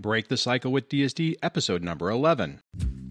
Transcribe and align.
Break 0.00 0.28
the 0.28 0.38
Cycle 0.38 0.72
with 0.72 0.88
DSD, 0.88 1.36
episode 1.42 1.82
number 1.82 2.08
11. 2.08 2.60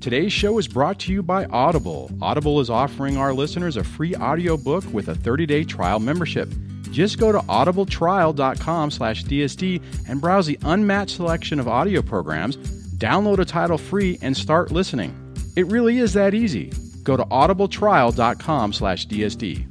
Today's 0.01 0.33
show 0.33 0.58
is 0.58 0.67
brought 0.67 0.97
to 1.01 1.13
you 1.13 1.21
by 1.21 1.46
Audible. 1.46 2.09
Audible 2.19 2.59
is 2.62 2.71
offering 2.71 3.16
our 3.16 3.32
listeners 3.32 3.77
a 3.77 3.83
free 3.83 4.16
audiobook 4.16 4.83
with 4.92 5.08
a 5.08 5.14
30-day 5.14 5.66
trial 5.66 6.00
membership. 6.00 6.50
Just 6.90 7.20
go 7.20 7.32
to 7.32 7.38
audibletrial.com 7.40 8.89
slash 8.89 9.23
DSD 9.23 9.84
and 10.10 10.20
browse 10.20 10.48
the 10.48 10.57
unmatched 10.64 11.18
selection 11.18 11.60
of 11.60 11.68
audio 11.68 12.02
programs, 12.02 12.57
download 12.98 13.38
a 13.38 13.46
title 13.46 13.78
free, 13.78 14.18
and 14.24 14.36
start 14.36 14.71
listening. 14.71 15.14
It 15.56 15.68
really 15.68 16.00
is 16.00 16.14
that 16.14 16.34
easy. 16.34 16.74
Go 17.04 17.16
to 17.18 17.24
audibletrial.com 17.26 18.74
slash 18.74 19.06
DSD. 19.06 19.69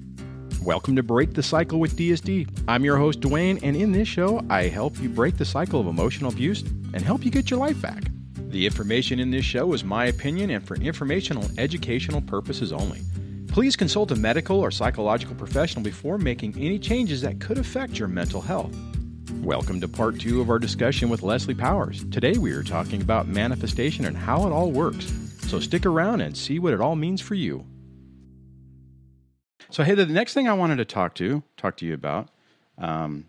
Welcome 0.64 0.96
to 0.96 1.04
Break 1.04 1.34
the 1.34 1.43
Cycle 1.43 1.79
with 1.79 1.96
DSD. 1.96 2.64
I'm 2.66 2.84
your 2.84 2.96
host, 2.96 3.20
Dwayne, 3.20 3.61
and 3.62 3.77
in 3.77 3.93
this 3.93 4.09
show, 4.09 4.45
I 4.50 4.64
help 4.64 5.00
you 5.00 5.09
break 5.09 5.36
the 5.36 5.45
cycle 5.45 5.80
of 5.80 5.86
emotional 5.86 6.32
abuse 6.32 6.62
and 6.62 7.00
help 7.00 7.24
you 7.24 7.30
get 7.30 7.48
your 7.48 7.60
life 7.60 7.80
back. 7.80 8.02
The 8.34 8.66
information 8.66 9.20
in 9.20 9.30
this 9.30 9.45
show 9.45 9.73
is 9.73 9.84
my 9.84 10.06
opinion 10.06 10.50
and 10.50 10.66
for 10.66 10.74
informational 10.74 11.45
and 11.45 11.59
educational 11.60 12.20
purposes 12.20 12.73
only. 12.73 13.02
Please 13.47 13.77
consult 13.77 14.10
a 14.10 14.16
medical 14.16 14.59
or 14.59 14.73
psychological 14.73 15.36
professional 15.36 15.84
before 15.84 16.19
making 16.19 16.59
any 16.59 16.80
changes 16.80 17.22
that 17.22 17.41
could 17.41 17.59
affect 17.59 17.97
your 17.97 18.09
mental 18.09 18.41
health. 18.41 18.77
Welcome 19.34 19.80
to 19.80 19.88
part 19.88 20.19
two 20.19 20.41
of 20.41 20.50
our 20.50 20.59
discussion 20.59 21.09
with 21.09 21.22
Leslie 21.22 21.55
Powers. 21.55 22.05
Today 22.11 22.36
we 22.36 22.50
are 22.50 22.64
talking 22.64 23.00
about 23.00 23.28
manifestation 23.28 24.06
and 24.06 24.16
how 24.16 24.45
it 24.45 24.50
all 24.50 24.72
works. 24.72 25.12
So 25.42 25.61
stick 25.61 25.86
around 25.86 26.20
and 26.20 26.36
see 26.36 26.59
what 26.59 26.75
it 26.75 26.80
all 26.80 26.97
means 26.97 27.20
for 27.20 27.36
you. 27.36 27.64
So, 29.70 29.82
Heather, 29.82 30.04
the 30.04 30.12
next 30.12 30.34
thing 30.34 30.48
I 30.48 30.54
wanted 30.54 30.77
to 30.77 30.84
talk 30.84 31.14
to 31.14 31.42
talk 31.56 31.77
to 31.78 31.86
you 31.86 31.95
about 31.95 32.28
um, 32.78 33.28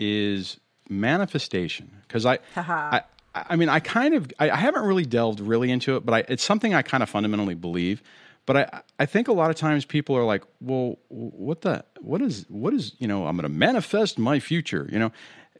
is 0.00 0.58
manifestation 0.88 1.90
because 2.06 2.26
I, 2.26 2.38
I, 2.56 3.02
I 3.34 3.56
mean, 3.56 3.68
I 3.68 3.80
kind 3.80 4.14
of, 4.14 4.30
I, 4.38 4.50
I, 4.50 4.56
haven't 4.56 4.84
really 4.84 5.04
delved 5.04 5.40
really 5.40 5.70
into 5.70 5.96
it, 5.96 6.06
but 6.06 6.14
I, 6.14 6.24
it's 6.28 6.42
something 6.42 6.74
I 6.74 6.82
kind 6.82 7.02
of 7.02 7.10
fundamentally 7.10 7.54
believe. 7.54 8.02
But 8.46 8.56
I, 8.56 8.80
I 9.00 9.06
think 9.06 9.28
a 9.28 9.32
lot 9.32 9.50
of 9.50 9.56
times 9.56 9.84
people 9.84 10.16
are 10.16 10.24
like, 10.24 10.44
well, 10.60 10.98
what 11.08 11.62
the, 11.62 11.84
what 12.00 12.22
is, 12.22 12.46
what 12.48 12.72
is, 12.72 12.94
you 12.98 13.08
know, 13.08 13.26
I'm 13.26 13.36
going 13.36 13.42
to 13.42 13.48
manifest 13.48 14.18
my 14.18 14.38
future, 14.38 14.88
you 14.90 14.98
know. 14.98 15.12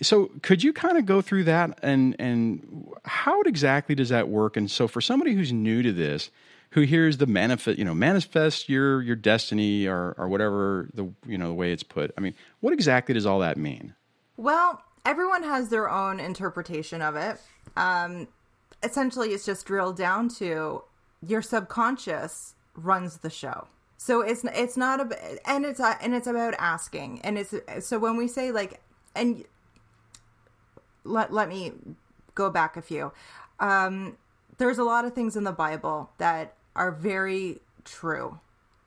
So 0.02 0.30
could 0.42 0.62
you 0.62 0.72
kind 0.72 0.98
of 0.98 1.06
go 1.06 1.22
through 1.22 1.44
that 1.44 1.78
and 1.82 2.14
and 2.18 2.92
how 3.04 3.40
exactly 3.42 3.94
does 3.94 4.10
that 4.10 4.28
work? 4.28 4.56
And 4.56 4.70
so 4.70 4.86
for 4.86 5.00
somebody 5.00 5.32
who's 5.32 5.52
new 5.52 5.82
to 5.82 5.90
this, 5.90 6.30
who 6.70 6.82
hears 6.82 7.16
the 7.18 7.26
manifest, 7.26 7.78
you 7.78 7.84
know, 7.84 7.94
manifest 7.94 8.68
your 8.68 9.02
your 9.02 9.16
destiny 9.16 9.86
or 9.86 10.14
or 10.18 10.28
whatever 10.28 10.88
the 10.94 11.10
you 11.26 11.38
know 11.38 11.48
the 11.48 11.54
way 11.54 11.72
it's 11.72 11.82
put. 11.82 12.12
I 12.16 12.20
mean, 12.20 12.34
what 12.60 12.72
exactly 12.72 13.14
does 13.14 13.26
all 13.26 13.40
that 13.40 13.56
mean? 13.56 13.94
Well, 14.36 14.82
everyone 15.04 15.42
has 15.42 15.68
their 15.68 15.88
own 15.88 16.20
interpretation 16.20 17.00
of 17.00 17.16
it. 17.16 17.40
Um, 17.76 18.28
essentially, 18.82 19.30
it's 19.30 19.46
just 19.46 19.66
drilled 19.66 19.96
down 19.96 20.28
to 20.30 20.82
your 21.22 21.42
subconscious 21.42 22.54
runs 22.74 23.18
the 23.18 23.30
show. 23.30 23.68
So 23.96 24.20
it's 24.20 24.44
it's 24.44 24.76
not 24.76 25.00
a 25.00 25.48
and 25.48 25.64
it's 25.64 25.80
a, 25.80 25.96
and 26.02 26.14
it's 26.14 26.26
about 26.26 26.54
asking 26.58 27.20
and 27.22 27.38
it's 27.38 27.54
so 27.80 27.98
when 27.98 28.16
we 28.16 28.28
say 28.28 28.52
like 28.52 28.80
and 29.14 29.44
let 31.04 31.32
let 31.32 31.48
me 31.48 31.72
go 32.34 32.50
back 32.50 32.76
a 32.76 32.82
few. 32.82 33.12
Um, 33.58 34.18
there's 34.58 34.78
a 34.78 34.84
lot 34.84 35.04
of 35.04 35.14
things 35.14 35.36
in 35.36 35.44
the 35.44 35.52
Bible 35.52 36.10
that 36.18 36.54
are 36.74 36.92
very 36.92 37.60
true. 37.84 38.40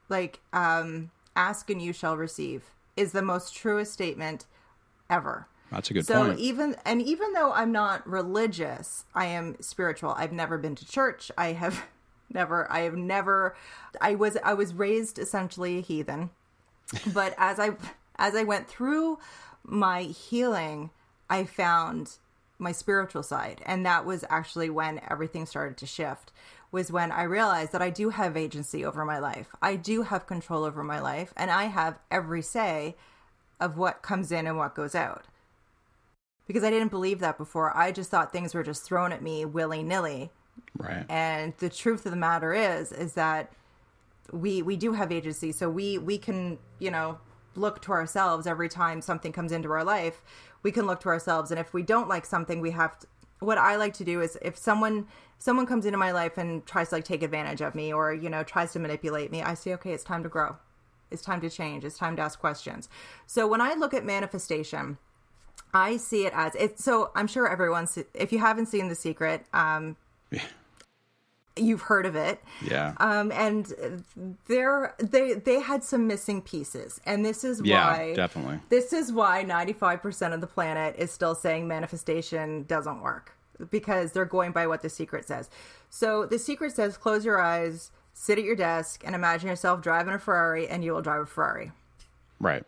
Like, 0.10 0.40
um, 0.54 1.12
ask 1.36 1.70
and 1.70 1.82
you 1.82 1.94
shall 1.94 2.18
receive 2.18 2.72
is 2.98 3.12
the 3.12 3.22
most 3.22 3.56
truest 3.56 3.94
statement 3.94 4.46
ever. 5.10 5.48
That's 5.72 5.90
a 5.90 5.94
good 5.94 6.06
so 6.06 6.26
point. 6.26 6.40
even 6.40 6.76
and 6.84 7.02
even 7.02 7.34
though 7.34 7.52
I'm 7.54 7.72
not 7.72 8.08
religious, 8.08 9.06
I 9.14 9.26
am 9.26 9.56
spiritual. 9.62 10.14
I've 10.18 10.32
never 10.32 10.58
been 10.58 10.76
to 10.76 10.86
church. 10.86 11.32
I 11.38 11.54
have 11.54 11.86
never 12.34 12.72
I 12.72 12.82
have 12.82 12.96
never 12.96 13.56
I 14.02 14.16
was 14.16 14.38
I 14.44 14.54
was 14.54 14.74
raised 14.74 15.20
essentially 15.20 15.78
a 15.78 15.82
heathen. 15.82 16.32
But 17.14 17.36
as 17.38 17.60
I 17.60 17.72
as 18.18 18.36
I 18.36 18.44
went 18.44 18.68
through 18.68 19.20
my 19.64 20.04
healing, 20.04 20.90
I 21.30 21.44
found 21.44 22.18
my 22.60 22.72
spiritual 22.72 23.24
side 23.24 23.62
and 23.66 23.86
that 23.86 24.06
was 24.06 24.26
actually 24.30 24.70
when 24.70 25.00
everything 25.10 25.46
started 25.46 25.78
to 25.78 25.86
shift 25.86 26.32
was 26.72 26.92
when 26.92 27.12
I 27.12 27.24
realized 27.24 27.72
that 27.72 27.82
I 27.82 27.90
do 27.90 28.10
have 28.10 28.38
agency 28.38 28.86
over 28.86 29.04
my 29.04 29.20
life. 29.20 29.48
I 29.62 29.76
do 29.76 30.04
have 30.04 30.28
control 30.28 30.64
over 30.64 30.84
my 30.84 31.00
life, 31.00 31.34
and 31.36 31.50
I 31.50 31.66
have 31.66 31.98
every 32.12 32.42
say 32.42 32.96
of 33.60 33.78
what 33.78 34.02
comes 34.02 34.32
in 34.32 34.48
and 34.48 34.58
what 34.58 34.76
goes 34.76 34.96
out. 34.96 35.26
Because 36.48 36.64
I 36.64 36.70
didn't 36.70 36.92
believe 36.92 37.20
that 37.20 37.38
before. 37.38 37.76
I 37.76 37.92
just 37.92 38.10
thought 38.10 38.32
things 38.32 38.54
were 38.54 38.64
just 38.64 38.84
thrown 38.84 39.12
at 39.12 39.22
me 39.22 39.46
willy 39.46 39.84
nilly. 39.84 40.32
Right. 40.78 41.06
And 41.10 41.54
the 41.58 41.70
truth 41.70 42.06
of 42.06 42.12
the 42.12 42.18
matter 42.18 42.54
is, 42.54 42.92
is 42.92 43.14
that 43.14 43.52
we 44.32 44.62
we 44.62 44.76
do 44.76 44.94
have 44.94 45.12
agency. 45.12 45.52
So 45.52 45.70
we 45.70 45.98
we 45.98 46.18
can 46.18 46.60
you 46.80 46.92
know 46.92 47.20
look 47.56 47.82
to 47.82 47.92
ourselves 47.92 48.48
every 48.48 48.70
time 48.70 49.02
something 49.02 49.32
comes 49.32 49.52
into 49.52 49.72
our 49.72 49.84
life. 49.84 50.22
We 50.64 50.72
can 50.72 50.86
look 50.86 51.00
to 51.02 51.10
ourselves, 51.10 51.52
and 51.52 51.60
if 51.60 51.74
we 51.74 51.84
don't 51.84 52.10
like 52.10 52.26
something, 52.26 52.60
we 52.62 52.72
have 52.72 53.00
to, 53.00 53.08
what 53.40 53.58
I 53.58 53.76
like 53.78 53.94
to 53.96 54.04
do 54.04 54.22
is 54.22 54.38
if 54.42 54.58
someone 54.58 55.08
someone 55.38 55.66
comes 55.66 55.86
into 55.86 55.98
my 55.98 56.12
life 56.12 56.38
and 56.38 56.66
tries 56.66 56.90
to 56.90 56.96
like 56.96 57.06
take 57.06 57.24
advantage 57.24 57.62
of 57.62 57.74
me 57.74 57.94
or 57.94 58.14
you 58.14 58.30
know 58.30 58.44
tries 58.44 58.74
to 58.74 58.80
manipulate 58.80 59.32
me, 59.32 59.42
I 59.42 59.54
say 59.54 59.74
okay, 59.74 59.94
it's 59.94 60.04
time 60.04 60.24
to 60.24 60.30
grow. 60.30 60.58
It's 61.12 61.22
time 61.22 61.42
to 61.42 61.50
change. 61.50 61.84
It's 61.84 61.98
time 61.98 62.16
to 62.18 62.22
ask 62.22 62.40
questions. 62.40 62.90
So 63.26 63.48
when 63.48 63.62
I 63.62 63.74
look 63.74 63.94
at 63.94 64.06
manifestation, 64.06 64.98
I 65.74 65.98
see 65.98 66.26
it 66.26 66.34
as 66.36 66.56
it. 66.56 66.80
So 66.80 67.12
I'm 67.16 67.28
sure 67.28 67.50
everyone's. 67.50 67.98
If 68.14 68.32
you 68.32 68.40
haven't 68.40 68.68
seen 68.68 68.90
The 68.90 68.96
Secret, 68.96 69.46
um, 69.54 69.96
yeah. 70.32 70.44
You've 71.56 71.82
heard 71.82 72.06
of 72.06 72.16
it. 72.16 72.42
Yeah. 72.66 72.94
Um, 72.98 73.32
and 73.32 74.04
there 74.48 74.96
they 75.00 75.34
they 75.34 75.60
had 75.60 75.84
some 75.84 76.08
missing 76.08 76.42
pieces, 76.42 77.00
and 77.06 77.26
this 77.26 77.44
is 77.44 77.62
yeah, 77.64 77.92
why 77.92 78.14
definitely 78.14 78.60
this 78.70 78.94
is 78.94 79.12
why 79.12 79.44
95 79.44 80.02
percent 80.02 80.34
of 80.34 80.42
the 80.42 80.48
planet 80.48 80.96
is 80.98 81.12
still 81.12 81.36
saying 81.36 81.68
manifestation 81.68 82.64
doesn't 82.64 83.02
work 83.02 83.36
because 83.72 84.12
they're 84.14 84.26
going 84.26 84.52
by 84.52 84.68
what 84.68 84.82
The 84.82 84.90
Secret 84.90 85.26
says. 85.26 85.50
So 85.90 86.26
The 86.26 86.40
Secret 86.40 86.74
says 86.74 86.98
close 86.98 87.26
your 87.26 87.42
eyes, 87.42 87.92
sit 88.14 88.38
at 88.38 88.44
your 88.44 88.56
desk, 88.56 89.04
and 89.06 89.16
imagine 89.16 89.50
yourself 89.50 89.82
driving 89.82 90.14
a 90.14 90.20
Ferrari, 90.20 90.68
and 90.68 90.84
you 90.84 90.94
will 90.94 91.02
drive 91.02 91.22
a 91.22 91.26
Ferrari. 91.26 91.72
Right. 92.40 92.64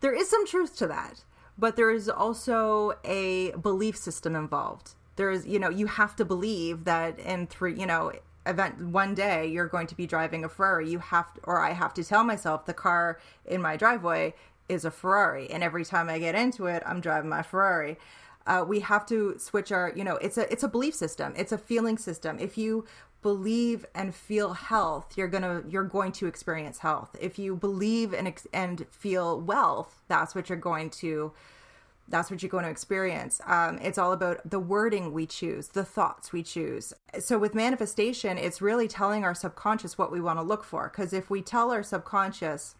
There 0.00 0.14
is 0.14 0.28
some 0.28 0.46
truth 0.46 0.76
to 0.76 0.86
that, 0.86 1.24
but 1.58 1.76
there 1.76 1.90
is 1.90 2.08
also 2.08 2.94
a 3.04 3.50
belief 3.52 3.96
system 3.96 4.36
involved. 4.36 4.94
There 5.18 5.32
is, 5.32 5.46
you 5.46 5.58
know, 5.58 5.68
you 5.68 5.88
have 5.88 6.14
to 6.16 6.24
believe 6.24 6.84
that 6.84 7.18
in 7.18 7.48
three, 7.48 7.78
you 7.78 7.86
know, 7.86 8.12
event 8.46 8.80
one 8.80 9.16
day 9.16 9.48
you're 9.48 9.66
going 9.66 9.88
to 9.88 9.96
be 9.96 10.06
driving 10.06 10.44
a 10.44 10.48
Ferrari. 10.48 10.88
You 10.88 11.00
have 11.00 11.34
to, 11.34 11.40
or 11.42 11.60
I 11.60 11.72
have 11.72 11.92
to 11.94 12.04
tell 12.04 12.22
myself 12.22 12.66
the 12.66 12.72
car 12.72 13.18
in 13.44 13.60
my 13.60 13.76
driveway 13.76 14.34
is 14.68 14.84
a 14.84 14.92
Ferrari, 14.92 15.50
and 15.50 15.64
every 15.64 15.84
time 15.84 16.08
I 16.08 16.20
get 16.20 16.36
into 16.36 16.66
it, 16.66 16.82
I'm 16.86 17.00
driving 17.00 17.28
my 17.28 17.42
Ferrari. 17.42 17.98
Uh, 18.46 18.64
we 18.66 18.80
have 18.80 19.06
to 19.06 19.38
switch 19.38 19.72
our 19.72 19.92
you 19.96 20.04
know 20.04 20.16
it's 20.16 20.38
a 20.38 20.50
it's 20.52 20.62
a 20.62 20.68
belief 20.68 20.94
system. 20.94 21.34
It's 21.36 21.52
a 21.52 21.58
feeling 21.58 21.98
system. 21.98 22.38
If 22.38 22.56
you 22.56 22.84
believe 23.20 23.84
and 23.96 24.14
feel 24.14 24.52
health 24.52 25.14
you're 25.16 25.26
gonna 25.26 25.64
you're 25.68 25.82
going 25.82 26.12
to 26.12 26.26
experience 26.26 26.78
health. 26.78 27.16
If 27.20 27.38
you 27.38 27.56
believe 27.56 28.14
and 28.14 28.32
and 28.52 28.86
feel 28.90 29.40
wealth 29.40 30.02
that's 30.06 30.36
what 30.36 30.48
you're 30.48 30.58
going 30.58 30.90
to 31.02 31.32
that's 32.08 32.30
what 32.30 32.42
you're 32.42 32.50
going 32.50 32.64
to 32.64 32.70
experience. 32.70 33.40
Um, 33.46 33.78
it's 33.82 33.98
all 33.98 34.12
about 34.12 34.48
the 34.48 34.58
wording 34.58 35.12
we 35.12 35.26
choose, 35.26 35.68
the 35.68 35.84
thoughts 35.84 36.32
we 36.32 36.42
choose. 36.42 36.92
So, 37.18 37.38
with 37.38 37.54
manifestation, 37.54 38.38
it's 38.38 38.60
really 38.62 38.88
telling 38.88 39.24
our 39.24 39.34
subconscious 39.34 39.98
what 39.98 40.10
we 40.10 40.20
want 40.20 40.38
to 40.38 40.42
look 40.42 40.64
for. 40.64 40.88
Because 40.88 41.12
if 41.12 41.30
we 41.30 41.42
tell 41.42 41.70
our 41.70 41.82
subconscious, 41.82 42.74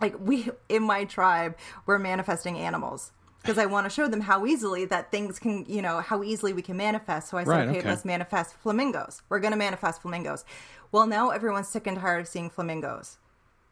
like 0.00 0.14
we 0.20 0.50
in 0.68 0.82
my 0.82 1.04
tribe, 1.04 1.56
we're 1.86 1.98
manifesting 1.98 2.58
animals 2.58 3.12
because 3.42 3.58
I 3.58 3.66
want 3.66 3.86
to 3.86 3.90
show 3.90 4.06
them 4.06 4.20
how 4.20 4.44
easily 4.44 4.84
that 4.86 5.10
things 5.10 5.38
can, 5.38 5.64
you 5.66 5.80
know, 5.80 6.00
how 6.00 6.22
easily 6.22 6.52
we 6.52 6.62
can 6.62 6.76
manifest. 6.76 7.30
So 7.30 7.38
I 7.38 7.44
said, 7.44 7.50
right, 7.50 7.68
okay, 7.68 7.78
okay, 7.78 7.88
let's 7.88 8.04
manifest 8.04 8.54
flamingos. 8.56 9.22
We're 9.28 9.40
going 9.40 9.52
to 9.52 9.58
manifest 9.58 10.02
flamingos. 10.02 10.44
Well, 10.92 11.06
now 11.06 11.30
everyone's 11.30 11.68
sick 11.68 11.86
and 11.86 11.98
tired 11.98 12.20
of 12.20 12.28
seeing 12.28 12.50
flamingos. 12.50 13.16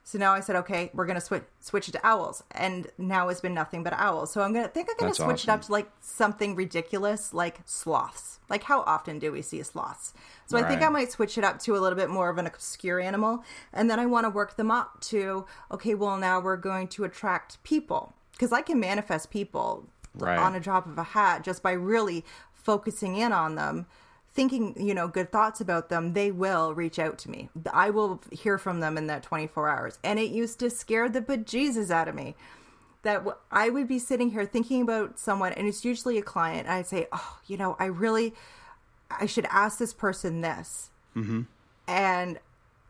So 0.09 0.17
now 0.17 0.33
I 0.33 0.41
said, 0.41 0.57
okay, 0.57 0.91
we're 0.95 1.05
going 1.05 1.21
to 1.21 1.21
switch 1.21 1.43
switch 1.61 1.87
it 1.87 1.93
to 1.93 2.01
owls, 2.03 2.43
and 2.53 2.87
now 2.97 3.29
it's 3.29 3.43
been 3.43 3.53
nothing 3.53 3.83
but 3.83 3.93
owls. 3.93 4.33
So 4.33 4.41
I'm 4.41 4.55
going 4.55 4.65
to 4.65 4.71
think 4.71 4.89
I'm 4.89 4.97
going 4.97 5.13
to 5.13 5.15
switch 5.15 5.43
awesome. 5.43 5.51
it 5.51 5.53
up 5.53 5.63
to 5.67 5.73
like 5.73 5.91
something 6.01 6.55
ridiculous, 6.55 7.35
like 7.35 7.61
sloths. 7.67 8.39
Like 8.49 8.63
how 8.63 8.81
often 8.85 9.19
do 9.19 9.31
we 9.31 9.43
see 9.43 9.63
sloths? 9.63 10.15
So 10.47 10.57
right. 10.57 10.65
I 10.65 10.69
think 10.69 10.81
I 10.81 10.89
might 10.89 11.13
switch 11.13 11.37
it 11.37 11.45
up 11.45 11.59
to 11.59 11.77
a 11.77 11.81
little 11.81 11.99
bit 11.99 12.09
more 12.09 12.31
of 12.31 12.39
an 12.39 12.47
obscure 12.47 12.99
animal, 12.99 13.45
and 13.75 13.91
then 13.91 14.01
I 14.01 14.07
want 14.07 14.25
to 14.25 14.31
work 14.31 14.57
them 14.57 14.71
up 14.71 14.99
to 15.03 15.45
okay, 15.71 15.95
well 15.95 16.17
now 16.17 16.41
we're 16.41 16.57
going 16.57 16.89
to 16.89 17.05
attract 17.05 17.63
people 17.63 18.15
because 18.33 18.51
I 18.51 18.63
can 18.63 18.81
manifest 18.81 19.31
people 19.31 19.91
right. 20.15 20.39
on 20.39 20.55
a 20.55 20.61
drop 20.61 20.87
of 20.87 20.97
a 20.97 21.03
hat 21.03 21.45
just 21.45 21.63
by 21.63 21.73
really 21.73 22.25
focusing 22.55 23.17
in 23.17 23.35
on 23.35 23.57
them 23.57 23.85
thinking 24.35 24.75
you 24.79 24.95
know 24.95 25.09
good 25.09 25.33
thoughts 25.33 25.61
about 25.61 25.89
them 25.89 26.13
they 26.13 26.31
will 26.31 26.75
reach 26.75 26.99
out 26.99 27.19
to 27.19 27.31
me 27.31 27.49
i 27.73 27.91
will 27.91 28.21
hear 28.31 28.59
from 28.59 28.81
them 28.81 28.97
in 28.97 29.07
that 29.07 29.23
24 29.23 29.69
hours 29.69 29.99
and 30.05 30.19
it 30.19 30.31
used 30.31 30.59
to 30.59 30.71
scare 30.71 31.09
the 31.09 31.21
bejesus 31.21 31.91
out 31.91 32.09
of 32.09 32.15
me 32.15 32.37
that 33.03 33.25
I 33.51 33.71
would 33.71 33.89
be 33.89 33.99
sitting 33.99 34.31
here 34.31 34.45
thinking 34.45 34.83
about 34.83 35.19
someone, 35.19 35.53
and 35.53 35.67
it's 35.67 35.85
usually 35.85 36.19
a 36.19 36.23
client. 36.23 36.67
And 36.67 36.77
I'd 36.77 36.87
say, 36.87 37.07
"Oh, 37.13 37.39
you 37.47 37.57
know, 37.57 37.77
I 37.79 37.87
really, 37.87 38.35
I 39.11 39.27
should 39.27 39.47
ask 39.51 39.79
this 39.79 39.95
person 39.95 40.41
this," 40.41 40.91
mm-hmm. 41.17 41.43
and 41.87 42.39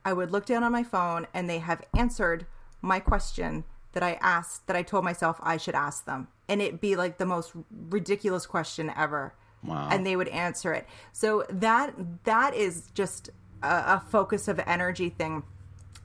I 0.05 0.13
would 0.13 0.31
look 0.31 0.47
down 0.47 0.63
on 0.63 0.73
my 0.73 0.83
phone, 0.83 1.27
and 1.35 1.49
they 1.49 1.59
have 1.59 1.83
answered 1.97 2.47
my 2.81 3.01
question 3.01 3.65
that 3.93 4.03
I 4.03 4.15
asked 4.15 4.67
that 4.67 4.77
I 4.77 4.83
told 4.83 5.05
myself 5.05 5.39
I 5.43 5.57
should 5.57 5.75
ask 5.75 6.05
them, 6.05 6.29
and 6.49 6.63
it'd 6.63 6.81
be 6.81 6.97
like 6.97 7.19
the 7.19 7.27
most 7.27 7.53
ridiculous 7.71 8.47
question 8.47 8.93
ever. 8.97 9.35
Wow. 9.65 9.89
And 9.91 10.07
they 10.07 10.17
would 10.17 10.29
answer 10.29 10.73
it. 10.73 10.87
So 11.13 11.45
that 11.51 11.95
that 12.25 12.55
is 12.55 12.89
just 12.95 13.31
a, 13.63 13.67
a 13.69 14.03
focus 14.11 14.49
of 14.49 14.61
energy 14.67 15.09
thing 15.11 15.43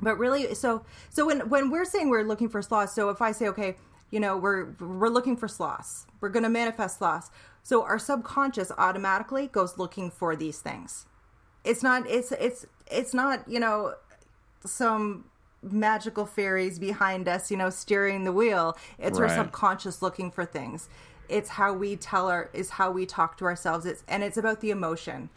but 0.01 0.17
really 0.17 0.53
so 0.55 0.83
so 1.09 1.25
when 1.27 1.47
when 1.49 1.69
we're 1.69 1.85
saying 1.85 2.09
we're 2.09 2.23
looking 2.23 2.49
for 2.49 2.61
sloths 2.63 2.93
so 2.93 3.09
if 3.09 3.21
i 3.21 3.31
say 3.31 3.47
okay 3.47 3.75
you 4.09 4.19
know 4.19 4.35
we're 4.35 4.71
we're 4.79 5.07
looking 5.07 5.37
for 5.37 5.47
sloths 5.47 6.07
we're 6.19 6.29
going 6.29 6.43
to 6.43 6.49
manifest 6.49 6.97
sloths 6.97 7.29
so 7.61 7.83
our 7.83 7.99
subconscious 7.99 8.71
automatically 8.77 9.47
goes 9.47 9.77
looking 9.77 10.09
for 10.09 10.35
these 10.35 10.59
things 10.59 11.05
it's 11.63 11.83
not 11.83 12.05
it's 12.09 12.31
it's 12.33 12.65
it's 12.91 13.13
not 13.13 13.47
you 13.47 13.59
know 13.59 13.93
some 14.65 15.25
magical 15.61 16.25
fairies 16.25 16.79
behind 16.79 17.27
us 17.27 17.49
you 17.51 17.55
know 17.55 17.69
steering 17.69 18.23
the 18.23 18.31
wheel 18.33 18.75
it's 18.97 19.19
Right. 19.19 19.29
our 19.29 19.43
subconscious 19.45 20.01
looking 20.01 20.31
for 20.31 20.43
things 20.43 20.89
it's 21.33 21.49
how 21.49 21.73
we 21.73 21.95
tell 21.95 22.29
our 22.29 22.49
is 22.53 22.69
how 22.69 22.91
we 22.91 23.05
talk 23.05 23.37
to 23.37 23.45
ourselves 23.45 23.85
it's 23.85 24.03
and 24.07 24.23
it's 24.23 24.37
about 24.37 24.61
the 24.61 24.71
emotion 24.71 25.29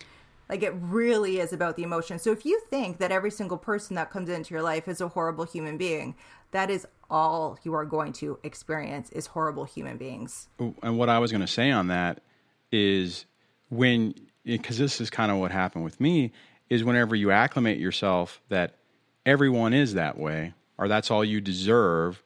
like 0.49 0.63
it 0.63 0.75
really 0.81 1.39
is 1.41 1.53
about 1.53 1.77
the 1.77 1.83
emotion. 1.83 2.19
So 2.19 2.31
if 2.31 2.47
you 2.47 2.61
think 2.71 2.99
that 2.99 3.11
every 3.11 3.31
single 3.31 3.59
person 3.59 3.97
that 3.97 4.11
comes 4.11 4.29
into 4.29 4.55
your 4.55 4.63
life 4.63 4.87
is 4.89 5.01
a 5.01 5.09
horrible 5.09 5.45
human 5.45 5.77
being, 5.77 6.15
that 6.53 6.71
is 6.71 6.87
all 7.11 7.59
you 7.65 7.75
are 7.75 7.85
going 7.85 8.13
to 8.15 8.39
experience 8.43 9.11
is 9.11 9.27
horrible 9.27 9.65
human 9.65 9.97
beings. 9.97 10.49
and 10.59 10.99
what 10.99 11.09
I 11.09 11.19
was 11.19 11.33
going 11.33 11.41
to 11.41 11.47
say 11.47 11.71
on 11.71 11.89
that 11.89 12.23
is 12.71 13.27
when, 13.71 14.15
because 14.45 14.79
this 14.79 15.01
is 15.01 15.11
kind 15.11 15.33
of 15.33 15.39
what 15.39 15.51
happened 15.51 15.85
with 15.85 16.01
me, 16.01 16.33
is 16.69 16.85
whenever 16.85 17.15
you 17.15 17.31
acclimate 17.31 17.79
yourself 17.79 18.41
that 18.49 18.77
everyone 19.25 19.73
is 19.73 19.95
that 19.95 20.19
way, 20.19 20.55
or 20.79 20.89
that's 20.89 21.11
all 21.11 21.25
you 21.25 21.41
deserve, 21.41 22.23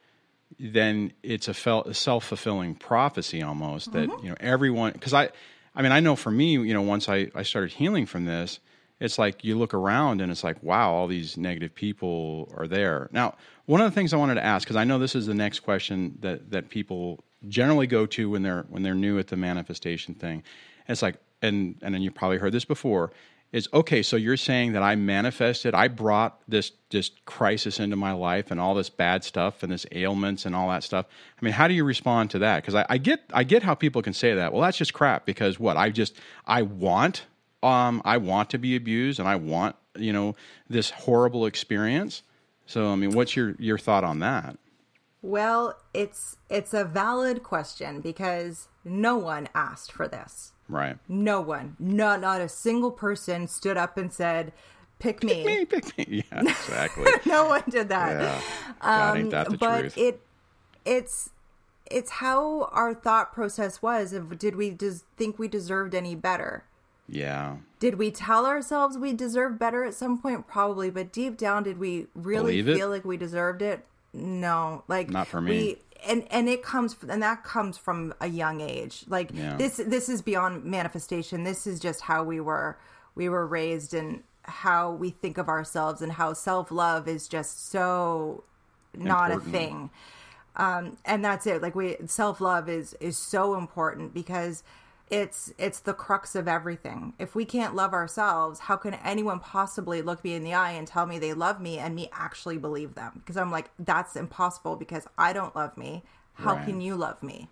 then 0.60 1.12
it's 1.22 1.48
a, 1.48 1.54
fel- 1.54 1.84
a 1.84 1.94
self 1.94 2.24
fulfilling 2.24 2.74
prophecy 2.74 3.42
almost 3.42 3.92
that 3.92 4.08
mm-hmm. 4.08 4.24
you 4.24 4.30
know 4.30 4.36
everyone. 4.40 4.92
Because 4.92 5.14
I, 5.14 5.30
I 5.74 5.82
mean, 5.82 5.92
I 5.92 6.00
know 6.00 6.16
for 6.16 6.30
me, 6.30 6.52
you 6.52 6.74
know, 6.74 6.82
once 6.82 7.08
I 7.08 7.28
I 7.34 7.42
started 7.42 7.72
healing 7.72 8.06
from 8.06 8.26
this, 8.26 8.60
it's 9.00 9.18
like 9.18 9.42
you 9.42 9.56
look 9.56 9.72
around 9.72 10.20
and 10.20 10.30
it's 10.30 10.44
like, 10.44 10.62
wow, 10.62 10.92
all 10.92 11.06
these 11.06 11.38
negative 11.38 11.74
people 11.74 12.52
are 12.56 12.68
there. 12.68 13.08
Now, 13.10 13.36
one 13.64 13.80
of 13.80 13.90
the 13.90 13.94
things 13.94 14.12
I 14.12 14.18
wanted 14.18 14.34
to 14.34 14.44
ask, 14.44 14.66
because 14.66 14.76
I 14.76 14.84
know 14.84 14.98
this 14.98 15.14
is 15.14 15.26
the 15.26 15.34
next 15.34 15.60
question 15.60 16.18
that 16.20 16.50
that 16.50 16.68
people 16.68 17.24
generally 17.48 17.86
go 17.86 18.04
to 18.04 18.28
when 18.28 18.42
they're 18.42 18.66
when 18.68 18.82
they're 18.82 18.94
new 18.94 19.18
at 19.18 19.28
the 19.28 19.36
manifestation 19.36 20.14
thing. 20.14 20.42
It's 20.88 21.00
like, 21.00 21.16
and 21.40 21.76
and 21.80 21.94
then 21.94 22.02
you 22.02 22.10
probably 22.10 22.36
heard 22.38 22.52
this 22.52 22.66
before. 22.66 23.12
Is 23.52 23.68
okay. 23.74 24.02
So 24.02 24.16
you're 24.16 24.36
saying 24.36 24.74
that 24.74 24.82
I 24.82 24.94
manifested, 24.94 25.74
I 25.74 25.88
brought 25.88 26.40
this 26.46 26.70
this 26.90 27.10
crisis 27.24 27.80
into 27.80 27.96
my 27.96 28.12
life 28.12 28.52
and 28.52 28.60
all 28.60 28.74
this 28.74 28.90
bad 28.90 29.24
stuff 29.24 29.64
and 29.64 29.72
this 29.72 29.86
ailments 29.90 30.46
and 30.46 30.54
all 30.54 30.68
that 30.68 30.84
stuff. 30.84 31.06
I 31.40 31.44
mean, 31.44 31.54
how 31.54 31.66
do 31.66 31.74
you 31.74 31.82
respond 31.82 32.30
to 32.30 32.38
that? 32.38 32.62
Because 32.62 32.76
I, 32.76 32.86
I 32.88 32.98
get 32.98 33.24
I 33.34 33.42
get 33.42 33.64
how 33.64 33.74
people 33.74 34.02
can 34.02 34.12
say 34.12 34.34
that. 34.34 34.52
Well, 34.52 34.62
that's 34.62 34.78
just 34.78 34.94
crap. 34.94 35.26
Because 35.26 35.58
what 35.58 35.76
I 35.76 35.90
just 35.90 36.14
I 36.46 36.62
want 36.62 37.24
um, 37.62 38.00
I 38.04 38.16
want 38.16 38.50
to 38.50 38.58
be 38.58 38.76
abused 38.76 39.18
and 39.20 39.28
I 39.28 39.36
want, 39.36 39.76
you 39.96 40.12
know, 40.12 40.34
this 40.68 40.90
horrible 40.90 41.46
experience. 41.46 42.22
So, 42.66 42.88
I 42.88 42.96
mean, 42.96 43.12
what's 43.12 43.36
your, 43.36 43.54
your 43.58 43.78
thought 43.78 44.04
on 44.04 44.20
that? 44.20 44.56
Well, 45.22 45.76
it's 45.92 46.38
it's 46.48 46.72
a 46.72 46.84
valid 46.84 47.42
question 47.42 48.00
because 48.00 48.68
no 48.84 49.18
one 49.18 49.48
asked 49.54 49.92
for 49.92 50.08
this. 50.08 50.52
Right. 50.70 50.96
No 51.08 51.40
one, 51.40 51.76
not 51.78 52.20
not 52.20 52.40
a 52.40 52.48
single 52.48 52.90
person 52.92 53.48
stood 53.48 53.76
up 53.76 53.96
and 53.98 54.12
said, 54.12 54.52
"Pick 54.98 55.22
me." 55.24 55.44
Me, 55.44 55.64
pick 55.64 55.96
me. 55.98 56.24
Yeah, 56.30 56.40
exactly. 56.42 57.10
no 57.26 57.46
one 57.46 57.64
did 57.68 57.88
that. 57.88 58.20
yeah. 58.20 58.40
God, 58.80 59.16
ain't 59.18 59.30
that 59.30 59.46
the 59.46 59.52
Um, 59.52 59.58
but 59.58 59.80
truth? 59.80 59.98
it 59.98 60.20
it's 60.84 61.30
it's 61.90 62.10
how 62.12 62.68
our 62.72 62.94
thought 62.94 63.32
process 63.32 63.82
was. 63.82 64.12
If 64.12 64.38
did 64.38 64.54
we 64.56 64.70
des- 64.70 65.02
think 65.16 65.38
we 65.38 65.48
deserved 65.48 65.94
any 65.94 66.14
better? 66.14 66.64
yeah. 67.08 67.56
Did 67.80 67.94
we 67.96 68.10
tell 68.10 68.44
ourselves 68.46 68.98
we 68.98 69.14
deserved 69.14 69.58
better 69.58 69.84
at 69.84 69.94
some 69.94 70.18
point? 70.18 70.46
Probably, 70.46 70.90
but 70.90 71.10
deep 71.12 71.38
down, 71.38 71.62
did 71.62 71.78
we 71.78 72.06
really 72.14 72.62
feel 72.62 72.90
like 72.90 73.06
we 73.06 73.16
deserved 73.16 73.62
it? 73.62 73.86
No, 74.12 74.84
like 74.86 75.08
Not 75.08 75.26
for 75.28 75.40
me. 75.40 75.50
We, 75.50 75.78
and 76.06 76.24
and 76.30 76.48
it 76.48 76.62
comes 76.62 76.96
and 77.08 77.22
that 77.22 77.44
comes 77.44 77.76
from 77.78 78.14
a 78.20 78.26
young 78.28 78.60
age. 78.60 79.04
Like 79.08 79.30
Yeah. 79.32 79.56
this 79.56 79.76
this 79.76 80.08
is 80.08 80.22
beyond 80.22 80.64
manifestation. 80.64 81.44
This 81.44 81.66
is 81.66 81.80
just 81.80 82.02
how 82.02 82.24
we 82.24 82.40
were 82.40 82.78
we 83.14 83.28
were 83.28 83.46
raised 83.46 83.94
and 83.94 84.22
how 84.44 84.92
we 84.92 85.10
think 85.10 85.38
of 85.38 85.48
ourselves 85.48 86.00
and 86.02 86.12
how 86.12 86.32
self 86.32 86.70
love 86.70 87.06
is 87.08 87.28
just 87.28 87.70
so 87.70 88.44
not 88.96 89.30
Important. 89.30 89.54
a 89.54 89.58
thing 89.58 89.90
um, 90.56 90.96
and 91.04 91.24
that's 91.24 91.46
it 91.46 91.62
like 91.62 91.76
we 91.76 91.96
self-love 92.06 92.68
is 92.68 92.94
is 93.00 93.16
so 93.16 93.56
important 93.56 94.12
because 94.12 94.64
it's 95.10 95.52
it's 95.58 95.80
the 95.80 95.92
crux 95.92 96.34
of 96.34 96.46
everything. 96.48 97.14
If 97.18 97.34
we 97.34 97.44
can't 97.44 97.74
love 97.74 97.92
ourselves 97.92 98.60
how 98.60 98.76
can 98.76 98.94
anyone 98.94 99.40
possibly 99.40 100.02
look 100.02 100.22
me 100.24 100.34
in 100.34 100.44
the 100.44 100.54
eye 100.54 100.72
and 100.72 100.86
tell 100.86 101.04
me 101.06 101.18
they 101.18 101.32
love 101.34 101.60
me 101.60 101.78
and 101.78 101.94
me 101.94 102.08
actually 102.12 102.58
believe 102.58 102.94
them? 102.94 103.12
Because 103.16 103.36
i'm 103.36 103.50
like 103.50 103.70
that's 103.78 104.16
impossible 104.16 104.76
because 104.76 105.06
i 105.18 105.32
don't 105.32 105.54
love 105.56 105.76
me. 105.76 106.04
How 106.34 106.54
Right. 106.54 106.64
can 106.64 106.80
you 106.80 106.94
love 106.96 107.22
me? 107.22 107.48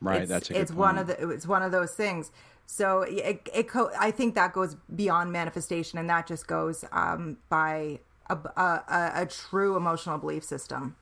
Right. 0.00 0.22
it's, 0.22 0.28
That's 0.28 0.50
it's 0.50 0.72
one 0.72 0.98
of 0.98 1.06
the 1.06 1.30
it's 1.30 1.46
one 1.46 1.62
of 1.62 1.72
those 1.72 1.92
things. 1.94 2.30
So 2.66 3.02
it, 3.02 3.48
it 3.54 3.68
co- 3.68 3.90
i 3.98 4.10
think 4.10 4.34
that 4.34 4.52
goes 4.52 4.76
beyond 4.94 5.32
manifestation 5.32 5.98
and 5.98 6.08
that 6.10 6.26
just 6.26 6.46
goes 6.46 6.84
um, 6.92 7.38
by 7.48 8.00
a, 8.28 8.36
a, 8.56 8.62
a, 8.62 9.12
a 9.22 9.26
true 9.26 9.76
emotional 9.76 10.18
belief 10.18 10.44
system. 10.44 10.96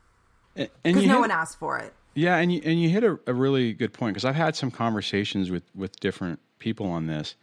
Because 0.82 1.04
no 1.06 1.20
one 1.20 1.30
asked 1.30 1.58
for 1.58 1.78
it 1.78 1.94
Yeah, 2.14 2.36
and 2.36 2.52
you 2.52 2.60
and 2.64 2.80
you 2.80 2.88
hit 2.88 3.04
a, 3.04 3.18
a 3.26 3.34
really 3.34 3.72
good 3.72 3.92
point 3.92 4.14
because 4.14 4.24
I've 4.24 4.34
had 4.34 4.56
some 4.56 4.70
conversations 4.70 5.50
with 5.50 5.64
with 5.74 5.98
different 6.00 6.40
people 6.58 6.86
on 6.86 7.06
this, 7.06 7.36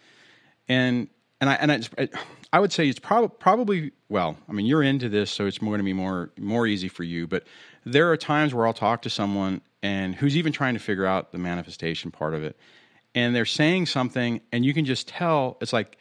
and 0.67 1.07
and 1.39 1.49
I 1.49 1.53
and 1.55 1.71
it, 1.71 2.13
I 2.51 2.59
would 2.59 2.73
say 2.73 2.87
it's 2.87 2.99
probably 2.99 3.29
probably 3.39 3.91
well, 4.09 4.37
I 4.49 4.51
mean 4.51 4.65
you're 4.65 4.83
into 4.83 5.09
this, 5.09 5.31
so 5.31 5.45
it's 5.45 5.57
going 5.57 5.77
to 5.77 5.83
be 5.83 5.93
more 5.93 6.31
more 6.37 6.67
easy 6.67 6.89
for 6.89 7.03
you. 7.03 7.27
But 7.27 7.45
there 7.85 8.11
are 8.11 8.17
times 8.17 8.53
where 8.53 8.67
I'll 8.67 8.73
talk 8.73 9.01
to 9.03 9.09
someone 9.09 9.61
and 9.81 10.15
who's 10.15 10.35
even 10.35 10.51
trying 10.51 10.73
to 10.73 10.79
figure 10.79 11.05
out 11.05 11.31
the 11.31 11.37
manifestation 11.37 12.11
part 12.11 12.33
of 12.33 12.43
it, 12.43 12.57
and 13.15 13.33
they're 13.35 13.45
saying 13.45 13.85
something, 13.85 14.41
and 14.51 14.65
you 14.65 14.73
can 14.73 14.83
just 14.83 15.07
tell 15.07 15.57
it's 15.61 15.73
like 15.73 15.97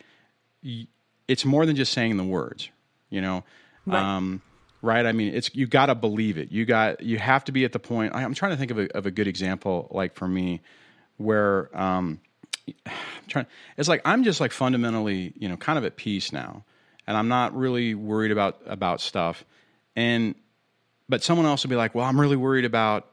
it's 1.29 1.45
more 1.45 1.67
than 1.67 1.77
just 1.77 1.93
saying 1.93 2.17
the 2.17 2.25
words, 2.25 2.71
you 3.11 3.21
know. 3.21 3.45
Right. 3.87 4.03
Um, 4.03 4.43
right? 4.83 5.05
I 5.07 5.13
mean, 5.13 5.35
it's 5.35 5.55
you 5.55 5.67
got 5.67 5.87
to 5.87 5.95
believe 5.95 6.39
it. 6.39 6.51
You 6.53 6.65
got 6.65 7.03
you 7.03 7.19
have 7.19 7.45
to 7.45 7.53
be 7.53 7.65
at 7.65 7.73
the 7.73 7.79
point. 7.79 8.15
I- 8.15 8.23
I'm 8.23 8.35
trying 8.35 8.53
to 8.53 8.57
think 8.57 8.71
of 8.71 8.79
a, 8.79 8.97
of 8.97 9.07
a 9.07 9.11
good 9.11 9.27
example, 9.27 9.89
like 9.91 10.15
for 10.15 10.29
me, 10.29 10.61
where 11.17 11.71
um, 11.79 12.21
I'm 12.87 12.93
trying. 13.29 13.47
It's 13.77 13.89
like 13.89 14.03
I'm 14.05 14.25
just 14.25 14.41
like 14.41 14.53
fundamentally, 14.53 15.33
you 15.37 15.49
know, 15.49 15.57
kind 15.57 15.79
of 15.79 15.85
at 15.85 15.97
peace 15.97 16.33
now, 16.33 16.65
and 17.07 17.17
I'm 17.17 17.29
not 17.29 17.57
really 17.57 17.95
worried 17.95 18.31
about 18.33 18.61
about 18.67 19.01
stuff. 19.01 19.45
And 19.95 20.35
but 21.09 21.23
someone 21.23 21.47
else 21.47 21.63
will 21.63 21.71
be 21.71 21.77
like, 21.77 21.95
well, 21.95 22.05
I'm 22.05 22.21
really 22.21 22.37
worried 22.37 22.65
about, 22.65 23.07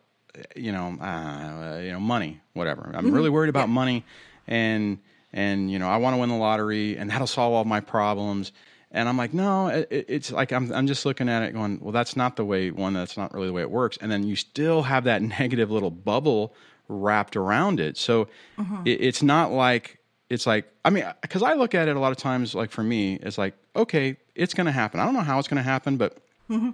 you 0.56 0.72
know, 0.72 0.98
uh, 1.00 1.80
you 1.82 1.92
know, 1.92 2.00
money, 2.00 2.42
whatever. 2.54 2.92
I'm 2.94 3.12
really 3.12 3.30
worried 3.30 3.50
about 3.50 3.70
money, 3.70 4.04
and 4.48 4.98
and 5.32 5.72
you 5.72 5.80
know, 5.80 5.88
I 5.88 5.98
want 5.98 6.16
to 6.16 6.18
win 6.20 6.30
the 6.30 6.36
lottery, 6.36 6.98
and 6.98 7.10
that'll 7.10 7.28
solve 7.28 7.54
all 7.54 7.66
my 7.66 7.80
problems. 7.80 8.52
And 8.94 9.10
I'm 9.10 9.18
like, 9.18 9.34
no, 9.34 9.68
it, 9.68 9.88
it- 9.90 10.06
it's 10.08 10.32
like 10.32 10.52
I'm 10.52 10.72
I'm 10.72 10.88
just 10.88 11.06
looking 11.06 11.28
at 11.28 11.44
it, 11.44 11.54
going, 11.54 11.80
well, 11.82 11.92
that's 11.92 12.16
not 12.16 12.36
the 12.36 12.46
way. 12.46 12.72
One, 12.72 12.94
that's 12.94 13.18
not 13.18 13.34
really 13.34 13.48
the 13.48 13.54
way 13.54 13.62
it 13.62 13.72
works. 13.72 13.98
And 14.00 14.12
then 14.12 14.24
you 14.24 14.36
still 14.36 14.84
have 14.84 15.04
that 15.06 15.22
negative 15.40 15.72
little 15.72 15.92
bubble 15.92 16.54
wrapped 16.88 17.36
around 17.36 17.80
it. 17.80 17.98
So 17.98 18.28
mm-hmm. 18.58 18.86
it, 18.86 19.02
it's 19.02 19.24
not 19.24 19.52
like 19.52 20.00
it's 20.30 20.46
like 20.46 20.72
I 20.86 20.90
mean, 20.90 21.06
because 21.22 21.42
I 21.42 21.54
look 21.54 21.76
at 21.76 21.88
it 21.88 21.96
a 21.96 22.00
lot 22.00 22.12
of 22.12 22.18
times, 22.18 22.56
like 22.56 22.72
for 22.72 22.84
me, 22.84 23.16
it's 23.22 23.38
like, 23.38 23.56
okay, 23.76 24.18
it's 24.36 24.54
going 24.54 24.66
to 24.66 24.72
happen. 24.72 25.00
I 25.00 25.06
don't 25.06 25.14
know 25.14 25.22
how 25.22 25.40
it's 25.40 25.48
going 25.48 25.58
to 25.58 25.64
happen, 25.64 25.98
but 25.98 26.18
mm-hmm. 26.50 26.72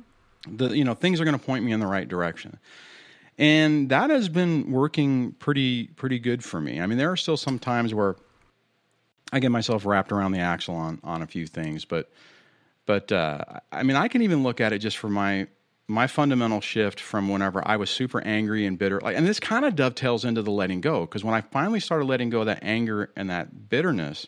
the 0.56 0.70
you 0.78 0.84
know 0.84 0.94
things 0.94 1.22
are 1.22 1.26
going 1.26 1.40
to 1.40 1.44
point 1.44 1.64
me 1.64 1.72
in 1.72 1.80
the 1.80 1.88
right 1.88 2.08
direction 2.08 2.60
and 3.40 3.88
that 3.90 4.10
has 4.10 4.28
been 4.28 4.70
working 4.70 5.32
pretty 5.40 5.88
pretty 5.88 6.20
good 6.20 6.44
for 6.44 6.62
me 6.62 6.80
i 6.80 6.86
mean 6.86 6.98
there 6.98 7.12
are 7.12 7.18
still 7.18 7.38
some 7.38 7.58
times 7.58 7.94
where 7.94 8.18
i 9.32 9.40
get 9.40 9.52
myself 9.52 9.86
wrapped 9.86 10.12
around 10.12 10.32
the 10.32 10.40
axle 10.40 10.76
on 10.76 11.00
on 11.04 11.22
a 11.22 11.28
few 11.28 11.46
things 11.48 11.86
but 11.86 12.10
but 12.86 13.12
uh, 13.12 13.44
i 13.72 13.84
mean 13.84 13.96
i 13.96 14.08
can 14.08 14.22
even 14.22 14.44
look 14.44 14.62
at 14.62 14.74
it 14.74 14.80
just 14.80 14.98
for 14.98 15.10
my 15.10 15.48
my 15.88 16.06
fundamental 16.06 16.62
shift 16.62 17.00
from 17.00 17.30
whenever 17.30 17.66
i 17.68 17.76
was 17.76 17.90
super 17.90 18.22
angry 18.22 18.66
and 18.66 18.78
bitter 18.78 19.00
like 19.02 19.16
and 19.16 19.26
this 19.26 19.40
kind 19.40 19.66
of 19.66 19.76
dovetails 19.76 20.26
into 20.26 20.42
the 20.42 20.52
letting 20.52 20.82
go 20.82 21.02
because 21.02 21.24
when 21.24 21.34
i 21.34 21.42
finally 21.42 21.80
started 21.80 22.06
letting 22.06 22.30
go 22.30 22.42
of 22.42 22.46
that 22.46 22.60
anger 22.62 23.10
and 23.16 23.30
that 23.30 23.70
bitterness 23.70 24.28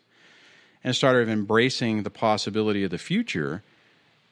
and 0.84 0.96
started 0.96 1.30
embracing 1.30 2.04
the 2.04 2.10
possibility 2.10 2.84
of 2.84 2.92
the 2.92 2.98
future 2.98 3.64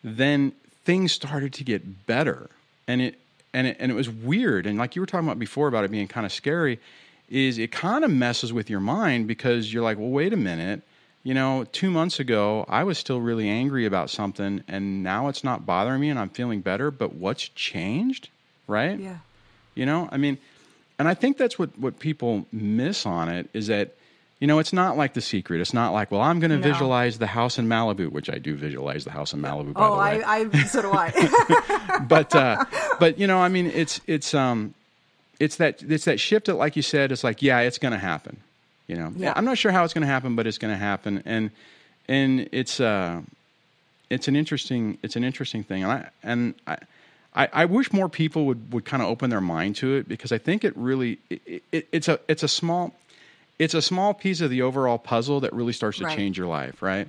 then 0.03 0.51
things 0.85 1.11
started 1.11 1.53
to 1.53 1.63
get 1.63 2.07
better 2.07 2.49
and 2.87 3.01
it 3.01 3.19
and 3.53 3.67
it, 3.67 3.77
and 3.79 3.91
it 3.91 3.95
was 3.95 4.09
weird. 4.09 4.65
And 4.65 4.77
like 4.77 4.95
you 4.95 5.01
were 5.01 5.05
talking 5.05 5.27
about 5.27 5.39
before 5.39 5.67
about 5.67 5.83
it 5.83 5.91
being 5.91 6.07
kind 6.07 6.25
of 6.25 6.31
scary, 6.31 6.79
is 7.29 7.57
it 7.57 7.71
kind 7.71 8.03
of 8.03 8.11
messes 8.11 8.51
with 8.51 8.69
your 8.69 8.79
mind 8.79 9.27
because 9.27 9.71
you're 9.73 9.83
like, 9.83 9.97
well, 9.97 10.09
wait 10.09 10.33
a 10.33 10.37
minute. 10.37 10.81
You 11.23 11.33
know, 11.33 11.65
two 11.71 11.91
months 11.91 12.19
ago, 12.19 12.65
I 12.69 12.83
was 12.85 12.97
still 12.97 13.19
really 13.19 13.49
angry 13.49 13.85
about 13.85 14.09
something, 14.09 14.63
and 14.67 15.03
now 15.03 15.27
it's 15.27 15.43
not 15.43 15.65
bothering 15.65 15.99
me, 15.99 16.09
and 16.09 16.17
I'm 16.17 16.29
feeling 16.29 16.61
better. 16.61 16.91
But 16.91 17.13
what's 17.13 17.49
changed, 17.49 18.29
right? 18.67 18.97
Yeah. 18.97 19.17
You 19.75 19.85
know, 19.85 20.07
I 20.11 20.17
mean, 20.17 20.37
and 20.97 21.07
I 21.07 21.13
think 21.13 21.37
that's 21.37 21.59
what 21.59 21.77
what 21.77 21.99
people 21.99 22.45
miss 22.51 23.05
on 23.05 23.27
it 23.29 23.49
is 23.53 23.67
that 23.67 23.95
you 24.39 24.47
know, 24.47 24.59
it's 24.59 24.71
not 24.71 24.95
like 24.95 25.13
The 25.15 25.21
Secret. 25.21 25.59
It's 25.59 25.73
not 25.73 25.91
like, 25.91 26.11
well, 26.11 26.21
I'm 26.21 26.39
going 26.39 26.51
to 26.51 26.57
No. 26.57 26.63
visualize 26.63 27.17
the 27.19 27.27
house 27.27 27.59
in 27.59 27.67
Malibu, 27.67 28.09
which 28.09 28.29
I 28.29 28.37
do 28.37 28.55
visualize 28.55 29.03
the 29.03 29.11
house 29.11 29.33
in 29.33 29.41
Malibu. 29.41 29.73
By 29.73 29.85
Oh, 29.85 29.91
the 29.95 29.99
way, 29.99 30.23
I, 30.23 30.37
I 30.53 30.63
so 30.63 30.81
do 30.81 30.91
I. 30.93 32.05
but 32.07 32.33
uh, 32.33 32.63
but 33.01 33.19
you 33.19 33.27
know, 33.27 33.39
I 33.39 33.49
mean, 33.49 33.65
it's 33.67 33.99
it's 34.07 34.33
um, 34.33 34.73
it's 35.39 35.55
that 35.57 35.81
it's 35.83 36.05
that 36.05 36.19
shift 36.19 36.45
that, 36.47 36.55
like 36.55 36.75
you 36.75 36.81
said, 36.81 37.11
it's 37.11 37.23
like, 37.23 37.41
yeah, 37.41 37.59
it's 37.59 37.77
going 37.77 37.93
to 37.93 37.97
happen. 37.99 38.37
You 38.87 38.95
know, 38.95 39.13
Yeah. 39.15 39.33
I'm 39.35 39.45
not 39.45 39.57
sure 39.57 39.71
how 39.71 39.83
it's 39.83 39.93
going 39.93 40.01
to 40.01 40.07
happen, 40.07 40.35
but 40.35 40.47
it's 40.47 40.57
going 40.57 40.73
to 40.73 40.77
happen, 40.79 41.21
and 41.25 41.51
and 42.07 42.49
it's 42.51 42.79
uh, 42.79 43.21
it's 44.09 44.27
an 44.27 44.35
interesting 44.35 44.97
it's 45.03 45.15
an 45.15 45.23
interesting 45.23 45.63
thing, 45.63 45.83
and 45.83 45.91
I 45.91 46.09
and 46.23 46.53
I. 46.67 46.77
I, 47.35 47.47
I 47.53 47.65
wish 47.65 47.93
more 47.93 48.09
people 48.09 48.47
would, 48.47 48.73
would 48.73 48.85
kind 48.85 49.03
of 49.03 49.07
open 49.07 49.29
their 49.29 49.39
mind 49.39 49.75
to 49.77 49.95
it 49.97 50.09
because 50.09 50.31
I 50.31 50.39
think 50.39 50.63
it 50.63 50.75
really 50.75 51.19
it, 51.29 51.61
it, 51.71 51.87
it's 51.91 52.07
a 52.07 52.19
it's 52.27 52.41
a 52.41 52.47
small 52.47 52.95
it's 53.59 53.75
a 53.75 53.83
small 53.83 54.15
piece 54.15 54.41
of 54.41 54.49
the 54.49 54.63
overall 54.63 54.97
puzzle 54.97 55.39
that 55.41 55.53
really 55.53 55.71
starts 55.71 55.99
to 55.99 56.05
Right. 56.05 56.17
change 56.17 56.39
your 56.39 56.47
life, 56.47 56.81
right? 56.81 57.07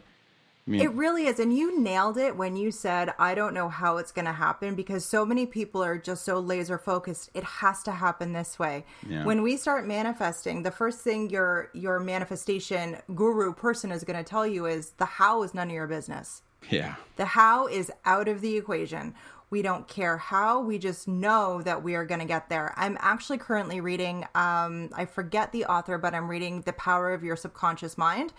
Mean, 0.66 0.82
It 0.82 0.92
really 0.92 1.26
is. 1.26 1.40
And 1.40 1.56
you 1.56 1.80
nailed 1.80 2.16
it 2.16 2.36
when 2.36 2.54
you 2.54 2.70
said, 2.70 3.12
I 3.18 3.34
don't 3.34 3.54
know 3.54 3.68
how 3.68 3.96
it's 3.96 4.12
going 4.12 4.26
to 4.26 4.32
happen 4.32 4.74
because 4.74 5.04
so 5.04 5.24
many 5.24 5.46
people 5.46 5.82
are 5.82 5.98
just 5.98 6.24
so 6.24 6.38
laser 6.38 6.78
focused. 6.78 7.30
It 7.34 7.44
has 7.44 7.82
to 7.84 7.92
happen 7.92 8.32
this 8.32 8.58
way. 8.58 8.84
Yeah. 9.08 9.24
When 9.24 9.42
we 9.42 9.56
start 9.56 9.86
manifesting, 9.86 10.62
the 10.62 10.70
first 10.70 11.00
thing 11.00 11.30
your 11.30 11.70
your 11.72 11.98
manifestation 11.98 12.98
guru 13.14 13.52
person 13.52 13.90
is 13.90 14.04
going 14.04 14.22
to 14.22 14.28
tell 14.28 14.46
you 14.46 14.66
is 14.66 14.90
the 14.98 15.06
how 15.06 15.42
is 15.42 15.54
none 15.54 15.68
of 15.68 15.74
your 15.74 15.86
business. 15.86 16.42
yeah, 16.70 16.96
The 17.16 17.24
how 17.24 17.66
is 17.66 17.90
out 18.04 18.28
of 18.28 18.40
the 18.40 18.56
equation. 18.56 19.14
We 19.48 19.62
don't 19.62 19.88
care 19.88 20.16
how, 20.16 20.60
we 20.60 20.78
just 20.78 21.08
know 21.08 21.60
that 21.62 21.82
we 21.82 21.96
are 21.96 22.04
going 22.04 22.20
to 22.20 22.26
get 22.26 22.48
there. 22.48 22.72
I'm 22.76 22.96
actually 23.00 23.38
currently 23.38 23.80
reading, 23.80 24.24
um, 24.36 24.90
I 24.94 25.06
forget 25.06 25.50
the 25.50 25.64
author, 25.64 25.98
but 25.98 26.14
I'm 26.14 26.28
reading 26.28 26.60
The 26.60 26.72
Power 26.74 27.12
of 27.12 27.24
Your 27.24 27.34
Subconscious 27.34 27.98
Mind. 27.98 28.32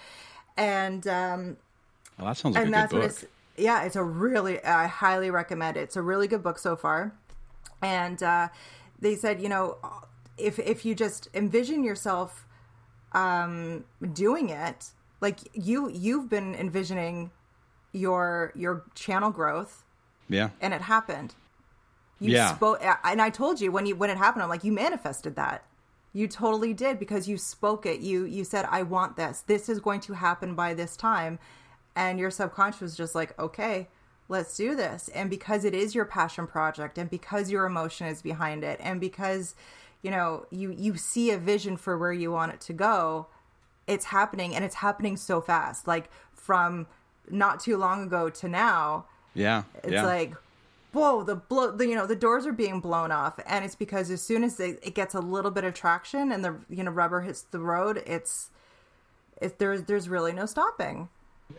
And 0.56 1.06
um, 1.08 1.58
well, 2.22 2.30
that 2.30 2.38
sounds 2.38 2.56
like 2.56 2.64
and 2.66 2.74
a 2.74 2.78
good 2.78 2.82
that's 2.82 2.94
what 2.94 3.04
it's 3.04 3.26
yeah 3.58 3.84
it's 3.84 3.96
a 3.96 4.04
really 4.04 4.64
i 4.64 4.88
highly 4.88 5.30
recommend 5.32 5.76
it. 5.78 5.82
It's 5.82 5.96
a 5.98 6.02
really 6.02 6.28
good 6.28 6.44
book 6.44 6.60
so 6.60 6.76
far. 6.76 7.14
And 7.82 8.22
uh, 8.22 8.50
they 9.00 9.16
said 9.16 9.42
you 9.42 9.50
know 9.50 9.78
if 10.38 10.60
if 10.60 10.86
you 10.86 10.96
just 10.96 11.28
envision 11.34 11.84
yourself 11.84 12.48
um 13.14 13.84
doing 14.14 14.50
it 14.50 14.92
like 15.20 15.40
you 15.54 15.90
you've 15.90 16.30
been 16.30 16.56
envisioning 16.56 17.32
your 17.92 18.54
your 18.56 18.84
channel 18.96 19.32
growth 19.32 19.84
Yeah, 20.30 20.50
and 20.62 20.74
it 20.74 20.82
happened. 20.82 21.36
You 22.20 22.32
Yeah. 22.32 22.56
spoke 22.56 22.80
and 23.04 23.22
i 23.22 23.30
told 23.32 23.60
you 23.60 23.72
when 23.72 23.86
you 23.88 23.96
when 23.96 24.10
it 24.12 24.18
happened 24.18 24.44
i'm 24.44 24.50
like 24.50 24.64
you 24.64 24.72
manifested 24.72 25.36
that. 25.36 25.66
You 26.14 26.28
totally 26.28 26.74
did 26.74 27.00
because 27.00 27.28
you 27.30 27.38
spoke 27.38 27.86
it. 27.86 28.00
You 28.02 28.26
you 28.26 28.44
said 28.44 28.66
i 28.70 28.84
want 28.84 29.16
this. 29.18 29.42
This 29.42 29.68
is 29.70 29.80
going 29.80 30.02
to 30.02 30.14
happen 30.14 30.56
by 30.56 30.74
this 30.74 30.96
time 30.96 31.40
and 31.96 32.20
your 32.20 32.32
subconscious 32.32 32.82
was 32.82 32.98
just 32.98 33.16
like 33.16 33.38
okay 33.40 33.88
let's 34.32 34.56
do 34.56 34.76
this. 34.76 35.10
And 35.10 35.30
because 35.30 35.66
it 35.66 35.76
is 35.76 35.94
your 35.94 36.06
passion 36.06 36.48
project 36.48 36.98
and 36.98 37.10
because 37.10 37.52
your 37.52 37.66
emotion 37.66 38.08
is 38.08 38.22
behind 38.22 38.64
it 38.64 38.80
and 38.82 39.00
because 39.00 39.54
you 40.02 40.10
know 40.10 40.46
you 40.50 40.72
you 40.72 40.96
see 40.96 41.30
a 41.30 41.38
vision 41.38 41.78
for 41.78 41.98
where 41.98 42.14
you 42.14 42.32
want 42.32 42.54
it 42.54 42.62
to 42.62 42.74
go 42.74 43.28
it's 43.88 44.06
happening 44.06 44.56
and 44.56 44.64
it's 44.64 44.76
happening 44.76 45.18
so 45.18 45.42
fast. 45.42 45.86
Like 45.86 46.10
from 46.34 46.88
not 47.30 47.60
too 47.60 47.78
long 47.78 48.04
ago 48.04 48.30
to 48.30 48.48
now 48.48 49.06
yeah, 49.34 49.64
it's 49.84 49.94
yeah. 49.94 50.06
like 50.06 50.34
whoa 50.92 51.24
the 51.24 51.36
blow 51.36 51.72
the, 51.72 51.88
you 51.88 51.96
know 51.96 52.08
the 52.08 52.16
doors 52.16 52.48
are 52.48 52.54
being 52.54 52.80
blown 52.80 53.12
off. 53.12 53.38
And 53.46 53.66
it's 53.66 53.76
because 53.76 54.10
as 54.10 54.22
soon 54.22 54.44
as 54.46 54.60
it, 54.60 54.80
it 54.82 54.96
gets 54.96 55.14
a 55.14 55.20
little 55.20 55.52
bit 55.52 55.66
of 55.66 55.74
traction 55.74 56.32
and 56.32 56.44
the 56.44 56.56
you 56.70 56.84
know 56.84 56.92
rubber 56.92 57.22
hits 57.22 57.42
the 57.42 57.60
road 57.60 58.02
it's 58.08 58.50
it, 59.42 59.60
there's 59.60 59.84
there's 59.84 60.08
really 60.08 60.32
no 60.32 60.46
stopping 60.46 61.10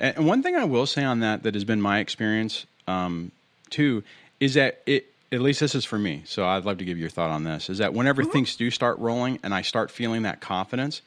And 0.01 0.27
one 0.27 0.43
thing 0.43 0.57
I 0.57 0.65
will 0.65 0.87
say 0.87 1.05
on 1.05 1.21
that 1.21 1.43
that 1.43 1.55
has 1.55 1.65
been 1.65 1.81
my 1.81 2.01
experience 2.01 2.67
um, 2.87 3.33
too 3.71 4.03
is 4.41 4.55
that 4.55 4.83
it 4.87 5.07
at 5.31 5.41
least 5.41 5.61
this 5.61 5.75
is 5.75 5.85
for 5.85 5.99
me. 5.99 6.23
So 6.27 6.47
I'd 6.47 6.65
love 6.65 6.79
to 6.79 6.85
give 6.85 6.99
your 6.99 7.09
thought 7.09 7.31
on 7.31 7.45
this. 7.45 7.71
Is 7.71 7.79
that 7.79 7.95
whenever 7.95 8.23
things 8.23 8.55
do 8.55 8.71
start 8.71 8.99
rolling 8.99 9.39
and 9.43 9.55
I 9.55 9.63
start 9.63 9.91
feeling 9.91 10.23
that 10.23 10.41
confidence, 10.41 11.01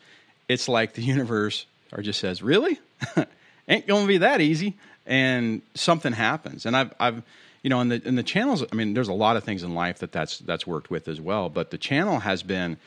it's 0.49 0.67
like 0.67 0.93
the 0.93 1.01
universe 1.15 1.65
or 1.91 2.01
just 2.01 2.19
says, 2.19 2.41
"Really, 2.41 2.79
ain't 3.67 3.87
gonna 3.87 4.07
be 4.07 4.17
that 4.17 4.41
easy," 4.41 4.73
and 5.05 5.61
something 5.75 6.13
happens. 6.13 6.65
And 6.65 6.75
I've 6.75 6.93
I've 6.99 7.23
you 7.61 7.69
know 7.69 7.81
in 7.81 7.89
the 7.89 8.07
in 8.07 8.15
the 8.15 8.23
channels. 8.23 8.63
I 8.71 8.75
mean, 8.75 8.93
there's 8.93 9.07
a 9.07 9.13
lot 9.13 9.37
of 9.37 9.43
things 9.43 9.63
in 9.63 9.75
life 9.75 9.99
that 9.99 10.11
that's 10.11 10.39
that's 10.39 10.65
worked 10.65 10.89
with 10.89 11.07
as 11.07 11.21
well. 11.21 11.49
But 11.49 11.71
the 11.71 11.77
channel 11.77 12.19
has 12.19 12.41
been 12.41 12.77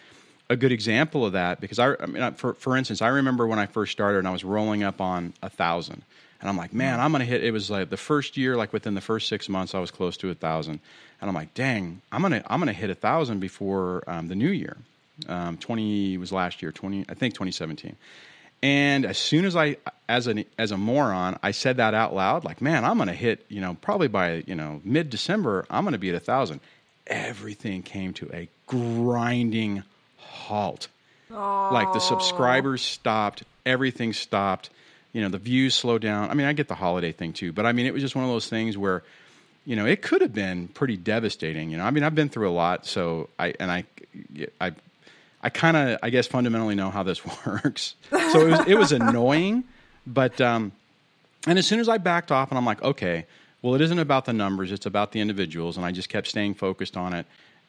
a 0.51 0.57
good 0.57 0.73
example 0.73 1.27
of 1.27 1.33
that 1.33 1.61
because 1.61 1.79
I, 1.79 1.95
I 2.01 2.07
mean, 2.07 2.33
for 2.35 2.55
for 2.55 2.77
instance, 2.77 3.03
I 3.03 3.09
remember 3.09 3.47
when 3.47 3.59
I 3.59 3.67
first 3.67 3.93
started 3.93 4.19
and 4.19 4.29
I 4.29 4.31
was 4.31 4.45
rolling 4.45 4.83
up 4.83 5.01
on 5.01 5.35
a 5.43 5.51
thousand, 5.51 6.03
and 6.41 6.49
I'm 6.49 6.57
like, 6.57 6.73
man, 6.73 7.01
I'm 7.01 7.13
gonna 7.13 7.25
hit. 7.25 7.45
It 7.45 7.51
was 7.51 7.71
like 7.71 7.91
the 7.91 7.97
first 7.97 8.37
year, 8.37 8.57
like 8.57 8.73
within 8.73 8.95
the 8.95 9.01
first 9.01 9.29
six 9.29 9.49
months, 9.49 9.75
I 9.75 9.79
was 9.79 9.91
close 9.91 10.17
to 10.19 10.31
a 10.31 10.35
thousand, 10.35 10.81
and 11.21 11.29
I'm 11.29 11.35
like, 11.35 11.55
dang, 11.55 12.01
I'm 12.11 12.23
gonna 12.23 12.43
I'm 12.47 12.61
gonna 12.61 12.73
hit 12.73 12.91
a 12.91 12.95
thousand 12.95 13.41
before 13.41 14.05
um, 14.07 14.29
the 14.29 14.35
new 14.35 14.51
year. 14.51 14.77
Um, 15.29 15.59
Twenty 15.59 16.17
was 16.17 16.33
last 16.33 16.63
year, 16.63 16.73
twenty 16.73 17.05
I 17.09 17.15
think 17.15 17.35
2017. 17.35 17.97
And 18.61 19.07
as 19.07 19.19
soon 19.19 19.45
as 19.45 19.55
I, 19.55 19.77
as 20.09 20.27
an 20.27 20.45
as 20.59 20.73
a 20.73 20.77
moron, 20.77 21.39
I 21.43 21.53
said 21.53 21.77
that 21.77 21.95
out 21.95 22.13
loud, 22.13 22.45
like, 22.45 22.61
man, 22.61 22.85
I'm 22.85 22.99
gonna 22.99 23.13
hit, 23.13 23.45
you 23.49 23.61
know, 23.61 23.77
probably 23.81 24.09
by 24.09 24.43
you 24.47 24.55
know 24.55 24.81
mid 24.83 25.11
December, 25.11 25.67
I'm 25.71 25.85
gonna 25.85 25.99
be 25.99 26.09
at 26.09 26.15
a 26.15 26.21
thousand. 26.21 26.61
Everything 27.07 27.83
came 27.83 28.13
to 28.15 28.31
a 28.35 28.49
grinding 28.67 29.83
halt. 30.39 30.89
Like 31.73 31.93
the 31.93 31.99
subscribers 32.01 32.83
stopped, 32.83 33.43
everything 33.67 34.13
stopped. 34.13 34.71
You 35.13 35.23
know, 35.23 35.29
the 35.29 35.39
views 35.39 35.75
slowed 35.75 36.03
down. 36.03 36.31
I 36.31 36.35
mean, 36.35 36.47
I 36.47 36.53
get 36.53 36.69
the 36.69 36.75
holiday 36.75 37.13
thing 37.13 37.33
too, 37.33 37.53
but 37.53 37.67
I 37.67 37.73
mean, 37.73 37.87
it 37.87 37.93
was 37.93 38.03
just 38.03 38.15
one 38.15 38.25
of 38.25 38.31
those 38.31 38.49
things 38.49 38.77
where, 38.79 39.03
you 39.67 39.77
know, 39.77 39.85
it 39.87 40.03
could 40.03 40.23
have 40.23 40.35
been 40.35 40.69
pretty 40.69 40.97
devastating. 40.97 41.71
You 41.71 41.79
know, 41.79 41.85
I 41.85 41.91
mean, 41.91 42.05
I've 42.05 42.15
been 42.15 42.29
through 42.29 42.49
a 42.49 42.53
lot, 42.53 42.87
so 42.87 43.29
I 43.39 43.55
and 43.59 43.71
I, 43.71 43.85
I, 44.61 44.73
I 45.43 45.51
kind 45.51 45.77
of, 45.77 45.99
I 46.03 46.11
guess, 46.11 46.27
fundamentally 46.27 46.75
know 46.75 46.91
how 46.91 47.03
this 47.03 47.21
works. 47.47 47.95
So 48.11 48.47
it 48.47 48.51
was, 48.51 48.67
it 48.69 48.75
was 48.79 48.93
annoying, 48.93 49.65
but 50.07 50.41
um, 50.41 50.73
and 51.47 51.59
as 51.59 51.67
soon 51.67 51.81
as 51.81 51.89
I 51.89 51.99
backed 51.99 52.33
off 52.33 52.51
and 52.51 52.59
I'm 52.59 52.65
like, 52.67 52.83
okay, 52.83 53.27
well, 53.63 53.75
it 53.75 53.81
isn't 53.81 53.99
about 53.99 54.25
the 54.25 54.33
numbers, 54.33 54.73
it's 54.73 54.87
about 54.87 55.13
the 55.13 55.21
individuals. 55.21 55.77
And 55.77 55.85
I 55.85 55.93
just 55.93 56.09
kept 56.09 56.27
staying 56.27 56.55
focused 56.55 56.97
on 56.97 57.13
it. 57.13 57.27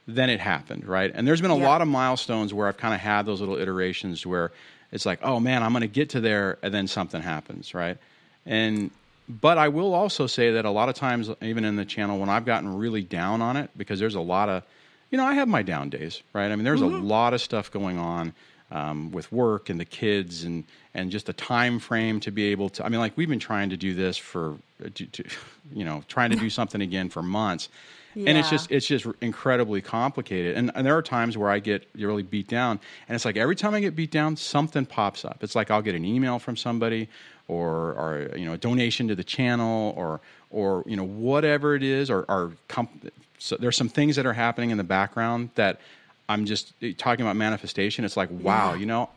Then 0.08 0.30
it 0.30 0.40
happened, 0.40 0.86
right? 0.86 1.12
And 1.14 1.28
there's 1.28 1.42
been 1.42 1.52
a 1.52 1.58
Yeah. 1.58 1.68
lot 1.68 1.82
of 1.82 1.88
milestones 1.88 2.54
where 2.54 2.68
I've 2.68 2.78
kind 2.78 2.94
of 2.94 3.00
had 3.00 3.26
those 3.26 3.40
little 3.42 3.58
iterations 3.58 4.26
where 4.26 4.52
it's 4.92 5.06
like, 5.06 5.20
oh 5.22 5.40
man, 5.40 5.62
I'm 5.62 5.72
going 5.72 5.82
to 5.82 5.88
get 5.88 6.10
to 6.12 6.20
there, 6.22 6.58
and 6.64 6.74
then 6.74 6.88
something 6.88 7.22
happens, 7.22 7.74
right? 7.74 7.98
And 8.46 8.92
but 9.28 9.60
I 9.60 9.68
will 9.68 9.94
also 9.94 10.26
say 10.26 10.54
that 10.54 10.66
a 10.66 10.72
lot 10.72 10.90
of 10.90 10.96
times, 10.96 11.30
even 11.42 11.64
in 11.64 11.76
the 11.76 11.86
channel, 11.86 12.18
when 12.18 12.30
I've 12.30 12.46
gotten 12.46 12.76
really 12.78 13.04
down 13.04 13.44
on 13.44 13.58
it, 13.58 13.70
because 13.78 14.00
there's 14.00 14.16
a 14.16 14.20
lot 14.22 14.50
of, 14.50 14.64
you 15.12 15.20
know, 15.20 15.26
I 15.26 15.36
have 15.36 15.48
my 15.48 15.62
down 15.62 15.92
days, 15.92 16.24
right? 16.34 16.52
I 16.52 16.56
mean, 16.56 16.66
there's 16.66 16.82
a 16.82 16.88
lot 16.88 17.36
of 17.36 17.42
stuff 17.42 17.70
going 17.70 18.00
on 18.00 18.34
um, 18.72 19.12
with 19.12 19.32
work 19.32 19.70
and 19.70 19.80
the 19.80 19.86
kids, 19.86 20.44
and 20.44 20.64
and 20.96 21.12
just 21.12 21.28
the 21.28 21.34
time 21.34 21.78
frame 21.78 22.20
to 22.22 22.32
be 22.32 22.46
able 22.46 22.70
to. 22.70 22.84
I 22.84 22.90
mean, 22.90 23.00
like 23.00 23.16
we've 23.16 23.30
been 23.30 23.38
trying 23.40 23.70
to 23.70 23.78
do 23.78 23.94
this 23.94 24.18
for, 24.18 24.56
uh, 24.84 24.90
to, 24.96 25.06
to, 25.06 25.24
you 25.74 25.86
know, 25.86 26.04
trying 26.08 26.32
to 26.32 26.36
do 26.38 26.50
something 26.60 26.82
again 26.82 27.10
for 27.10 27.22
months, 27.22 27.70
and 28.16 28.38
it's 28.38 28.50
just 28.50 28.72
it's 28.72 28.86
just 28.88 29.06
incredibly 29.22 29.82
complicated. 29.82 30.58
And, 30.58 30.72
and 30.76 30.86
there 30.86 30.98
are 30.98 31.02
times 31.02 31.38
where 31.38 31.50
I 31.50 31.60
get 31.60 31.88
really 31.96 32.24
beat 32.24 32.48
down, 32.48 32.80
and 33.08 33.16
it's 33.16 33.26
like 33.26 33.38
every 33.38 33.56
time 33.56 33.74
I 33.74 33.80
get 33.80 33.96
beat 33.96 34.12
down, 34.12 34.36
something 34.36 34.86
pops 34.86 35.24
up. 35.26 35.44
It's 35.44 35.56
like 35.56 35.72
I'll 35.72 35.82
get 35.82 35.96
an 35.96 36.06
email 36.06 36.40
from 36.40 36.58
somebody, 36.58 37.08
or 37.48 37.94
or 37.94 38.32
you 38.36 38.46
know 38.46 38.54
a 38.54 38.58
donation 38.58 39.08
to 39.10 39.16
the 39.16 39.24
channel, 39.24 39.94
or 39.98 40.22
or 40.50 40.84
you 40.88 40.96
know 40.96 41.06
whatever 41.06 41.76
it 41.76 41.84
is, 41.84 42.10
or 42.10 42.26
or 42.30 42.54
comp- 42.68 43.12
so 43.38 43.56
there's 43.58 43.78
some 43.78 43.90
things 43.90 44.16
that 44.18 44.26
are 44.26 44.34
happening 44.34 44.70
in 44.72 44.78
the 44.78 44.84
background 44.84 45.50
that 45.56 45.80
I'm 46.28 46.46
just 46.46 46.74
eh, 46.82 46.94
talking 46.98 47.26
about 47.26 47.36
manifestation. 47.38 48.06
It's 48.06 48.18
like 48.18 48.30
wow, 48.32 48.74
Yeah. 48.74 48.80
you 48.80 48.86
know, 48.86 49.10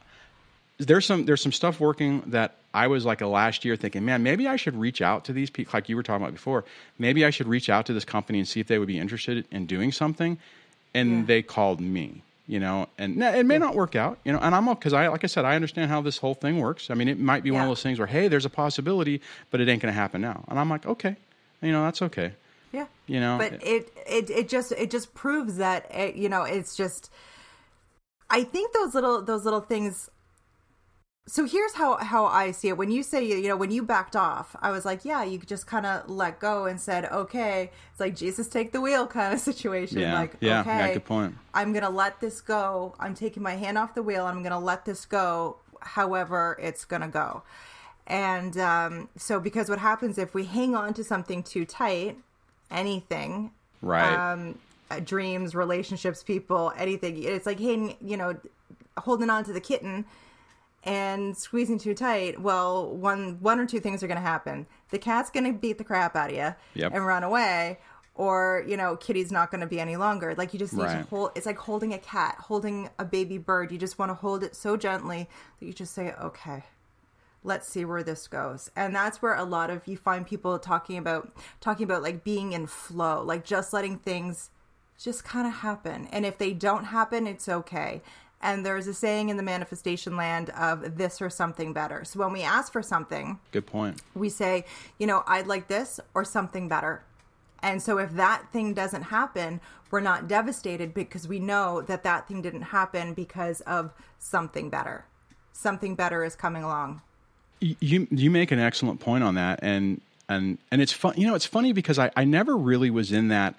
there's 0.78 1.06
some 1.06 1.24
there's 1.24 1.40
some 1.42 1.52
stuff 1.52 1.80
working 1.80 2.22
that 2.26 2.56
I 2.74 2.86
was 2.86 3.04
like 3.04 3.20
a 3.20 3.26
last 3.26 3.64
year 3.64 3.76
thinking, 3.76 4.04
man, 4.04 4.22
maybe 4.22 4.48
I 4.48 4.56
should 4.56 4.76
reach 4.76 5.02
out 5.02 5.24
to 5.26 5.32
these 5.32 5.50
people, 5.50 5.72
like 5.74 5.88
you 5.88 5.96
were 5.96 6.02
talking 6.02 6.22
about 6.22 6.34
before. 6.34 6.64
Maybe 6.98 7.24
I 7.24 7.30
should 7.30 7.46
reach 7.46 7.68
out 7.68 7.86
to 7.86 7.92
this 7.92 8.04
company 8.04 8.38
and 8.38 8.48
see 8.48 8.60
if 8.60 8.66
they 8.66 8.78
would 8.78 8.88
be 8.88 8.98
interested 8.98 9.46
in 9.50 9.66
doing 9.66 9.92
something. 9.92 10.38
And 10.94 11.10
Yeah. 11.10 11.24
they 11.26 11.42
called 11.42 11.80
me, 11.80 12.22
you 12.46 12.60
know, 12.60 12.88
and 12.98 13.22
it 13.22 13.46
may 13.46 13.58
not 13.58 13.74
work 13.74 13.96
out, 13.96 14.18
you 14.24 14.32
know. 14.32 14.38
And 14.38 14.54
I'm 14.54 14.66
because 14.66 14.92
I, 14.92 15.08
like 15.08 15.24
I 15.24 15.26
said, 15.26 15.44
I 15.44 15.54
understand 15.54 15.90
how 15.90 16.00
this 16.02 16.18
whole 16.18 16.34
thing 16.34 16.60
works. 16.60 16.90
I 16.90 16.94
mean, 16.94 17.08
it 17.08 17.18
might 17.18 17.42
be 17.42 17.50
one 17.50 17.62
of 17.62 17.68
those 17.68 17.82
things 17.82 17.98
where, 17.98 18.08
hey, 18.08 18.28
there's 18.28 18.44
a 18.44 18.50
possibility, 18.50 19.20
but 19.50 19.60
it 19.60 19.68
ain't 19.68 19.80
going 19.80 19.92
to 19.92 19.98
happen 19.98 20.20
now. 20.20 20.44
And 20.48 20.58
I'm 20.58 20.68
like, 20.68 20.84
okay, 20.86 21.16
you 21.62 21.72
know, 21.72 21.84
that's 21.84 22.02
okay. 22.02 22.32
Yeah. 22.72 22.86
You 23.06 23.20
know, 23.20 23.36
but 23.38 23.52
it 23.62 23.92
it 24.06 24.30
it 24.30 24.48
just 24.48 24.72
it 24.72 24.90
just 24.90 25.12
proves 25.14 25.56
that 25.56 25.90
it, 25.94 26.14
you 26.14 26.28
know 26.28 26.42
it's 26.42 26.74
just. 26.76 27.10
I 28.30 28.44
think 28.44 28.72
those 28.72 28.94
little 28.94 29.20
those 29.22 29.44
little 29.44 29.60
things. 29.60 30.08
So 31.26 31.46
here's 31.46 31.74
how 31.74 31.98
how 31.98 32.26
I 32.26 32.50
see 32.50 32.68
it. 32.68 32.76
When 32.76 32.90
you 32.90 33.04
say 33.04 33.24
you 33.24 33.46
know 33.48 33.56
when 33.56 33.70
you 33.70 33.84
backed 33.84 34.16
off, 34.16 34.56
I 34.60 34.72
was 34.72 34.84
like, 34.84 35.04
yeah, 35.04 35.22
you 35.22 35.38
just 35.38 35.68
kind 35.68 35.86
of 35.86 36.10
let 36.10 36.40
go 36.40 36.66
and 36.66 36.80
said, 36.80 37.04
okay, 37.06 37.70
it's 37.92 38.00
like 38.00 38.16
Jesus 38.16 38.48
take 38.48 38.72
the 38.72 38.80
wheel 38.80 39.06
kind 39.06 39.32
of 39.32 39.40
situation. 39.52 40.00
Yeah. 40.00 40.14
Like, 40.14 40.36
Yeah. 40.40 40.60
okay, 40.62 40.78
Yeah, 40.78 40.92
good 40.94 41.04
point. 41.04 41.36
I'm 41.54 41.72
gonna 41.72 41.90
let 41.90 42.20
this 42.20 42.40
go. 42.40 42.96
I'm 42.98 43.14
taking 43.14 43.42
my 43.42 43.54
hand 43.54 43.78
off 43.78 43.94
the 43.94 44.02
wheel. 44.02 44.26
I'm 44.26 44.42
gonna 44.42 44.58
let 44.58 44.84
this 44.84 45.06
go. 45.06 45.58
However, 45.80 46.58
it's 46.60 46.84
gonna 46.84 47.08
go. 47.08 47.42
And 48.08 48.58
um, 48.58 49.08
so, 49.16 49.38
because 49.38 49.68
what 49.68 49.78
happens 49.78 50.18
if 50.18 50.34
we 50.34 50.44
hang 50.44 50.74
on 50.74 50.92
to 50.94 51.04
something 51.04 51.44
too 51.44 51.64
tight, 51.64 52.18
anything, 52.68 53.52
right. 53.80 54.32
um, 54.32 54.58
uh, 54.90 54.98
dreams, 54.98 55.54
relationships, 55.54 56.24
people, 56.24 56.72
anything. 56.76 57.22
It's 57.22 57.46
like 57.46 57.60
hanging, 57.60 57.96
you 58.00 58.16
know, 58.16 58.36
holding 58.98 59.30
on 59.30 59.44
to 59.44 59.52
the 59.52 59.60
kitten 59.60 60.04
and 60.84 61.36
squeezing 61.36 61.78
too 61.78 61.94
tight. 61.94 62.40
Well, 62.40 62.94
one 62.94 63.38
one 63.40 63.60
or 63.60 63.66
two 63.66 63.80
things 63.80 64.02
are 64.02 64.06
going 64.08 64.16
to 64.16 64.22
happen. 64.22 64.66
The 64.90 64.98
cat's 64.98 65.30
going 65.30 65.46
to 65.46 65.52
beat 65.52 65.78
the 65.78 65.84
crap 65.84 66.16
out 66.16 66.30
of 66.30 66.36
you 66.36 66.54
Yep. 66.74 66.92
and 66.94 67.06
run 67.06 67.22
away, 67.22 67.78
or 68.14 68.64
you 68.66 68.76
know, 68.76 68.96
kitty's 68.96 69.30
not 69.32 69.50
going 69.50 69.60
to 69.60 69.66
be 69.66 69.80
any 69.80 69.96
longer. 69.96 70.34
Like 70.34 70.52
you 70.52 70.58
just 70.58 70.74
need 70.74 70.82
to 70.88 71.06
hold. 71.08 71.30
It's 71.36 71.46
like 71.46 71.58
holding 71.58 71.92
a 71.94 71.98
cat, 71.98 72.36
holding 72.38 72.90
a 72.98 73.04
baby 73.04 73.38
bird. 73.38 73.70
You 73.72 73.78
just 73.78 73.98
want 73.98 74.10
to 74.10 74.14
hold 74.14 74.42
it 74.42 74.54
so 74.56 74.76
gently 74.76 75.28
that 75.60 75.66
you 75.66 75.72
just 75.72 75.94
say, 75.94 76.12
"Okay." 76.20 76.64
let's 77.44 77.66
see 77.66 77.84
where 77.84 78.04
this 78.04 78.28
goes 78.28 78.70
and 78.76 78.94
that's 78.94 79.20
where 79.20 79.34
a 79.34 79.42
lot 79.42 79.68
of 79.68 79.84
you 79.88 79.96
find 79.96 80.24
people 80.24 80.56
talking 80.60 80.96
about 80.96 81.32
talking 81.60 81.82
about 81.82 82.00
like 82.00 82.22
being 82.22 82.52
in 82.52 82.68
flow 82.68 83.20
like 83.20 83.44
just 83.44 83.72
letting 83.72 83.98
things 83.98 84.50
just 84.96 85.24
kind 85.24 85.44
of 85.44 85.52
happen 85.54 86.06
and 86.12 86.24
if 86.24 86.38
they 86.38 86.52
don't 86.52 86.84
happen 86.84 87.26
it's 87.26 87.48
okay 87.48 88.00
and 88.42 88.66
there's 88.66 88.86
a 88.86 88.94
saying 88.94 89.28
in 89.28 89.36
the 89.36 89.42
manifestation 89.42 90.16
land 90.16 90.50
of 90.50 90.96
this 90.98 91.22
or 91.22 91.30
something 91.30 91.72
better. 91.72 92.04
So 92.04 92.20
when 92.20 92.32
we 92.32 92.42
ask 92.42 92.72
for 92.72 92.82
something 92.82 93.38
good 93.52 93.66
point. 93.66 94.02
we 94.14 94.28
say 94.28 94.64
you 94.98 95.06
know 95.06 95.22
i'd 95.26 95.46
like 95.46 95.68
this 95.68 96.00
or 96.14 96.24
something 96.24 96.68
better. 96.68 97.02
And 97.64 97.80
so 97.80 97.98
if 97.98 98.10
that 98.14 98.52
thing 98.52 98.74
doesn't 98.74 99.02
happen 99.02 99.60
we're 99.90 100.00
not 100.00 100.26
devastated 100.26 100.94
because 100.94 101.28
we 101.28 101.38
know 101.38 101.82
that 101.82 102.02
that 102.02 102.26
thing 102.26 102.40
didn't 102.40 102.62
happen 102.62 103.12
because 103.12 103.60
of 103.62 103.92
something 104.18 104.70
better. 104.70 105.04
Something 105.52 105.94
better 105.94 106.24
is 106.24 106.34
coming 106.34 106.64
along. 106.64 107.02
You 107.60 108.08
you 108.10 108.30
make 108.30 108.50
an 108.50 108.58
excellent 108.58 109.00
point 109.00 109.22
on 109.22 109.34
that. 109.36 109.60
And 109.62 110.00
and 110.28 110.58
and 110.70 110.80
it's 110.80 110.92
fun 110.92 111.14
you 111.16 111.26
know 111.26 111.34
it's 111.34 111.46
funny 111.46 111.72
because 111.72 111.98
I, 111.98 112.10
I 112.16 112.24
never 112.24 112.56
really 112.56 112.90
was 112.90 113.12
in 113.12 113.28
that 113.28 113.54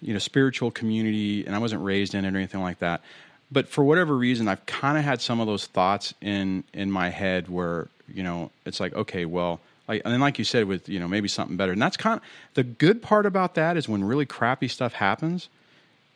you 0.00 0.12
know 0.12 0.18
spiritual 0.18 0.70
community 0.70 1.46
and 1.46 1.54
I 1.54 1.58
wasn't 1.58 1.82
raised 1.82 2.14
in 2.14 2.24
it 2.24 2.34
or 2.34 2.36
anything 2.36 2.60
like 2.60 2.78
that 2.80 3.02
but 3.50 3.68
for 3.68 3.84
whatever 3.84 4.16
reason 4.16 4.48
I've 4.48 4.64
kind 4.66 4.98
of 4.98 5.04
had 5.04 5.20
some 5.20 5.40
of 5.40 5.46
those 5.46 5.66
thoughts 5.66 6.14
in 6.20 6.64
in 6.72 6.90
my 6.90 7.08
head 7.08 7.48
where 7.48 7.88
you 8.12 8.22
know 8.22 8.50
it's 8.64 8.80
like 8.80 8.94
okay 8.94 9.24
well 9.24 9.60
like 9.86 10.02
and 10.04 10.12
then 10.12 10.20
like 10.20 10.38
you 10.38 10.44
said 10.44 10.64
with 10.66 10.88
you 10.88 11.00
know 11.00 11.08
maybe 11.08 11.28
something 11.28 11.56
better 11.56 11.72
and 11.72 11.82
that's 11.82 11.96
kind 11.96 12.18
of 12.18 12.26
the 12.54 12.64
good 12.64 13.02
part 13.02 13.26
about 13.26 13.54
that 13.54 13.76
is 13.76 13.88
when 13.88 14.04
really 14.04 14.26
crappy 14.26 14.68
stuff 14.68 14.94
happens 14.94 15.48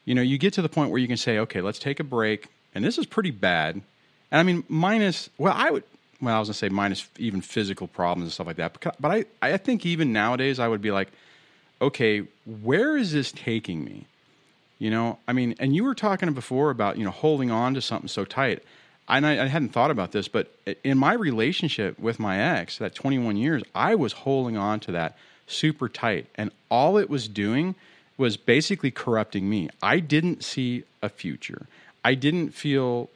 you 0.04 0.14
know 0.14 0.22
you 0.22 0.38
get 0.38 0.52
to 0.54 0.62
the 0.62 0.68
point 0.68 0.90
where 0.90 0.98
you 0.98 1.08
can 1.08 1.16
say 1.16 1.38
okay 1.38 1.60
let's 1.60 1.78
take 1.78 2.00
a 2.00 2.04
break 2.04 2.48
and 2.74 2.84
this 2.84 2.98
is 2.98 3.06
pretty 3.06 3.30
bad. 3.30 3.74
And 3.74 4.40
I 4.40 4.42
mean 4.42 4.64
minus 4.68 5.28
well 5.38 5.54
I 5.56 5.70
would 5.70 5.84
well 6.20 6.36
I 6.36 6.38
was 6.38 6.48
gonna 6.48 6.54
say 6.54 6.68
minus 6.68 7.06
even 7.18 7.40
physical 7.40 7.86
problems 7.86 8.24
and 8.24 8.32
stuff 8.32 8.46
like 8.46 8.56
that 8.56 8.78
but, 8.80 8.96
but 9.00 9.10
I 9.10 9.24
I 9.42 9.56
think 9.56 9.84
even 9.86 10.12
nowadays 10.12 10.58
I 10.58 10.68
would 10.68 10.82
be 10.82 10.90
like 10.90 11.08
okay 11.80 12.22
where 12.62 12.96
is 12.96 13.12
this 13.12 13.32
taking 13.32 13.84
me 13.84 14.06
you 14.82 14.90
know 14.90 15.18
I 15.28 15.32
mean 15.32 15.54
and 15.58 15.74
you 15.74 15.84
were 15.84 15.94
talking 15.94 16.32
before 16.32 16.70
about 16.70 16.98
you 16.98 17.04
know 17.04 17.10
holding 17.10 17.50
on 17.50 17.74
to 17.74 17.80
something 17.80 18.08
so 18.08 18.24
tight 18.24 18.62
and 19.08 19.26
I, 19.26 19.44
I 19.44 19.46
hadn't 19.46 19.70
thought 19.70 19.90
about 19.90 20.12
this 20.12 20.28
but 20.28 20.54
in 20.82 20.98
my 20.98 21.12
relationship 21.12 21.98
with 21.98 22.18
my 22.18 22.38
ex 22.38 22.78
that 22.78 22.94
21 22.94 23.36
years 23.36 23.62
I 23.74 23.94
was 23.94 24.12
holding 24.12 24.56
on 24.56 24.80
to 24.80 24.92
that 24.92 25.16
super 25.46 25.88
tight 25.88 26.26
and 26.34 26.50
all 26.70 26.98
it 26.98 27.08
was 27.08 27.28
doing 27.28 27.74
was 28.16 28.36
basically 28.36 28.90
corrupting 28.90 29.48
me 29.48 29.70
I 29.82 30.00
didn't 30.00 30.42
see 30.44 30.84
a 31.02 31.08
future 31.08 31.66
I 32.04 32.14
didn't 32.14 32.50
feel 32.50 33.08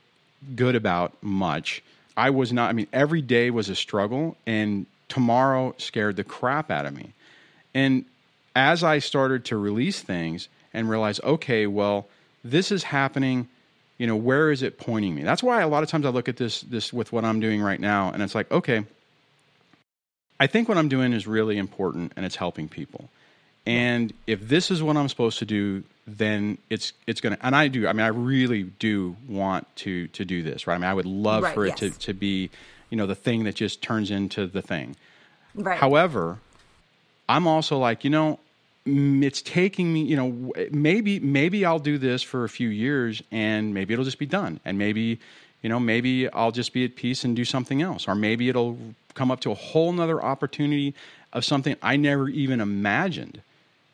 good 0.55 0.77
about 0.77 1.21
much. 1.23 1.83
I 2.17 2.31
was 2.31 2.53
not, 2.53 2.71
I 2.71 2.73
mean, 2.73 2.87
every 2.93 3.23
day 3.23 3.51
was 3.51 3.69
a 3.69 3.75
struggle, 3.75 4.37
and 4.47 4.87
tomorrow 5.09 5.75
scared 5.79 6.17
the 6.17 6.25
crap 6.25 6.71
out 6.71 6.87
of 6.87 6.95
me. 6.95 7.12
And 7.75 8.05
as 8.55 8.83
I 8.83 9.01
started 9.01 9.45
to 9.47 9.57
release 9.57 10.01
things 10.01 10.49
and 10.77 10.89
realize, 10.89 11.19
okay, 11.25 11.67
well, 11.67 12.07
this 12.45 12.71
is 12.71 12.85
happening, 12.85 13.49
you 13.99 14.07
know, 14.07 14.15
where 14.15 14.53
is 14.53 14.62
it 14.62 14.79
pointing 14.79 15.15
me? 15.15 15.23
That's 15.23 15.43
why 15.43 15.62
a 15.62 15.69
lot 15.69 15.83
of 15.83 15.89
times 15.89 16.07
I 16.07 16.11
look 16.11 16.29
at 16.29 16.37
this 16.37 16.61
this 16.61 16.93
with 16.93 17.12
what 17.12 17.25
I'm 17.25 17.41
doing 17.41 17.61
right 17.61 17.81
now, 17.81 18.12
and 18.12 18.23
it's 18.23 18.35
like, 18.37 18.51
okay, 18.53 18.85
I 20.39 20.47
think 20.47 20.69
what 20.69 20.79
I'm 20.79 20.89
doing 20.89 21.12
is 21.12 21.27
really 21.27 21.57
important 21.59 22.12
and 22.15 22.25
it's 22.27 22.37
helping 22.37 22.69
people. 22.69 23.09
And 23.67 24.12
if 24.27 24.47
this 24.47 24.71
is 24.71 24.83
what 24.83 24.97
I'm 24.97 25.09
supposed 25.09 25.41
to 25.41 25.45
do, 25.45 25.83
then 26.07 26.59
it's 26.71 26.93
it's 27.09 27.21
gonna. 27.21 27.39
And 27.43 27.57
I 27.57 27.67
do. 27.67 27.89
I 27.89 27.93
mean, 27.93 28.05
I 28.05 28.09
really 28.09 28.62
do 28.62 29.17
want 29.29 29.67
to 29.77 30.07
to 30.09 30.25
do 30.25 30.43
this. 30.43 30.67
Right. 30.67 30.77
I 30.77 30.79
mean, 30.79 30.89
I 30.89 30.95
would 30.95 31.07
love 31.07 31.43
Right, 31.43 31.55
for 31.55 31.67
it 31.67 31.77
to 31.79 31.87
yes. 31.87 31.97
to 31.99 32.15
be, 32.15 32.51
you 32.91 32.97
know, 32.97 33.07
the 33.07 33.17
thing 33.17 33.45
that 33.45 33.57
just 33.57 33.83
turns 33.83 34.11
into 34.11 34.47
the 34.47 34.62
thing. 34.62 34.95
right 35.57 35.79
However, 35.79 36.39
I'm 37.29 37.49
also 37.49 37.79
like, 37.79 38.05
you 38.05 38.11
know, 38.11 38.39
it's 38.87 39.42
taking 39.42 39.92
me, 39.92 40.03
you 40.03 40.16
know, 40.16 40.53
maybe 40.70 41.18
maybe 41.20 41.64
I'll 41.64 41.79
do 41.79 41.99
this 41.99 42.22
for 42.22 42.44
a 42.44 42.49
few 42.49 42.68
years 42.68 43.22
and 43.31 43.75
maybe 43.75 43.92
it'll 43.92 44.05
just 44.05 44.18
be 44.18 44.27
done. 44.27 44.61
And 44.64 44.79
maybe, 44.79 45.18
you 45.62 45.68
know, 45.68 45.81
maybe 45.81 46.31
I'll 46.31 46.53
just 46.53 46.72
be 46.72 46.85
at 46.85 46.96
peace 46.96 47.25
and 47.25 47.35
do 47.35 47.44
something 47.44 47.83
else. 47.83 48.07
Or 48.07 48.14
maybe 48.14 48.49
it'll 48.49 48.79
come 49.14 49.31
up 49.31 49.40
to 49.40 49.51
a 49.51 49.55
whole 49.55 49.92
nother 49.92 50.22
opportunity 50.22 50.94
of 51.33 51.44
something 51.44 51.77
I 51.83 51.96
never 51.96 52.29
even 52.29 52.61
imagined. 52.61 53.42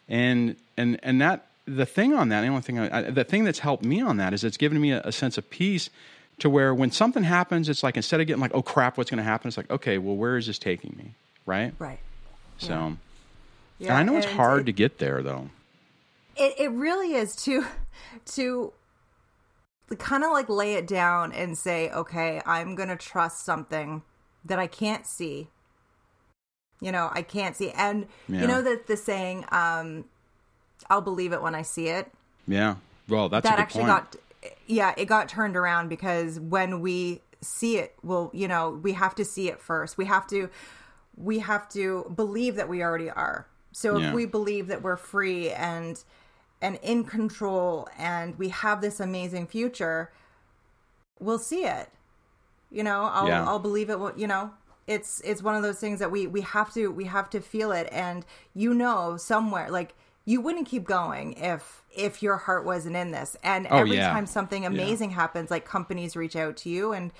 And 0.09 0.57
and 0.77 1.01
and 1.03 1.21
that 1.21 1.47
the 1.67 1.87
thing 1.87 2.13
on 2.13 2.29
that, 2.29 2.43
the 2.43 2.49
only 2.49 2.63
thing 2.63 2.79
I, 2.79 3.03
the 3.11 3.25
thing 3.25 3.45
that's 3.45 3.61
helped 3.61 3.85
me 3.85 4.01
on 4.01 4.17
that 4.19 4.35
is 4.35 4.45
it's 4.45 4.57
given 4.57 4.81
me 4.81 4.93
a, 4.93 5.01
a 5.05 5.13
sense 5.13 5.39
of 5.39 5.49
peace 5.49 5.91
to 6.39 6.51
where 6.51 6.75
when 6.75 6.91
something 6.91 7.23
happens, 7.23 7.69
it's 7.69 7.83
like 7.83 7.97
instead 7.97 8.21
of 8.21 8.27
getting 8.27 8.41
like, 8.41 8.55
oh 8.55 8.63
crap, 8.63 8.99
what's 8.99 9.11
going 9.11 9.19
to 9.19 9.25
happen? 9.25 9.49
It's 9.49 9.57
like, 9.57 9.71
okay, 9.71 9.99
well, 9.99 10.17
where 10.17 10.37
is 10.37 10.47
this 10.47 10.59
taking 10.59 10.95
me? 10.97 11.15
Right. 11.47 11.73
right 11.79 11.99
So, 12.59 12.69
yeah, 12.69 12.93
and 13.91 13.99
I 13.99 14.03
know 14.03 14.17
it's 14.17 14.27
hard 14.27 14.61
it- 14.63 14.65
to 14.67 14.73
get 14.73 14.99
there 14.99 15.23
though. 15.23 15.51
it, 16.37 16.55
it 16.59 16.71
really 16.71 17.15
is 17.15 17.35
to 17.45 17.65
to 18.27 18.73
kind 19.99 20.25
of 20.25 20.31
like 20.31 20.49
lay 20.49 20.75
it 20.75 20.87
down 20.87 21.33
and 21.33 21.57
say 21.59 21.91
okay 21.91 22.41
i'm 22.47 22.75
gonna 22.75 22.97
trust 22.97 23.45
something 23.45 24.01
that 24.43 24.59
i 24.59 24.67
can't 24.67 25.07
see 25.07 25.49
you 26.81 26.91
know 26.91 27.11
i 27.13 27.21
can't 27.21 27.57
see 27.57 27.71
and 27.73 28.07
Yeah. 28.27 28.41
you 28.41 28.47
know 28.47 28.63
that 28.63 28.87
the 28.87 28.97
saying 28.97 29.45
um 29.53 30.07
i'll 30.89 31.03
believe 31.03 31.33
it 31.35 31.43
when 31.43 31.55
i 31.55 31.61
see 31.63 31.89
it 31.89 32.11
Yeah. 32.49 32.77
Well, 33.09 33.29
that's 33.29 33.45
a 33.45 33.51
that 33.51 33.57
good 33.57 33.63
actually 33.63 33.81
point. 33.83 33.89
got 34.13 34.17
yeah 34.67 34.95
it 34.97 35.05
got 35.07 35.29
turned 35.29 35.57
around 35.57 35.89
because 35.89 36.41
when 36.41 36.81
we 36.81 37.21
see 37.43 37.77
it 37.77 37.95
well 38.03 38.31
you 38.33 38.49
know 38.49 38.71
we 38.83 38.93
have 38.95 39.15
to 39.17 39.25
see 39.27 39.49
it 39.49 39.61
first 39.61 39.99
we 39.99 40.07
have 40.07 40.27
to 40.29 40.49
we 41.17 41.41
have 41.41 41.69
to 41.71 42.11
believe 42.17 42.55
that 42.57 42.69
we 42.71 42.83
already 42.83 43.11
are 43.11 43.47
so 43.73 43.97
Yeah. 43.99 44.09
if 44.09 44.15
we 44.15 44.27
believe 44.27 44.69
that 44.69 44.83
we're 44.83 44.97
free 44.97 45.51
and 45.51 46.03
and 46.61 46.79
in 46.83 47.05
control 47.05 47.89
and 47.99 48.39
we 48.39 48.49
have 48.51 48.81
this 48.81 49.01
amazing 49.01 49.47
future 49.47 50.11
we'll 51.21 51.39
see 51.39 51.65
it 51.65 51.89
you 52.71 52.83
know 52.83 53.05
i'll 53.13 53.29
Yeah. 53.29 53.45
i'll 53.47 53.59
believe 53.59 53.91
it 53.91 53.99
you 54.17 54.27
know 54.27 54.53
it's 54.87 55.21
it's 55.21 55.43
one 55.43 55.55
of 55.55 55.63
those 55.63 55.79
things 55.79 55.99
that 56.01 56.11
we 56.11 56.27
we 56.27 56.41
have 56.43 56.73
to 56.75 56.89
we 56.91 57.05
have 57.05 57.31
to 57.31 57.41
feel 57.41 57.73
it 57.73 57.89
and 57.93 58.25
you 58.55 58.75
know 58.75 59.17
somewhere 59.17 59.71
like 59.71 59.95
you 60.25 60.41
wouldn't 60.41 60.67
keep 60.67 60.85
going 60.85 61.33
if 61.35 61.83
if 61.97 62.23
your 62.23 62.37
heart 62.37 62.65
wasn't 62.65 62.95
in 62.97 63.11
this 63.11 63.37
and 63.43 63.67
Oh, 63.71 63.79
every 63.79 63.97
yeah. 63.97 64.11
time 64.13 64.27
something 64.27 64.65
amazing 64.67 65.11
happens 65.11 65.51
like 65.51 65.65
companies 65.65 66.17
reach 66.17 66.37
out 66.37 66.57
to 66.59 66.69
you 66.71 66.93
and 66.93 67.13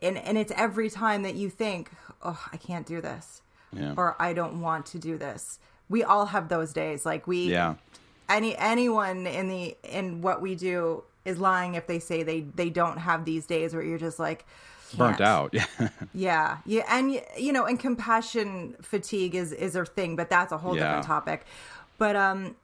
and 0.00 0.16
and 0.18 0.36
it's 0.38 0.52
every 0.56 0.88
time 0.90 1.22
that 1.22 1.34
you 1.34 1.50
think 1.50 1.90
oh 2.22 2.46
i 2.52 2.56
can't 2.56 2.86
do 2.86 3.00
this 3.00 3.42
or 3.96 4.16
i 4.18 4.32
don't 4.32 4.60
want 4.60 4.86
to 4.86 4.98
do 4.98 5.18
this 5.18 5.58
we 5.88 6.02
all 6.02 6.26
have 6.26 6.48
those 6.48 6.72
days 6.72 7.06
like 7.06 7.26
we 7.26 7.50
Yeah. 7.50 7.74
any 8.28 8.56
anyone 8.56 9.26
in 9.26 9.48
the 9.48 9.76
in 9.84 10.20
what 10.22 10.40
we 10.40 10.54
do 10.54 11.04
is 11.24 11.38
lying 11.38 11.74
if 11.74 11.86
they 11.86 11.98
say 11.98 12.22
they 12.22 12.40
they 12.40 12.70
don't 12.70 12.98
have 12.98 13.24
these 13.24 13.46
days 13.46 13.74
where 13.74 13.82
you're 13.82 13.98
just 13.98 14.18
like 14.18 14.44
Burnt 14.96 15.20
out. 15.20 15.52
Yeah. 15.52 15.66
Yeah, 16.14 16.58
yeah, 16.64 16.84
and 16.88 17.20
you 17.36 17.52
know, 17.52 17.64
and 17.66 17.78
compassion 17.78 18.76
fatigue 18.80 19.34
is 19.34 19.52
is 19.52 19.74
a 19.74 19.84
thing, 19.84 20.14
but 20.14 20.30
that's 20.30 20.52
a 20.52 20.58
whole 20.58 20.76
Yeah. 20.76 20.84
different 20.84 21.06
topic. 21.06 21.44
But 21.98 22.14
um, 22.14 22.54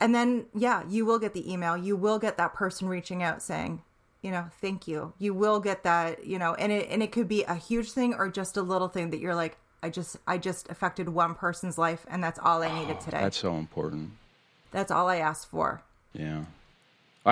and 0.00 0.12
then 0.14 0.46
yeah, 0.54 0.82
you 0.88 1.06
will 1.06 1.20
get 1.20 1.34
the 1.34 1.50
email. 1.50 1.76
You 1.76 1.94
will 1.96 2.18
get 2.18 2.36
that 2.36 2.52
person 2.52 2.88
reaching 2.88 3.22
out 3.22 3.42
saying, 3.42 3.82
you 4.22 4.32
know, 4.32 4.46
thank 4.60 4.88
you. 4.88 5.12
You 5.18 5.32
will 5.34 5.60
get 5.60 5.84
that, 5.84 6.26
you 6.26 6.38
know, 6.38 6.54
and 6.54 6.72
it 6.72 6.88
and 6.90 7.00
it 7.02 7.12
could 7.12 7.28
be 7.28 7.44
a 7.44 7.54
huge 7.54 7.92
thing 7.92 8.12
or 8.12 8.28
just 8.28 8.56
a 8.56 8.62
little 8.62 8.88
thing 8.88 9.10
that 9.10 9.20
you're 9.20 9.36
like, 9.36 9.56
I 9.82 9.90
just 9.90 10.16
I 10.26 10.38
just 10.38 10.68
affected 10.70 11.08
one 11.08 11.34
person's 11.34 11.78
life, 11.78 12.04
and 12.10 12.22
that's 12.22 12.38
all 12.38 12.62
I 12.62 12.80
needed 12.80 13.00
today. 13.00 13.20
That's 13.20 13.38
so 13.38 13.56
important. 13.56 14.10
That's 14.70 14.90
all 14.90 15.08
I 15.08 15.16
asked 15.16 15.46
for. 15.48 15.82
Yeah. 16.12 16.44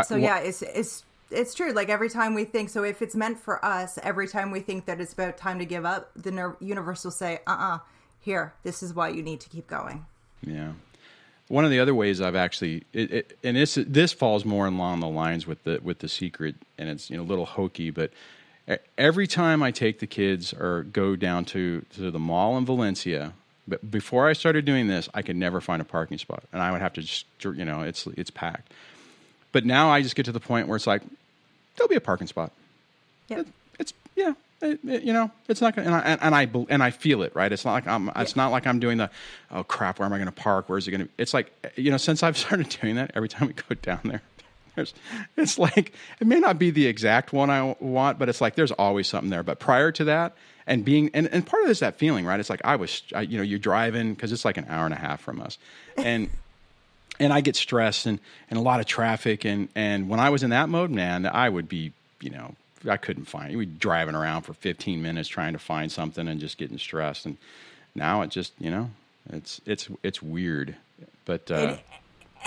so 0.05 0.17
yeah, 0.17 0.39
it's 0.39 0.63
it's 0.63 1.05
it's 1.31 1.55
true. 1.55 1.73
Like 1.73 1.89
every 1.89 2.09
time 2.09 2.35
we 2.35 2.45
think, 2.45 2.71
so 2.71 2.85
if 2.85 3.03
it's 3.03 3.17
meant 3.17 3.39
for 3.39 3.65
us, 3.65 3.99
every 4.03 4.29
time 4.29 4.51
we 4.51 4.61
think 4.61 4.87
that 4.87 5.01
it's 5.01 5.13
about 5.13 5.37
time 5.37 5.59
to 5.59 5.65
give 5.65 5.85
up, 5.85 6.11
the 6.15 6.55
universe 6.61 7.05
will 7.05 7.11
say, 7.11 7.41
"Uh, 7.47 7.57
uh 7.59 7.79
here, 8.21 8.55
this 8.63 8.83
is 8.83 8.95
why 8.95 9.09
you 9.09 9.23
need 9.23 9.41
to 9.41 9.49
keep 9.49 9.67
going." 9.67 10.07
Yeah. 10.43 10.73
One 11.49 11.65
of 11.65 11.71
the 11.71 11.79
other 11.79 11.95
ways 11.95 12.21
I've 12.21 12.35
actually, 12.35 12.85
it, 12.93 13.13
it, 13.13 13.39
and 13.45 13.57
this 13.57 13.79
this 13.87 14.13
falls 14.13 14.45
more 14.45 14.67
along 14.67 15.01
the 15.01 15.09
lines 15.09 15.47
with 15.47 15.63
the 15.65 15.81
with 15.83 15.99
the 16.01 16.09
secret, 16.09 16.57
and 16.79 16.89
it's 16.89 17.11
you 17.11 17.17
know 17.17 17.23
a 17.23 17.25
little 17.25 17.47
hokey, 17.47 17.91
but 17.91 18.13
every 18.99 19.27
time 19.27 19.63
I 19.63 19.71
take 19.71 20.01
the 20.01 20.07
kids 20.07 20.53
or 20.53 20.83
go 20.83 21.17
down 21.17 21.45
to 21.47 21.85
to 21.95 22.11
the 22.11 22.19
mall 22.19 22.57
in 22.59 22.65
Valencia, 22.65 23.33
but 23.69 23.91
before 23.91 24.29
I 24.29 24.33
started 24.33 24.65
doing 24.65 24.89
this, 24.89 25.09
I 25.15 25.23
could 25.23 25.37
never 25.37 25.61
find 25.61 25.81
a 25.83 25.85
parking 25.85 26.19
spot, 26.19 26.45
and 26.53 26.63
I 26.63 26.73
would 26.73 26.81
have 26.81 26.93
to 26.95 27.03
just 27.03 27.27
you 27.43 27.65
know 27.65 27.83
it's 27.83 28.07
it's 28.09 28.31
packed. 28.31 28.73
But 29.53 29.65
now 29.65 29.91
I 29.91 30.03
just 30.03 30.17
get 30.17 30.27
to 30.27 30.33
the 30.33 30.41
point 30.41 30.69
where 30.69 30.77
it's 30.77 30.87
like 30.87 31.03
there'll 31.77 31.89
be 31.89 31.97
a 31.97 32.01
parking 32.01 32.27
spot. 32.27 32.53
Yeah, 33.29 33.41
it, 33.41 33.47
it's 33.79 33.93
yeah, 34.15 34.35
it, 34.61 34.81
it, 34.85 35.03
you 35.03 35.13
know, 35.13 35.31
it's 35.49 35.61
not 35.61 35.77
going, 35.77 35.87
and 35.87 35.95
I 35.95 36.01
and, 36.01 36.35
I 36.35 36.49
and 36.69 36.83
I 36.83 36.91
feel 36.91 37.23
it, 37.23 37.35
right? 37.35 37.51
It's 37.53 37.65
not 37.65 37.73
like 37.73 37.87
I'm. 37.87 38.07
Yeah. 38.07 38.23
It's 38.23 38.37
not 38.37 38.49
like 38.49 38.67
I'm 38.67 38.79
doing 38.79 38.99
the, 38.99 39.11
oh 39.51 39.65
crap, 39.65 39.99
where 39.99 40.07
am 40.07 40.13
I 40.13 40.17
going 40.17 40.27
to 40.27 40.33
park? 40.33 40.69
Where's 40.69 40.89
it 40.89 40.91
going 40.93 41.03
to? 41.03 41.09
It's 41.19 41.35
like 41.35 41.53
you 41.77 41.91
know, 41.91 41.97
since 41.97 42.23
I've 42.23 42.37
started 42.39 42.69
doing 42.69 42.97
that, 42.97 43.13
every 43.15 43.29
time 43.29 43.49
we 43.49 43.55
go 43.55 43.75
down 43.83 44.01
there, 44.05 44.23
there's, 44.77 44.95
it's 45.37 45.59
like 45.59 45.93
it 46.21 46.27
may 46.27 46.39
not 46.39 46.59
be 46.59 46.71
the 46.71 46.87
exact 46.87 47.33
one 47.33 47.51
I 47.51 47.75
want, 47.81 48.19
but 48.19 48.29
it's 48.29 48.41
like 48.41 48.55
there's 48.55 48.73
always 48.73 49.09
something 49.09 49.31
there. 49.31 49.43
But 49.43 49.59
prior 49.59 49.91
to 49.93 50.05
that, 50.05 50.37
and 50.67 50.85
being 50.85 51.11
and, 51.13 51.27
and 51.33 51.45
part 51.45 51.63
of 51.63 51.69
this 51.69 51.81
that 51.81 51.97
feeling, 51.97 52.25
right? 52.25 52.39
It's 52.39 52.51
like 52.51 52.63
I 52.65 52.77
was, 52.77 53.03
I, 53.15 53.23
you 53.23 53.37
know, 53.37 53.43
you're 53.43 53.59
driving 53.59 54.15
because 54.15 54.33
it's 54.33 54.45
like 54.45 54.57
an 54.57 54.67
hour 54.69 54.85
and 54.85 54.95
a 54.95 54.99
half 54.99 55.21
from 55.21 55.41
us, 55.41 55.59
and. 55.97 56.31
and 57.19 57.33
I 57.33 57.41
get 57.41 57.57
stressed 57.57 58.05
and, 58.05 58.21
and 58.51 58.59
a 58.59 58.63
lot 58.63 58.79
of 58.79 58.85
traffic 58.85 59.47
and, 59.47 59.71
and 59.75 60.11
when 60.11 60.21
I 60.21 60.29
was 60.29 60.43
in 60.43 60.51
that 60.51 60.69
mode, 60.69 60.91
man, 60.91 61.25
I 61.25 61.49
would 61.49 61.67
be, 61.67 61.93
you 62.21 62.29
know, 62.29 62.55
I 62.87 62.97
couldn't 62.99 63.25
find 63.25 63.53
it. 63.53 63.57
We 63.57 63.67
driving 63.67 64.15
around 64.15 64.43
for 64.43 64.53
15 64.53 65.01
minutes 65.03 65.29
trying 65.29 65.55
to 65.55 65.59
find 65.59 65.91
something 65.91 66.29
and 66.29 66.39
just 66.41 66.59
getting 66.59 66.79
stressed. 66.79 67.27
And 67.27 67.39
now 67.95 68.23
it 68.23 68.31
just, 68.31 68.53
you 68.59 68.71
know, 68.71 68.91
it's 69.33 69.61
it's 69.67 69.89
it's 70.03 70.23
weird. 70.23 70.77
But 71.25 71.51
uh, 71.51 71.55
and, 71.55 71.79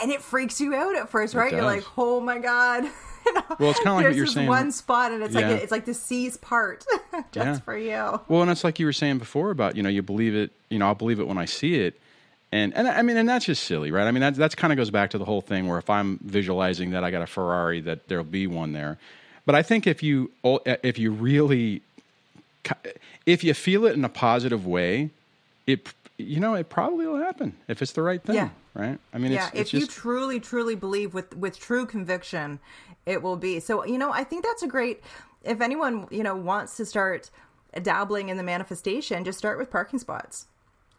and 0.01 0.11
it 0.11 0.21
freaks 0.21 0.59
you 0.59 0.73
out 0.75 0.95
at 0.95 1.09
first, 1.09 1.33
right? 1.33 1.51
You're 1.51 1.63
like, 1.63 1.83
oh 1.97 2.19
my 2.19 2.39
god. 2.39 2.83
well, 3.59 3.71
it's 3.71 3.79
kind 3.79 3.89
of 3.89 3.95
like 3.95 4.05
what 4.05 4.15
you're 4.15 4.25
saying. 4.25 4.47
One 4.47 4.71
spot, 4.71 5.11
and 5.11 5.23
it's 5.23 5.35
yeah. 5.35 5.49
like 5.49 5.61
it's 5.61 5.71
like 5.71 5.85
the 5.85 5.93
C's 5.93 6.37
part 6.37 6.85
just 7.31 7.45
yeah. 7.45 7.59
for 7.59 7.77
you. 7.77 8.19
Well, 8.27 8.41
and 8.41 8.49
it's 8.51 8.63
like 8.63 8.79
you 8.79 8.85
were 8.85 8.93
saying 8.93 9.17
before 9.17 9.51
about 9.51 9.75
you 9.75 9.83
know 9.83 9.89
you 9.89 10.01
believe 10.01 10.35
it. 10.35 10.51
You 10.69 10.79
know, 10.79 10.87
I'll 10.87 10.95
believe 10.95 11.19
it 11.19 11.27
when 11.27 11.37
I 11.37 11.45
see 11.45 11.75
it. 11.75 11.99
And 12.51 12.73
and 12.73 12.87
I 12.87 13.01
mean, 13.01 13.17
and 13.17 13.29
that's 13.29 13.45
just 13.45 13.63
silly, 13.63 13.91
right? 13.91 14.07
I 14.07 14.11
mean, 14.11 14.21
that 14.21 14.35
that's 14.35 14.55
kind 14.55 14.73
of 14.73 14.77
goes 14.77 14.89
back 14.89 15.11
to 15.11 15.17
the 15.17 15.25
whole 15.25 15.41
thing 15.41 15.67
where 15.67 15.77
if 15.77 15.89
I'm 15.89 16.19
visualizing 16.23 16.91
that 16.91 17.03
I 17.03 17.11
got 17.11 17.21
a 17.21 17.27
Ferrari, 17.27 17.79
that 17.81 18.07
there'll 18.07 18.23
be 18.23 18.47
one 18.47 18.73
there. 18.73 18.97
But 19.45 19.55
I 19.55 19.61
think 19.61 19.85
if 19.85 20.01
you 20.01 20.31
if 20.65 20.97
you 20.97 21.11
really 21.11 21.81
if 23.25 23.43
you 23.43 23.53
feel 23.53 23.85
it 23.85 23.93
in 23.93 24.03
a 24.03 24.09
positive 24.09 24.65
way, 24.65 25.11
it 25.67 25.93
you 26.19 26.39
know 26.39 26.53
it 26.53 26.69
probably 26.69 27.07
will 27.07 27.17
happen 27.17 27.55
if 27.67 27.81
it's 27.81 27.93
the 27.93 28.01
right 28.01 28.23
thing. 28.23 28.35
Yeah. 28.35 28.49
Right. 28.73 28.99
I 29.13 29.17
mean, 29.17 29.31
yeah. 29.31 29.47
It's, 29.47 29.55
if 29.55 29.61
it's 29.61 29.73
you 29.73 29.87
truly, 29.87 30.39
truly 30.39 30.75
believe 30.75 31.13
with 31.13 31.35
with 31.35 31.59
true 31.59 31.85
conviction, 31.85 32.59
it 33.05 33.21
will 33.21 33.37
be. 33.37 33.59
So 33.59 33.85
you 33.85 33.97
know, 33.97 34.11
I 34.11 34.23
think 34.23 34.43
that's 34.43 34.63
a 34.63 34.67
great. 34.67 35.01
If 35.43 35.61
anyone 35.61 36.07
you 36.11 36.23
know 36.23 36.35
wants 36.35 36.77
to 36.77 36.85
start 36.85 37.31
dabbling 37.81 38.29
in 38.29 38.37
the 38.37 38.43
manifestation, 38.43 39.23
just 39.23 39.37
start 39.37 39.57
with 39.57 39.71
parking 39.71 39.99
spots, 39.99 40.47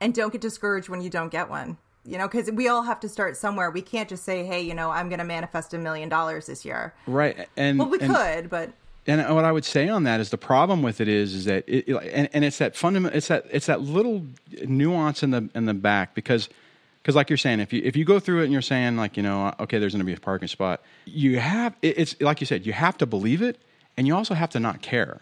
and 0.00 0.14
don't 0.14 0.32
get 0.32 0.40
discouraged 0.40 0.88
when 0.88 1.00
you 1.00 1.10
don't 1.10 1.30
get 1.30 1.48
one 1.48 1.78
you 2.04 2.16
know 2.16 2.26
because 2.26 2.50
we 2.50 2.68
all 2.68 2.82
have 2.82 3.00
to 3.00 3.08
start 3.08 3.36
somewhere 3.36 3.70
we 3.70 3.82
can't 3.82 4.08
just 4.08 4.24
say 4.24 4.44
hey 4.44 4.60
you 4.60 4.74
know 4.74 4.90
i'm 4.90 5.08
going 5.08 5.18
to 5.18 5.24
manifest 5.24 5.74
a 5.74 5.78
million 5.78 6.08
dollars 6.08 6.46
this 6.46 6.64
year 6.64 6.94
right 7.06 7.48
and 7.56 7.78
well 7.78 7.88
we 7.88 7.98
and, 8.00 8.14
could 8.14 8.50
but 8.50 8.70
and 9.06 9.34
what 9.34 9.44
I 9.44 9.52
would 9.52 9.64
say 9.64 9.88
on 9.88 10.04
that 10.04 10.20
is 10.20 10.30
the 10.30 10.38
problem 10.38 10.82
with 10.82 11.00
it 11.00 11.08
is 11.08 11.34
is 11.34 11.44
that 11.46 11.64
it, 11.66 11.88
and, 11.88 12.28
and 12.32 12.44
it's 12.44 12.58
that 12.58 12.76
fundamental 12.76 13.16
it's 13.16 13.28
that 13.28 13.46
it's 13.50 13.66
that 13.66 13.80
little 13.80 14.26
nuance 14.64 15.22
in 15.22 15.30
the 15.30 15.48
in 15.54 15.66
the 15.66 15.74
back 15.74 16.14
because 16.14 16.48
because 17.02 17.16
like 17.16 17.30
you're 17.30 17.36
saying 17.36 17.60
if 17.60 17.72
you 17.72 17.80
if 17.84 17.96
you 17.96 18.04
go 18.04 18.20
through 18.20 18.40
it 18.40 18.44
and 18.44 18.52
you're 18.52 18.62
saying 18.62 18.96
like 18.96 19.16
you 19.16 19.22
know 19.22 19.54
okay 19.58 19.78
there's 19.78 19.92
going 19.92 20.00
to 20.00 20.06
be 20.06 20.12
a 20.12 20.20
parking 20.20 20.48
spot 20.48 20.82
you 21.06 21.38
have 21.38 21.74
it, 21.82 21.98
it's 21.98 22.20
like 22.20 22.40
you 22.40 22.46
said 22.46 22.66
you 22.66 22.72
have 22.72 22.98
to 22.98 23.06
believe 23.06 23.42
it 23.42 23.58
and 23.96 24.06
you 24.06 24.14
also 24.14 24.34
have 24.34 24.50
to 24.50 24.60
not 24.60 24.82
care 24.82 25.20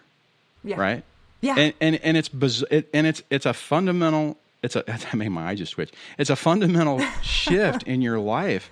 yeah. 0.65 0.81
right? 0.81 1.05
Yeah. 1.41 1.55
And 1.57 1.75
and, 1.81 2.01
and 2.03 2.17
it's 2.17 2.29
biz- 2.29 2.65
it, 2.71 2.89
and 2.93 3.07
it's 3.07 3.23
it's 3.31 3.47
a 3.47 3.55
fundamental 3.55 4.37
it's 4.63 4.77
a 4.77 4.83
that 4.87 5.15
made 5.15 5.31
my 5.31 5.49
eye 5.49 5.55
just 5.55 5.73
switch. 5.73 5.93
It's 6.19 6.31
a 6.31 6.37
fundamental 6.37 7.01
shift 7.23 7.85
in 7.85 8.03
your 8.03 8.19
life 8.19 8.71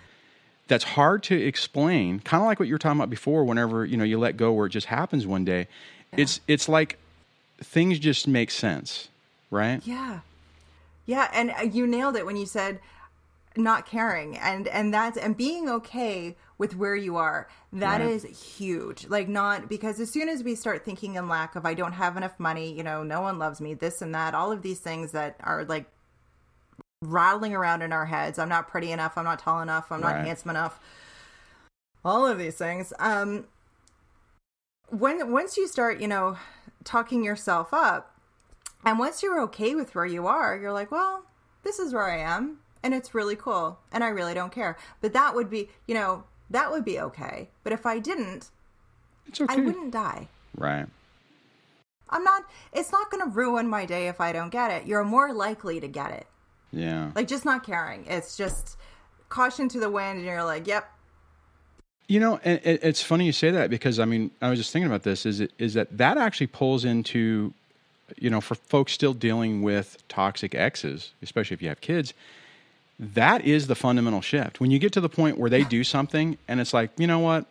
that's 0.68 0.85
hard 0.85 1.22
to 1.24 1.35
explain. 1.40 2.20
Kind 2.20 2.42
of 2.42 2.46
like 2.46 2.59
what 2.59 2.68
you 2.68 2.74
were 2.74 2.79
talking 2.79 2.98
about 2.98 3.11
before. 3.11 3.44
Whenever 3.44 3.85
you 3.85 3.96
know 3.96 4.05
you 4.05 4.18
let 4.18 4.37
go, 4.37 4.52
where 4.52 4.66
it 4.66 4.70
just 4.70 4.87
happens 4.87 5.26
one 5.26 5.44
day. 5.44 5.68
Yeah. 6.12 6.22
It's 6.22 6.40
it's 6.48 6.68
like 6.68 6.98
things 7.59 7.98
just 7.98 8.26
make 8.29 8.50
sense, 8.50 9.09
right? 9.50 9.81
Yeah, 9.87 10.20
yeah. 11.07 11.31
And 11.33 11.50
uh, 11.52 11.62
you 11.62 11.87
nailed 11.87 12.16
it 12.16 12.26
when 12.26 12.37
you 12.37 12.46
said 12.46 12.81
not 13.57 13.87
caring 13.87 14.37
and 14.37 14.68
and 14.68 14.92
that's 14.92 15.16
and 15.16 15.35
being 15.35 15.68
okay 15.68 16.37
with 16.59 16.76
where 16.76 16.94
you 16.94 17.16
are 17.16 17.48
That 17.72 18.00
right. 18.00 18.11
is 18.11 18.24
huge 18.24 19.07
like 19.09 19.29
not 19.29 19.66
because 19.68 19.98
as 19.98 20.11
soon 20.11 20.29
as 20.29 20.44
we 20.44 20.55
start 20.55 20.85
thinking 20.85 21.14
in 21.14 21.26
lack 21.26 21.57
of 21.57 21.64
i 21.64 21.72
don't 21.72 21.92
have 21.92 22.18
enough 22.18 22.38
money 22.38 22.70
you 22.76 22.83
know 22.83 23.02
no 23.02 23.22
one 23.22 23.38
loves 23.38 23.59
me 23.62 23.72
this 23.72 24.02
and 24.02 24.14
that 24.14 24.35
all 24.35 24.52
of 24.52 24.61
these 24.61 24.79
things 24.79 25.12
that 25.12 25.37
are 25.40 25.64
like 25.64 25.87
rattling 27.02 27.54
around 27.54 27.82
in 27.82 27.92
our 27.92 28.06
heads 28.06 28.38
i'm 28.38 28.48
not 28.48 28.68
pretty 28.68 28.90
enough 28.90 29.16
i'm 29.16 29.24
not 29.24 29.38
tall 29.38 29.61
enough 29.61 29.90
i'm 29.92 30.00
not 30.00 30.14
right. 30.14 30.26
handsome 30.26 30.50
enough 30.50 30.80
all 32.04 32.26
of 32.26 32.38
these 32.38 32.56
things 32.56 32.92
um 32.98 33.44
when 34.88 35.30
once 35.30 35.56
you 35.56 35.66
start 35.68 36.00
you 36.00 36.09
know 36.09 36.37
talking 36.85 37.22
yourself 37.22 37.74
up 37.74 38.16
and 38.85 38.98
once 38.98 39.22
you're 39.22 39.40
okay 39.40 39.74
with 39.74 39.94
where 39.94 40.06
you 40.06 40.26
are 40.26 40.56
you're 40.56 40.72
like 40.72 40.90
well 40.90 41.24
this 41.64 41.78
is 41.78 41.92
where 41.92 42.09
i 42.09 42.16
am 42.16 42.59
and 42.87 42.94
it's 42.94 43.14
really 43.14 43.35
cool 43.35 43.80
and 43.92 44.04
I 44.04 44.09
really 44.09 44.32
don't 44.32 44.52
care. 44.52 44.78
But 45.00 45.12
that 45.12 45.35
would 45.35 45.50
be, 45.50 45.68
you 45.87 45.94
know, 45.94 46.22
that 46.50 46.70
would 46.70 46.85
be 46.85 47.00
okay. 47.00 47.48
But 47.64 47.72
if 47.72 47.85
I 47.85 47.98
didn't, 47.98 48.50
it's 49.26 49.40
okay. 49.40 49.54
I 49.54 49.56
wouldn't 49.56 49.90
die. 49.90 50.28
Right. 50.56 50.87
I'm 52.09 52.22
not 52.22 52.44
it's 52.72 52.92
not 52.92 53.11
going 53.11 53.24
to 53.24 53.37
ruin 53.37 53.68
my 53.68 53.85
day 53.85 54.06
if 54.06 54.20
I 54.20 54.32
don't 54.32 54.50
get 54.50 54.70
it. 54.70 54.87
You're 54.87 55.02
more 55.02 55.32
likely 55.32 55.80
to 55.80 55.88
get 55.88 56.12
it. 56.12 56.28
Yeah. 56.72 57.11
Like 57.14 57.29
just 57.29 57.44
not 57.44 57.64
caring. 57.64 58.07
It's 58.07 58.37
just 58.37 58.76
caution 59.29 59.68
to 59.70 59.81
the 59.81 59.90
wind 59.90 60.18
and 60.18 60.26
you're 60.26 60.44
like, 60.44 60.66
"Yep, 60.66 60.88
you 62.09 62.20
know, 62.20 62.40
and 62.44 62.61
it's 62.64 63.02
funny 63.02 63.26
you 63.26 63.33
say 63.33 63.50
that 63.50 63.68
because 63.68 63.98
I 63.98 64.05
mean, 64.05 64.31
I 64.40 64.48
was 64.50 64.59
just 64.59 64.72
thinking 64.72 64.87
about 64.87 65.02
this. 65.02 65.26
Is 65.26 65.40
it, 65.40 65.52
is 65.59 65.74
that 65.74 65.96
that 65.98 66.16
actually 66.16 66.46
pulls 66.46 66.85
into, 66.85 67.52
you 68.16 68.31
know, 68.31 68.40
for 68.40 68.55
folks 68.55 68.92
still 68.92 69.12
dealing 69.12 69.62
with 69.62 70.02
toxic 70.09 70.55
exes, 70.55 71.12
especially 71.20 71.55
if 71.55 71.62
you 71.62 71.68
have 71.68 71.81
kids, 71.81 72.14
that 73.00 73.44
is 73.44 73.66
the 73.66 73.74
fundamental 73.74 74.20
shift. 74.20 74.61
When 74.61 74.70
you 74.70 74.79
get 74.79 74.92
to 74.92 75.00
the 75.00 75.09
point 75.09 75.37
where 75.37 75.50
they 75.50 75.64
do 75.64 75.83
something 75.83 76.38
and 76.46 76.61
it's 76.61 76.72
like, 76.72 76.90
you 76.96 77.09
know 77.09 77.18
what, 77.18 77.44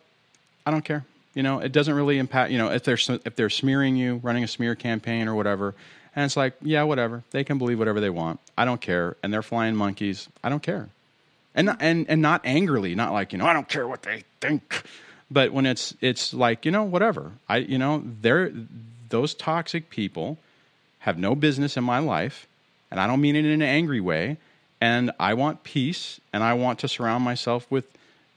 I 0.64 0.70
don't 0.70 0.84
care. 0.84 1.04
You 1.34 1.42
know, 1.42 1.58
it 1.58 1.72
doesn't 1.72 1.94
really 1.94 2.18
impact. 2.18 2.50
You 2.50 2.56
know, 2.56 2.70
if 2.70 2.82
they're 2.82 2.98
if 3.26 3.36
they're 3.36 3.50
smearing 3.50 3.94
you, 3.94 4.20
running 4.22 4.42
a 4.42 4.48
smear 4.48 4.74
campaign 4.74 5.28
or 5.28 5.34
whatever, 5.34 5.74
and 6.16 6.24
it's 6.24 6.36
like, 6.36 6.54
yeah, 6.62 6.82
whatever. 6.82 7.22
They 7.30 7.44
can 7.44 7.58
believe 7.58 7.78
whatever 7.78 8.00
they 8.00 8.10
want. 8.10 8.40
I 8.58 8.64
don't 8.64 8.80
care. 8.80 9.16
And 9.22 9.32
they're 9.32 9.42
flying 9.42 9.76
monkeys. 9.76 10.28
I 10.42 10.48
don't 10.48 10.62
care. 10.62 10.88
And 11.54 11.76
and 11.78 12.06
and 12.08 12.20
not 12.20 12.40
angrily, 12.44 12.94
not 12.94 13.12
like 13.12 13.32
you 13.32 13.38
know, 13.38 13.46
I 13.46 13.52
don't 13.52 13.68
care 13.68 13.86
what 13.86 14.02
they 14.02 14.24
think. 14.40 14.84
But 15.30 15.52
when 15.52 15.66
it's 15.66 15.94
it's 16.00 16.34
like 16.34 16.64
you 16.64 16.70
know, 16.70 16.82
whatever. 16.82 17.32
I 17.48 17.58
you 17.58 17.78
know, 17.78 18.02
they're 18.20 18.52
those 19.08 19.34
toxic 19.34 19.90
people 19.90 20.38
have 21.00 21.18
no 21.18 21.36
business 21.36 21.76
in 21.76 21.84
my 21.84 22.00
life, 22.00 22.48
and 22.90 22.98
I 22.98 23.06
don't 23.06 23.20
mean 23.20 23.36
it 23.36 23.44
in 23.44 23.52
an 23.52 23.62
angry 23.62 24.00
way 24.00 24.38
and 24.80 25.10
I 25.18 25.34
want 25.34 25.62
peace 25.62 26.20
and 26.32 26.42
I 26.42 26.54
want 26.54 26.80
to 26.80 26.88
surround 26.88 27.24
myself 27.24 27.66
with 27.70 27.86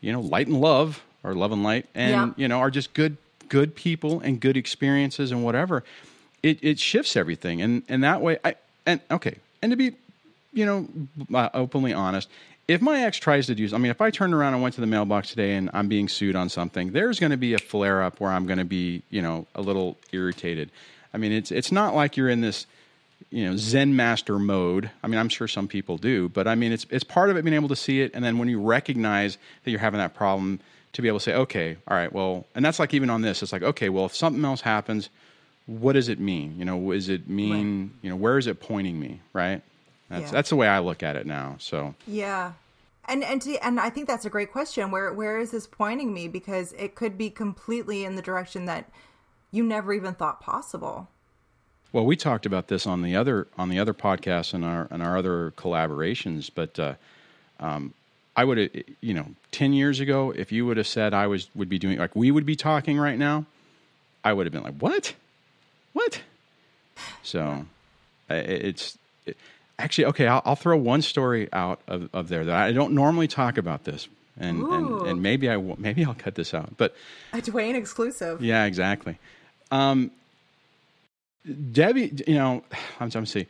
you 0.01 0.11
know 0.11 0.21
light 0.21 0.47
and 0.47 0.59
love 0.59 1.03
or 1.23 1.33
love 1.33 1.51
and 1.51 1.63
light 1.63 1.85
and 1.93 2.11
yeah. 2.11 2.33
you 2.37 2.47
know 2.47 2.59
are 2.59 2.71
just 2.71 2.93
good 2.93 3.17
good 3.49 3.75
people 3.75 4.19
and 4.19 4.39
good 4.39 4.57
experiences 4.57 5.31
and 5.31 5.43
whatever 5.43 5.83
it 6.43 6.59
it 6.63 6.79
shifts 6.79 7.15
everything. 7.15 7.61
And 7.61 7.83
and 7.89 8.03
that 8.03 8.21
way 8.21 8.39
I 8.43 8.55
and 8.85 9.01
okay. 9.11 9.37
And 9.61 9.71
to 9.71 9.75
be 9.75 9.93
you 10.53 10.65
know 10.65 10.87
uh, 11.33 11.49
openly 11.53 11.93
honest 11.93 12.29
if 12.67 12.81
my 12.81 13.03
ex 13.03 13.17
tries 13.17 13.47
to 13.47 13.55
do 13.55 13.67
I 13.73 13.77
mean 13.77 13.91
if 13.91 14.01
I 14.01 14.09
turned 14.09 14.33
around 14.33 14.53
and 14.53 14.63
went 14.63 14.75
to 14.75 14.81
the 14.81 14.87
mailbox 14.87 15.29
today 15.29 15.55
and 15.55 15.69
I'm 15.73 15.87
being 15.87 16.07
sued 16.07 16.35
on 16.35 16.49
something 16.49 16.91
there's 16.91 17.19
going 17.19 17.31
to 17.31 17.37
be 17.37 17.53
a 17.53 17.59
flare 17.59 18.01
up 18.01 18.19
where 18.19 18.31
I'm 18.31 18.45
going 18.47 18.59
to 18.59 18.65
be 18.65 19.03
you 19.09 19.21
know 19.21 19.45
a 19.55 19.61
little 19.61 19.97
irritated. 20.11 20.71
I 21.13 21.17
mean 21.17 21.31
it's 21.31 21.51
it's 21.51 21.71
not 21.71 21.95
like 21.95 22.17
you're 22.17 22.29
in 22.29 22.41
this 22.41 22.65
you 23.29 23.47
know 23.47 23.57
Zen 23.57 23.95
master 23.95 24.39
mode. 24.39 24.89
I 25.03 25.07
mean, 25.07 25.19
I'm 25.19 25.29
sure 25.29 25.47
some 25.47 25.67
people 25.67 25.97
do, 25.97 26.29
but 26.29 26.47
I 26.47 26.55
mean, 26.55 26.71
it's 26.71 26.85
it's 26.89 27.03
part 27.03 27.29
of 27.29 27.37
it 27.37 27.43
being 27.43 27.55
able 27.55 27.67
to 27.69 27.75
see 27.75 28.01
it, 28.01 28.11
and 28.13 28.23
then 28.23 28.37
when 28.37 28.47
you 28.47 28.61
recognize 28.61 29.37
that 29.63 29.71
you're 29.71 29.79
having 29.79 29.99
that 29.99 30.15
problem, 30.15 30.59
to 30.93 31.01
be 31.01 31.07
able 31.07 31.19
to 31.19 31.23
say, 31.23 31.33
okay, 31.33 31.77
all 31.87 31.95
right, 31.97 32.11
well, 32.11 32.45
and 32.55 32.63
that's 32.63 32.79
like 32.79 32.93
even 32.93 33.09
on 33.09 33.21
this, 33.21 33.43
it's 33.43 33.51
like, 33.51 33.63
okay, 33.63 33.89
well, 33.89 34.05
if 34.05 34.15
something 34.15 34.43
else 34.43 34.61
happens, 34.61 35.09
what 35.69 35.93
does 35.93 36.09
it 36.09 36.19
mean? 36.19 36.55
You 36.57 36.65
know, 36.65 36.91
is 36.91 37.09
it 37.09 37.29
mean? 37.29 37.81
Right. 37.81 37.89
You 38.01 38.09
know, 38.09 38.15
where 38.15 38.37
is 38.37 38.47
it 38.47 38.59
pointing 38.59 38.99
me? 38.99 39.21
Right. 39.33 39.61
That's 40.09 40.23
yeah. 40.23 40.31
that's 40.31 40.49
the 40.49 40.55
way 40.55 40.67
I 40.67 40.79
look 40.79 41.03
at 41.03 41.15
it 41.15 41.27
now. 41.27 41.57
So 41.59 41.93
yeah, 42.07 42.53
And 43.09 43.23
and 43.23 43.41
to, 43.41 43.57
and 43.65 43.79
I 43.79 43.89
think 43.89 44.07
that's 44.07 44.25
a 44.25 44.29
great 44.29 44.51
question. 44.51 44.91
Where 44.91 45.11
where 45.11 45.39
is 45.39 45.49
this 45.49 45.65
pointing 45.65 46.13
me? 46.13 46.27
Because 46.27 46.73
it 46.73 46.93
could 46.93 47.17
be 47.17 47.31
completely 47.31 48.05
in 48.05 48.15
the 48.15 48.21
direction 48.21 48.65
that 48.65 48.87
you 49.51 49.63
never 49.63 49.93
even 49.93 50.13
thought 50.13 50.39
possible. 50.39 51.09
Well, 51.91 52.05
we 52.05 52.15
talked 52.15 52.45
about 52.45 52.67
this 52.67 52.85
on 52.85 53.01
the 53.01 53.15
other 53.15 53.47
on 53.57 53.69
the 53.69 53.79
other 53.79 53.95
podcasts 53.95 54.53
and 54.53 54.63
our 54.63 54.87
and 54.91 55.01
our 55.01 55.17
other 55.17 55.51
collaborations, 55.57 56.51
but 56.53 56.79
uh, 56.79 56.93
um, 57.59 57.95
I 58.35 58.43
would 58.43 58.59
have, 58.59 58.69
you 59.01 59.15
know, 59.15 59.25
ten 59.51 59.73
years 59.73 59.99
ago, 59.99 60.29
if 60.29 60.51
you 60.51 60.67
would 60.67 60.77
have 60.77 60.87
said 60.87 61.15
I 61.15 61.25
was 61.25 61.49
would 61.55 61.67
be 61.67 61.79
doing 61.79 61.97
like 61.97 62.15
we 62.15 62.29
would 62.29 62.45
be 62.45 62.55
talking 62.55 62.99
right 62.99 63.17
now, 63.17 63.45
I 64.23 64.33
would 64.33 64.45
have 64.45 64.53
been 64.53 64.63
like, 64.63 64.77
what, 64.77 65.15
what? 65.93 66.21
So 67.23 67.65
it's 68.29 68.97
it, 69.25 69.37
actually 69.77 70.05
okay. 70.05 70.27
I'll, 70.27 70.41
I'll, 70.45 70.55
throw 70.55 70.77
one 70.77 71.01
story 71.01 71.49
out 71.51 71.79
of, 71.87 72.09
of 72.13 72.29
there 72.29 72.45
that 72.45 72.55
I 72.55 72.71
don't 72.71 72.93
normally 72.93 73.27
talk 73.27 73.57
about 73.57 73.83
this, 73.83 74.07
and 74.37 74.63
and, 74.63 75.07
and 75.07 75.21
maybe 75.21 75.49
I 75.49 75.57
will, 75.57 75.79
maybe 75.79 76.05
I'll 76.05 76.13
cut 76.13 76.35
this 76.35 76.53
out, 76.53 76.77
but 76.77 76.95
a 77.33 77.37
Dwayne 77.37 77.75
exclusive. 77.75 78.41
Yeah, 78.43 78.65
exactly. 78.65 79.17
Um, 79.71 80.11
Debbie, 81.71 82.23
you 82.27 82.35
know, 82.35 82.63
I'm, 82.99 83.09
I'm 83.13 83.25
see. 83.25 83.47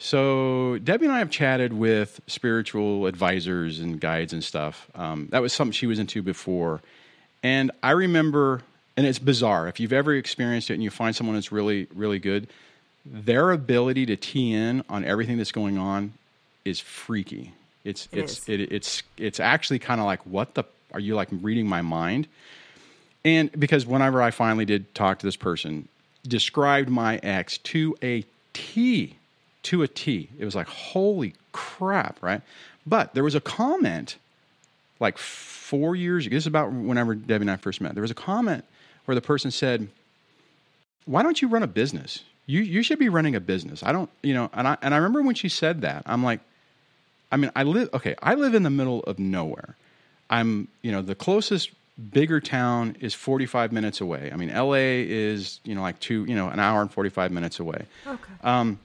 So 0.00 0.78
Debbie 0.78 1.06
and 1.06 1.14
I 1.14 1.18
have 1.18 1.30
chatted 1.30 1.72
with 1.72 2.20
spiritual 2.28 3.06
advisors 3.06 3.80
and 3.80 4.00
guides 4.00 4.32
and 4.32 4.44
stuff. 4.44 4.88
Um, 4.94 5.26
that 5.32 5.42
was 5.42 5.52
something 5.52 5.72
she 5.72 5.86
was 5.86 5.98
into 5.98 6.22
before, 6.22 6.80
and 7.42 7.70
I 7.82 7.92
remember, 7.92 8.62
and 8.98 9.06
it's 9.06 9.20
bizarre. 9.20 9.68
If 9.68 9.78
you've 9.78 9.92
ever 9.92 10.12
experienced 10.12 10.70
it 10.70 10.74
and 10.74 10.82
you 10.82 10.90
find 10.90 11.14
someone 11.14 11.36
that's 11.36 11.52
really, 11.52 11.86
really 11.94 12.18
good, 12.18 12.48
their 13.06 13.52
ability 13.52 14.06
to 14.06 14.16
tee 14.16 14.52
in 14.52 14.82
on 14.88 15.04
everything 15.04 15.36
that's 15.36 15.52
going 15.52 15.78
on 15.78 16.14
is 16.64 16.80
freaky. 16.80 17.52
It's 17.84 18.08
it 18.10 18.18
it's 18.18 18.48
it, 18.48 18.60
it's 18.72 19.04
it's 19.16 19.38
actually 19.38 19.78
kind 19.78 20.00
of 20.00 20.06
like 20.06 20.26
what 20.26 20.54
the 20.54 20.64
are 20.92 20.98
you 20.98 21.14
like 21.14 21.28
reading 21.30 21.68
my 21.68 21.80
mind? 21.80 22.26
And 23.24 23.52
because 23.52 23.86
whenever 23.86 24.20
I 24.20 24.32
finally 24.32 24.64
did 24.64 24.92
talk 24.96 25.20
to 25.20 25.26
this 25.26 25.36
person, 25.36 25.86
described 26.26 26.88
my 26.88 27.18
ex 27.18 27.58
to 27.58 27.96
a 28.02 28.24
T, 28.52 29.14
to 29.62 29.82
a 29.84 29.88
T. 29.88 30.28
It 30.40 30.44
was 30.44 30.56
like, 30.56 30.66
holy 30.66 31.34
crap, 31.52 32.20
right? 32.20 32.42
But 32.84 33.14
there 33.14 33.22
was 33.22 33.36
a 33.36 33.40
comment 33.40 34.16
like 34.98 35.18
four 35.18 35.94
years 35.94 36.26
ago. 36.26 36.34
This 36.34 36.42
is 36.42 36.48
about 36.48 36.72
whenever 36.72 37.14
Debbie 37.14 37.42
and 37.42 37.50
I 37.52 37.56
first 37.56 37.80
met. 37.80 37.94
There 37.94 38.02
was 38.02 38.10
a 38.10 38.14
comment 38.14 38.64
where 39.08 39.14
the 39.14 39.22
person 39.22 39.50
said, 39.50 39.88
Why 41.06 41.22
don't 41.22 41.40
you 41.40 41.48
run 41.48 41.62
a 41.62 41.66
business? 41.66 42.24
You, 42.44 42.60
you 42.60 42.82
should 42.82 42.98
be 42.98 43.08
running 43.08 43.34
a 43.34 43.40
business. 43.40 43.82
I 43.82 43.90
don't, 43.90 44.10
you 44.22 44.34
know, 44.34 44.50
and 44.52 44.68
I, 44.68 44.76
and 44.82 44.92
I 44.92 44.98
remember 44.98 45.22
when 45.22 45.34
she 45.34 45.48
said 45.48 45.80
that, 45.80 46.02
I'm 46.04 46.22
like, 46.22 46.40
I 47.32 47.38
mean, 47.38 47.50
I 47.56 47.62
live, 47.62 47.88
okay, 47.94 48.14
I 48.22 48.34
live 48.34 48.54
in 48.54 48.64
the 48.64 48.70
middle 48.70 49.00
of 49.04 49.18
nowhere. 49.18 49.76
I'm, 50.28 50.68
you 50.82 50.92
know, 50.92 51.00
the 51.00 51.14
closest 51.14 51.70
bigger 52.12 52.38
town 52.38 52.96
is 53.00 53.14
45 53.14 53.72
minutes 53.72 54.02
away. 54.02 54.30
I 54.30 54.36
mean, 54.36 54.50
LA 54.54 55.04
is, 55.06 55.60
you 55.64 55.74
know, 55.74 55.80
like 55.80 55.98
two, 56.00 56.26
you 56.26 56.34
know, 56.34 56.48
an 56.48 56.60
hour 56.60 56.82
and 56.82 56.92
45 56.92 57.32
minutes 57.32 57.60
away. 57.60 57.86
Okay. 58.06 58.32
Um, 58.42 58.78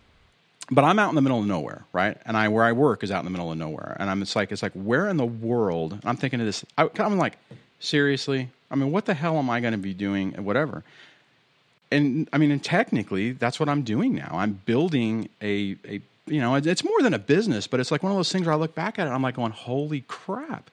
but 0.72 0.86
I'm 0.86 1.00
out 1.00 1.10
in 1.10 1.16
the 1.16 1.22
middle 1.22 1.40
of 1.40 1.46
nowhere, 1.46 1.84
right? 1.92 2.18
And 2.26 2.38
I 2.38 2.48
where 2.48 2.64
I 2.64 2.72
work 2.72 3.04
is 3.04 3.12
out 3.12 3.20
in 3.20 3.26
the 3.26 3.32
middle 3.32 3.52
of 3.52 3.58
nowhere. 3.58 3.98
And 4.00 4.10
I'm 4.10 4.22
it's 4.22 4.38
like 4.38 4.54
it's 4.54 4.64
like 4.64 4.72
where 4.72 5.10
in 5.10 5.18
the 5.18 5.26
world? 5.26 6.00
I'm 6.06 6.16
thinking 6.16 6.40
of 6.40 6.46
this. 6.46 6.64
I, 6.78 6.88
am 6.98 7.18
like, 7.18 7.38
seriously? 7.82 8.50
I 8.74 8.76
mean, 8.76 8.92
what 8.92 9.06
the 9.06 9.14
hell 9.14 9.38
am 9.38 9.50
I 9.50 9.60
going 9.62 9.74
to 9.74 9.78
be 9.78 9.94
doing? 9.94 10.34
Whatever. 10.44 10.84
And 11.92 12.28
I 12.34 12.40
mean, 12.40 12.52
and 12.52 12.64
technically, 12.64 13.32
that's 13.32 13.60
what 13.60 13.70
I'm 13.70 13.84
doing 13.84 14.16
now. 14.16 14.32
I'm 14.34 14.60
building 14.66 15.30
a 15.42 15.78
a 15.88 16.02
you 16.26 16.40
know, 16.40 16.56
it's 16.56 16.84
more 16.84 17.02
than 17.02 17.14
a 17.14 17.20
business, 17.20 17.68
but 17.68 17.80
it's 17.80 17.92
like 17.92 18.02
one 18.02 18.12
of 18.12 18.18
those 18.18 18.32
things 18.32 18.46
where 18.46 18.54
I 18.54 18.58
look 18.58 18.74
back 18.74 18.98
at 18.98 19.08
it, 19.08 19.10
I'm 19.10 19.22
like 19.22 19.36
going, 19.36 19.52
holy 19.52 20.02
crap 20.08 20.70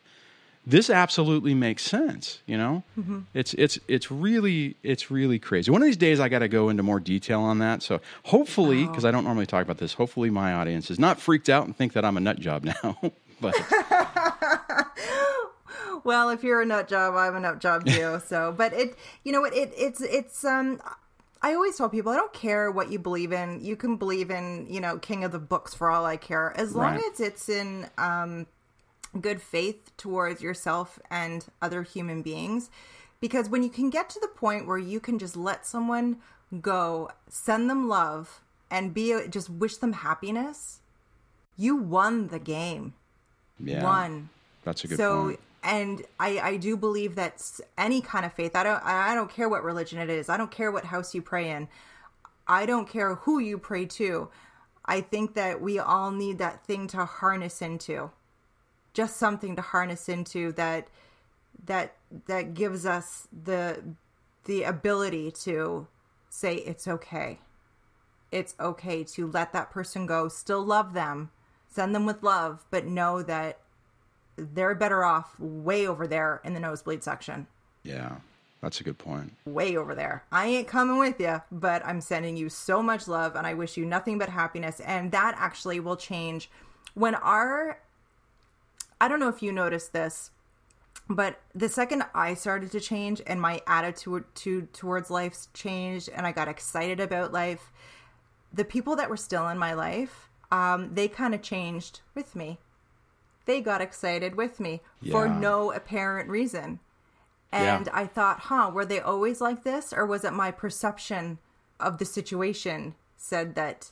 this 0.66 0.90
absolutely 0.90 1.54
makes 1.54 1.82
sense 1.82 2.40
you 2.46 2.56
know 2.56 2.82
mm-hmm. 2.98 3.20
it's 3.34 3.54
it's 3.54 3.78
it's 3.88 4.10
really 4.10 4.76
it's 4.82 5.10
really 5.10 5.38
crazy 5.38 5.70
one 5.70 5.80
of 5.80 5.86
these 5.86 5.96
days 5.96 6.20
i 6.20 6.28
got 6.28 6.40
to 6.40 6.48
go 6.48 6.68
into 6.68 6.82
more 6.82 7.00
detail 7.00 7.40
on 7.40 7.58
that 7.60 7.82
so 7.82 8.00
hopefully 8.24 8.86
because 8.86 9.04
oh. 9.04 9.08
i 9.08 9.10
don't 9.10 9.24
normally 9.24 9.46
talk 9.46 9.62
about 9.62 9.78
this 9.78 9.94
hopefully 9.94 10.28
my 10.28 10.52
audience 10.52 10.90
is 10.90 10.98
not 10.98 11.18
freaked 11.18 11.48
out 11.48 11.64
and 11.64 11.76
think 11.76 11.94
that 11.94 12.04
i'm 12.04 12.16
a 12.16 12.20
nut 12.20 12.38
job 12.38 12.64
now 12.82 12.96
but 13.40 13.54
well 16.04 16.30
if 16.30 16.42
you're 16.42 16.60
a 16.60 16.66
nut 16.66 16.88
job 16.88 17.14
i'm 17.14 17.36
a 17.36 17.40
nut 17.40 17.60
job 17.60 17.84
too 17.86 18.20
so 18.26 18.54
but 18.56 18.72
it 18.72 18.96
you 19.24 19.32
know 19.32 19.40
what 19.40 19.54
it 19.54 19.72
it's 19.76 20.00
it's 20.00 20.44
um 20.44 20.80
I 21.42 21.54
always 21.54 21.76
tell 21.76 21.88
people 21.88 22.12
I 22.12 22.16
don't 22.16 22.32
care 22.32 22.70
what 22.70 22.90
you 22.90 22.98
believe 22.98 23.32
in. 23.32 23.64
You 23.64 23.74
can 23.74 23.96
believe 23.96 24.30
in, 24.30 24.66
you 24.68 24.80
know, 24.80 24.98
King 24.98 25.24
of 25.24 25.32
the 25.32 25.38
Books 25.38 25.72
for 25.72 25.90
all 25.90 26.04
I 26.04 26.16
care, 26.18 26.52
as 26.56 26.74
long 26.74 26.96
right. 26.96 27.04
as 27.12 27.20
it's 27.20 27.48
in 27.48 27.88
um, 27.96 28.46
good 29.18 29.40
faith 29.40 29.90
towards 29.96 30.42
yourself 30.42 30.98
and 31.10 31.46
other 31.62 31.82
human 31.82 32.20
beings. 32.20 32.70
Because 33.20 33.48
when 33.48 33.62
you 33.62 33.70
can 33.70 33.88
get 33.88 34.10
to 34.10 34.20
the 34.20 34.28
point 34.28 34.66
where 34.66 34.78
you 34.78 35.00
can 35.00 35.18
just 35.18 35.36
let 35.36 35.66
someone 35.66 36.18
go, 36.60 37.10
send 37.28 37.70
them 37.70 37.88
love, 37.88 38.40
and 38.70 38.92
be 38.92 39.18
just 39.28 39.48
wish 39.48 39.76
them 39.76 39.94
happiness, 39.94 40.80
you 41.56 41.74
won 41.74 42.28
the 42.28 42.38
game. 42.38 42.94
Yeah, 43.58 43.82
won. 43.82 44.28
That's 44.64 44.84
a 44.84 44.88
good 44.88 44.96
so, 44.98 45.24
point. 45.24 45.40
And 45.62 46.02
I, 46.18 46.38
I 46.40 46.56
do 46.56 46.76
believe 46.76 47.16
that 47.16 47.42
any 47.76 48.00
kind 48.00 48.24
of 48.24 48.32
faith. 48.32 48.56
I 48.56 48.62
don't 48.62 48.82
I 48.84 49.14
don't 49.14 49.30
care 49.30 49.48
what 49.48 49.62
religion 49.62 49.98
it 49.98 50.08
is. 50.08 50.28
I 50.28 50.36
don't 50.36 50.50
care 50.50 50.72
what 50.72 50.86
house 50.86 51.14
you 51.14 51.22
pray 51.22 51.50
in. 51.50 51.68
I 52.48 52.66
don't 52.66 52.88
care 52.88 53.16
who 53.16 53.38
you 53.38 53.58
pray 53.58 53.86
to. 53.86 54.30
I 54.86 55.02
think 55.02 55.34
that 55.34 55.60
we 55.60 55.78
all 55.78 56.10
need 56.10 56.38
that 56.38 56.64
thing 56.64 56.86
to 56.88 57.04
harness 57.04 57.60
into 57.60 58.10
just 58.92 59.16
something 59.16 59.56
to 59.56 59.62
harness 59.62 60.08
into 60.08 60.52
that 60.52 60.88
that 61.66 61.94
that 62.26 62.54
gives 62.54 62.86
us 62.86 63.28
the 63.44 63.82
the 64.44 64.62
ability 64.62 65.30
to 65.30 65.86
say 66.28 66.56
it's 66.56 66.88
okay. 66.88 67.38
It's 68.32 68.54
okay 68.60 69.04
to 69.04 69.26
let 69.26 69.52
that 69.52 69.70
person 69.70 70.06
go, 70.06 70.28
still 70.28 70.64
love 70.64 70.92
them, 70.92 71.30
send 71.68 71.94
them 71.94 72.06
with 72.06 72.22
love, 72.22 72.64
but 72.70 72.86
know 72.86 73.22
that 73.22 73.58
they're 74.54 74.74
better 74.74 75.04
off 75.04 75.38
way 75.38 75.86
over 75.86 76.06
there 76.06 76.40
in 76.44 76.54
the 76.54 76.60
nosebleed 76.60 77.02
section. 77.02 77.46
Yeah. 77.82 78.16
That's 78.60 78.80
a 78.80 78.84
good 78.84 78.98
point. 78.98 79.32
Way 79.46 79.76
over 79.76 79.94
there. 79.94 80.24
I 80.30 80.46
ain't 80.46 80.68
coming 80.68 80.98
with 80.98 81.18
you, 81.18 81.40
but 81.50 81.84
I'm 81.84 82.00
sending 82.00 82.36
you 82.36 82.50
so 82.50 82.82
much 82.82 83.08
love 83.08 83.34
and 83.34 83.46
I 83.46 83.54
wish 83.54 83.76
you 83.76 83.86
nothing 83.86 84.18
but 84.18 84.28
happiness. 84.28 84.80
And 84.80 85.12
that 85.12 85.34
actually 85.38 85.80
will 85.80 85.96
change 85.96 86.50
when 86.94 87.14
our 87.14 87.78
I 89.00 89.08
don't 89.08 89.18
know 89.18 89.28
if 89.28 89.42
you 89.42 89.50
noticed 89.50 89.94
this, 89.94 90.30
but 91.08 91.40
the 91.54 91.70
second 91.70 92.04
I 92.14 92.34
started 92.34 92.70
to 92.72 92.80
change 92.80 93.22
and 93.26 93.40
my 93.40 93.62
attitude 93.66 94.24
to, 94.36 94.62
towards 94.74 95.10
life 95.10 95.50
changed 95.54 96.10
and 96.10 96.26
I 96.26 96.32
got 96.32 96.48
excited 96.48 97.00
about 97.00 97.32
life, 97.32 97.72
the 98.52 98.64
people 98.64 98.96
that 98.96 99.08
were 99.08 99.16
still 99.16 99.48
in 99.48 99.56
my 99.56 99.72
life, 99.72 100.28
um, 100.52 100.94
they 100.94 101.08
kind 101.08 101.34
of 101.34 101.40
changed 101.40 102.00
with 102.14 102.36
me. 102.36 102.58
They 103.50 103.60
got 103.60 103.80
excited 103.80 104.36
with 104.36 104.60
me 104.60 104.80
yeah. 105.02 105.10
for 105.10 105.26
no 105.28 105.72
apparent 105.72 106.30
reason. 106.30 106.78
And 107.50 107.86
yeah. 107.86 107.92
I 107.92 108.06
thought, 108.06 108.38
huh, 108.38 108.70
were 108.72 108.84
they 108.84 109.00
always 109.00 109.40
like 109.40 109.64
this? 109.64 109.92
Or 109.92 110.06
was 110.06 110.24
it 110.24 110.32
my 110.32 110.52
perception 110.52 111.38
of 111.80 111.98
the 111.98 112.04
situation 112.04 112.94
said 113.16 113.56
that, 113.56 113.90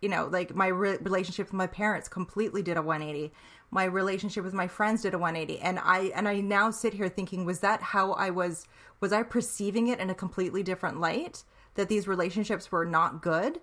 you 0.00 0.08
know, 0.08 0.28
like 0.30 0.54
my 0.54 0.68
re- 0.68 0.98
relationship 1.00 1.48
with 1.48 1.52
my 1.52 1.66
parents 1.66 2.08
completely 2.08 2.62
did 2.62 2.76
a 2.76 2.82
180 2.82 3.32
my 3.72 3.84
relationship 3.84 4.44
with 4.44 4.52
my 4.52 4.68
friends 4.68 5.00
did 5.00 5.14
a 5.14 5.18
180 5.18 5.58
and 5.60 5.78
i 5.78 6.12
and 6.14 6.28
i 6.28 6.38
now 6.40 6.70
sit 6.70 6.92
here 6.92 7.08
thinking 7.08 7.46
was 7.46 7.60
that 7.60 7.80
how 7.80 8.12
i 8.12 8.28
was 8.28 8.68
was 9.00 9.14
i 9.14 9.22
perceiving 9.22 9.88
it 9.88 9.98
in 9.98 10.10
a 10.10 10.14
completely 10.14 10.62
different 10.62 11.00
light 11.00 11.42
that 11.76 11.88
these 11.88 12.06
relationships 12.06 12.70
were 12.70 12.84
not 12.84 13.22
good 13.22 13.60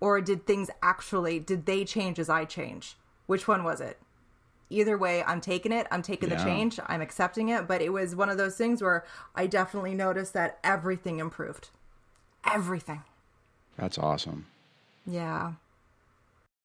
or 0.00 0.22
did 0.22 0.46
things 0.46 0.70
actually 0.82 1.38
did 1.38 1.66
they 1.66 1.84
change 1.84 2.18
as 2.18 2.30
i 2.30 2.46
change 2.46 2.96
which 3.26 3.46
one 3.46 3.62
was 3.62 3.78
it 3.78 3.98
either 4.70 4.98
way 4.98 5.22
i'm 5.24 5.40
taking 5.40 5.72
it. 5.72 5.86
I'm 5.90 6.02
taking 6.02 6.30
yeah. 6.30 6.36
the 6.36 6.44
change. 6.44 6.80
I'm 6.86 7.00
accepting 7.00 7.48
it. 7.48 7.66
But 7.66 7.82
it 7.82 7.90
was 7.90 8.16
one 8.16 8.28
of 8.28 8.38
those 8.38 8.56
things 8.56 8.82
where 8.82 9.04
i 9.34 9.46
definitely 9.46 9.94
noticed 9.94 10.32
that 10.34 10.58
everything 10.64 11.18
improved. 11.18 11.70
Everything. 12.44 13.02
That's 13.76 13.98
awesome. 13.98 14.46
Yeah. 15.06 15.52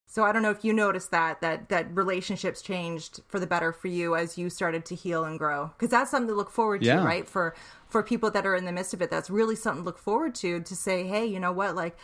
So 0.08 0.26
I 0.26 0.34
don't 0.34 0.42
know 0.42 0.52
if 0.52 0.66
you 0.66 0.74
noticed 0.74 1.12
that 1.12 1.40
that 1.40 1.70
that 1.70 1.96
relationships 1.96 2.62
changed 2.62 3.22
for 3.30 3.40
the 3.40 3.48
better 3.48 3.72
for 3.72 3.88
you 3.88 4.16
as 4.16 4.38
you 4.38 4.50
started 4.50 4.84
to 4.86 4.96
heal 4.96 5.24
and 5.24 5.40
grow. 5.40 5.72
Because 5.78 5.90
that's 5.90 6.12
something 6.12 6.28
to 6.28 6.36
look 6.36 6.52
forward 6.52 6.82
to, 6.82 6.88
yeah. 6.88 7.04
right? 7.04 7.26
For 7.26 7.56
for 7.88 8.04
people 8.04 8.30
that 8.32 8.46
are 8.46 8.56
in 8.56 8.66
the 8.66 8.74
midst 8.74 8.94
of 8.94 9.02
it, 9.02 9.10
that's 9.10 9.30
really 9.30 9.56
something 9.56 9.84
to 9.84 9.86
look 9.86 9.98
forward 9.98 10.36
to 10.36 10.60
to 10.60 10.76
say, 10.76 11.08
hey, 11.08 11.26
you 11.26 11.40
know 11.40 11.54
what, 11.54 11.76
like 11.78 11.98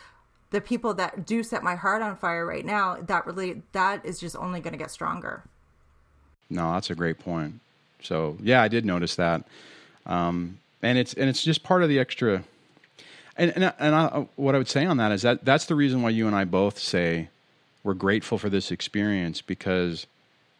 the 0.50 0.60
people 0.62 0.94
that 0.94 1.26
do 1.26 1.42
set 1.42 1.62
my 1.62 1.74
heart 1.74 2.00
on 2.00 2.16
fire 2.16 2.46
right 2.46 2.64
now, 2.64 2.96
that 2.96 3.26
really 3.26 3.62
that 3.72 4.04
is 4.06 4.18
just 4.18 4.36
only 4.36 4.60
going 4.60 4.72
to 4.72 4.78
get 4.78 4.90
stronger. 4.90 5.44
No, 6.50 6.72
that's 6.72 6.90
a 6.90 6.94
great 6.94 7.18
point. 7.18 7.60
So 8.02 8.36
yeah, 8.40 8.62
I 8.62 8.68
did 8.68 8.84
notice 8.84 9.16
that, 9.16 9.44
um, 10.06 10.58
and 10.82 10.98
it's 10.98 11.14
and 11.14 11.28
it's 11.28 11.42
just 11.42 11.62
part 11.62 11.82
of 11.82 11.88
the 11.88 11.98
extra. 11.98 12.44
And 13.36 13.52
and, 13.54 13.72
and 13.78 13.94
I, 13.94 14.26
what 14.36 14.54
I 14.54 14.58
would 14.58 14.68
say 14.68 14.84
on 14.86 14.96
that 14.98 15.12
is 15.12 15.22
that 15.22 15.44
that's 15.44 15.66
the 15.66 15.74
reason 15.74 16.02
why 16.02 16.10
you 16.10 16.26
and 16.26 16.34
I 16.34 16.44
both 16.44 16.78
say 16.78 17.28
we're 17.82 17.94
grateful 17.94 18.38
for 18.38 18.48
this 18.48 18.70
experience 18.70 19.40
because 19.40 20.06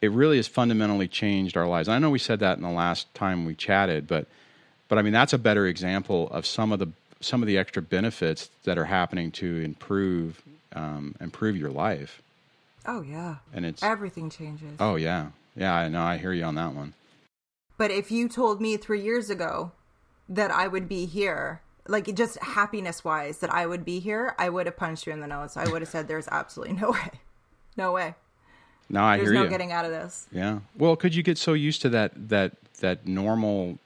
it 0.00 0.10
really 0.12 0.36
has 0.36 0.46
fundamentally 0.46 1.08
changed 1.08 1.56
our 1.56 1.66
lives. 1.66 1.88
I 1.88 1.98
know 1.98 2.10
we 2.10 2.18
said 2.18 2.40
that 2.40 2.56
in 2.56 2.62
the 2.62 2.70
last 2.70 3.12
time 3.14 3.44
we 3.44 3.54
chatted, 3.54 4.06
but 4.06 4.26
but 4.88 4.98
I 4.98 5.02
mean 5.02 5.12
that's 5.12 5.32
a 5.32 5.38
better 5.38 5.66
example 5.66 6.28
of 6.30 6.46
some 6.46 6.72
of 6.72 6.78
the 6.78 6.88
some 7.20 7.42
of 7.42 7.46
the 7.46 7.58
extra 7.58 7.82
benefits 7.82 8.50
that 8.64 8.78
are 8.78 8.84
happening 8.84 9.30
to 9.32 9.56
improve 9.58 10.42
um, 10.74 11.14
improve 11.20 11.56
your 11.56 11.70
life. 11.70 12.22
Oh 12.86 13.02
yeah, 13.02 13.36
and 13.52 13.66
it's 13.66 13.82
everything 13.82 14.30
changes. 14.30 14.76
Oh 14.78 14.96
yeah, 14.96 15.28
yeah. 15.58 15.74
I 15.74 15.88
know. 15.88 16.02
I 16.02 16.16
hear 16.16 16.32
you 16.32 16.44
on 16.44 16.54
that 16.54 16.74
one. 16.74 16.94
But 17.76 17.90
if 17.90 18.10
you 18.10 18.28
told 18.28 18.60
me 18.60 18.76
three 18.76 19.00
years 19.00 19.30
ago 19.30 19.72
that 20.28 20.50
I 20.50 20.66
would 20.68 20.88
be 20.88 21.06
here, 21.06 21.60
like 21.86 22.12
just 22.14 22.42
happiness 22.42 23.04
wise, 23.04 23.38
that 23.38 23.52
I 23.52 23.66
would 23.66 23.84
be 23.84 24.00
here, 24.00 24.34
I 24.38 24.48
would 24.48 24.66
have 24.66 24.76
punched 24.76 25.06
you 25.06 25.12
in 25.12 25.20
the 25.20 25.26
nose. 25.26 25.56
I 25.56 25.68
would 25.68 25.82
have 25.82 25.88
said, 25.88 26.08
"There's 26.08 26.28
absolutely 26.28 26.76
no 26.76 26.90
way, 26.92 27.10
no 27.76 27.92
way." 27.92 28.14
No, 28.90 29.02
I 29.02 29.18
There's 29.18 29.28
hear 29.28 29.34
no 29.34 29.44
you. 29.44 29.50
getting 29.50 29.72
out 29.72 29.84
of 29.84 29.90
this. 29.90 30.26
Yeah. 30.32 30.60
Well, 30.76 30.96
could 30.96 31.14
you 31.14 31.22
get 31.22 31.36
so 31.38 31.52
used 31.52 31.82
to 31.82 31.88
that 31.90 32.12
that 32.30 32.52
that 32.80 33.06
normal, 33.06 33.78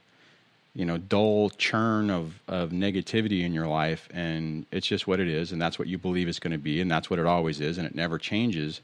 you 0.75 0.85
know, 0.85 0.97
dull 0.97 1.51
churn 1.51 2.09
of 2.11 2.41
of 2.49 2.71
negativity 2.71 3.43
in 3.43 3.53
your 3.53 3.67
life, 3.67 4.09
and 4.13 4.65
it's 4.71 4.87
just 4.87 5.07
what 5.07 5.19
it 5.21 5.29
is, 5.29 5.51
and 5.53 5.61
that's 5.61 5.79
what 5.79 5.89
you 5.89 5.99
believe 5.99 6.29
it's 6.29 6.39
going 6.39 6.53
to 6.53 6.59
be, 6.59 6.81
and 6.81 6.91
that's 6.91 7.11
what 7.11 7.19
it 7.19 7.27
always 7.27 7.61
is, 7.61 7.79
and 7.79 7.87
it 7.87 7.95
never 7.95 8.19
changes. 8.19 8.81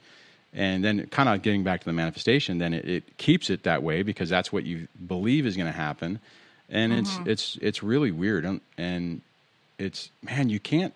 And 0.55 0.83
then, 0.83 1.07
kind 1.09 1.29
of 1.29 1.43
getting 1.43 1.63
back 1.63 1.81
to 1.81 1.87
the 1.87 1.93
manifestation, 1.93 2.59
then 2.59 2.73
it, 2.73 2.89
it 2.89 3.17
keeps 3.19 3.51
it 3.51 3.65
that 3.65 3.83
way 3.83 4.03
because 4.03 4.31
that's 4.31 4.51
what 4.51 4.65
you 4.65 4.89
believe 5.07 5.47
is 5.47 5.57
going 5.57 5.67
to 5.71 5.77
happen, 5.77 6.21
and 6.71 6.93
Mm-hmm. 6.93 7.01
it's 7.01 7.21
it's 7.27 7.59
it's 7.61 7.83
really 7.83 8.11
weird, 8.11 8.45
and, 8.45 8.61
and 8.79 9.21
it's 9.79 10.11
man, 10.23 10.49
you 10.49 10.59
can't 10.59 10.95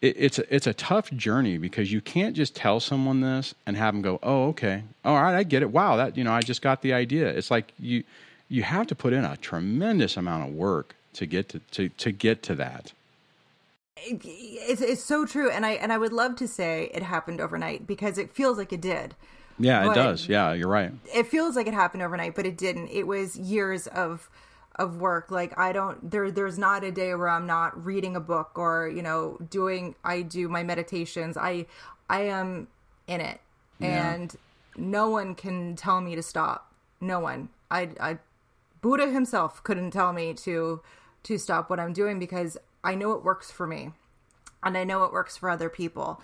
it, 0.00 0.14
it's 0.18 0.38
a, 0.38 0.54
it's 0.54 0.66
a 0.66 0.74
tough 0.74 1.10
journey 1.12 1.58
because 1.58 1.92
you 1.92 2.00
can't 2.00 2.36
just 2.36 2.54
tell 2.54 2.80
someone 2.80 3.20
this 3.20 3.54
and 3.66 3.76
have 3.76 3.94
them 3.94 4.02
go, 4.02 4.18
"Oh, 4.22 4.48
okay, 4.48 4.84
all 5.04 5.20
right, 5.20 5.34
I 5.36 5.42
get 5.42 5.62
it. 5.62 5.70
Wow, 5.70 5.96
that 5.96 6.16
you 6.16 6.24
know, 6.24 6.32
I 6.32 6.40
just 6.40 6.62
got 6.62 6.82
the 6.82 6.92
idea." 6.92 7.28
It's 7.28 7.50
like 7.50 7.72
you 7.78 8.04
you 8.48 8.62
have 8.62 8.86
to 8.88 8.94
put 8.94 9.12
in 9.12 9.24
a 9.24 9.36
tremendous 9.36 10.16
amount 10.16 10.48
of 10.48 10.54
work 10.54 10.94
to 11.14 11.26
get 11.26 11.48
to 11.50 11.58
to, 11.72 11.88
to 11.90 12.12
get 12.12 12.42
to 12.44 12.54
that. 12.56 12.92
It- 14.04 14.20
It's, 14.24 14.80
it's 14.80 15.02
so 15.04 15.24
true, 15.26 15.50
and 15.50 15.64
I 15.66 15.72
and 15.72 15.92
I 15.92 15.98
would 15.98 16.12
love 16.12 16.36
to 16.36 16.48
say 16.48 16.90
it 16.94 17.02
happened 17.02 17.40
overnight 17.40 17.86
because 17.86 18.18
it 18.18 18.30
feels 18.32 18.58
like 18.58 18.72
it 18.72 18.80
did. 18.80 19.14
Yeah, 19.58 19.90
it 19.90 19.94
does. 19.94 20.28
Yeah, 20.28 20.52
you're 20.52 20.68
right. 20.68 20.92
it 21.14 21.26
feels 21.26 21.56
like 21.56 21.66
it 21.66 21.74
happened 21.74 22.02
overnight, 22.02 22.34
but 22.36 22.46
it 22.46 22.56
didn't. 22.56 22.88
It 22.88 23.06
was 23.06 23.36
years 23.36 23.86
of 23.88 24.28
of 24.76 25.00
work. 25.00 25.30
Like 25.32 25.58
I 25.58 25.72
don't 25.72 26.10
there 26.10 26.30
there's 26.30 26.58
not 26.58 26.84
a 26.84 26.92
day 26.92 27.14
where 27.14 27.28
I'm 27.28 27.46
not 27.46 27.84
reading 27.84 28.14
a 28.14 28.20
book 28.20 28.52
or, 28.56 28.88
you 28.88 29.02
know, 29.02 29.36
doing 29.50 29.94
I 30.04 30.22
do 30.22 30.48
my 30.48 30.62
meditations. 30.62 31.36
I 31.36 31.66
I 32.08 32.20
am 32.22 32.68
in 33.08 33.20
it. 33.20 33.40
Yeah. 33.80 34.12
And 34.14 34.36
no 34.76 35.10
one 35.10 35.34
can 35.34 35.74
tell 35.74 36.00
me 36.00 36.14
to 36.14 36.22
stop. 36.22 36.72
No 37.00 37.18
one. 37.18 37.48
I 37.70 37.88
I 38.00 38.18
Buddha 38.80 39.10
himself 39.10 39.62
couldn't 39.64 39.90
tell 39.90 40.12
me 40.12 40.34
to 40.34 40.80
to 41.24 41.36
stop 41.38 41.68
what 41.68 41.80
I'm 41.80 41.92
doing 41.92 42.20
because 42.20 42.56
I 42.88 42.94
know 42.94 43.12
it 43.12 43.22
works 43.22 43.50
for 43.50 43.66
me 43.66 43.92
and 44.62 44.76
I 44.76 44.84
know 44.84 45.04
it 45.04 45.12
works 45.12 45.36
for 45.36 45.50
other 45.50 45.68
people. 45.68 46.20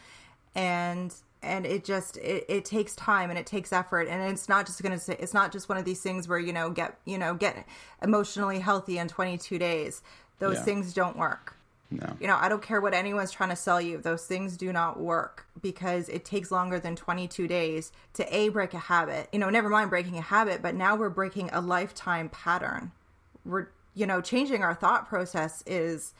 And 0.54 1.14
and 1.42 1.66
it 1.66 1.84
just 1.84 2.16
it, 2.16 2.44
it 2.48 2.64
takes 2.64 2.96
time 2.96 3.28
and 3.28 3.38
it 3.38 3.44
takes 3.46 3.70
effort 3.72 4.08
and 4.08 4.22
it's 4.32 4.48
not 4.48 4.64
just 4.64 4.82
gonna 4.82 4.98
say 4.98 5.14
it's 5.20 5.34
not 5.34 5.52
just 5.52 5.68
one 5.68 5.76
of 5.76 5.84
these 5.84 6.00
things 6.00 6.26
where 6.26 6.38
you 6.38 6.52
know 6.54 6.70
get 6.70 6.96
you 7.04 7.18
know 7.18 7.34
get 7.34 7.66
emotionally 8.02 8.60
healthy 8.60 8.96
in 8.96 9.08
22 9.08 9.58
days 9.58 10.00
those 10.38 10.54
Yeah. 10.56 10.62
things 10.62 10.94
don't 10.94 11.18
work 11.18 11.54
No. 11.90 12.16
you 12.18 12.26
know 12.28 12.36
i 12.40 12.48
don't 12.48 12.62
care 12.62 12.80
what 12.80 12.94
anyone's 12.94 13.30
trying 13.30 13.50
to 13.50 13.56
sell 13.56 13.78
you 13.78 13.98
those 13.98 14.24
things 14.24 14.56
do 14.56 14.72
not 14.72 14.98
work 14.98 15.44
because 15.60 16.08
it 16.08 16.24
takes 16.24 16.50
longer 16.50 16.80
than 16.80 16.96
22 16.96 17.46
days 17.46 17.92
to 18.14 18.34
a 18.34 18.48
break 18.48 18.72
a 18.72 18.78
habit 18.78 19.28
you 19.30 19.38
know 19.38 19.50
never 19.50 19.68
mind 19.68 19.90
breaking 19.90 20.16
a 20.16 20.22
habit 20.22 20.62
but 20.62 20.74
now 20.74 20.96
we're 20.96 21.10
breaking 21.10 21.50
a 21.52 21.60
lifetime 21.60 22.30
pattern 22.30 22.90
we're 23.44 23.66
you 23.94 24.06
know 24.06 24.22
changing 24.22 24.62
our 24.62 24.74
thought 24.74 25.06
process 25.06 25.62
is 25.66 26.14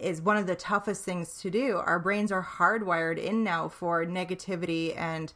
is 0.00 0.20
one 0.22 0.36
of 0.36 0.46
the 0.46 0.54
toughest 0.54 1.04
things 1.04 1.40
to 1.40 1.50
do 1.50 1.76
our 1.78 1.98
brains 1.98 2.32
are 2.32 2.42
hardwired 2.42 3.18
in 3.18 3.44
now 3.44 3.68
for 3.68 4.04
negativity 4.04 4.96
and 4.96 5.32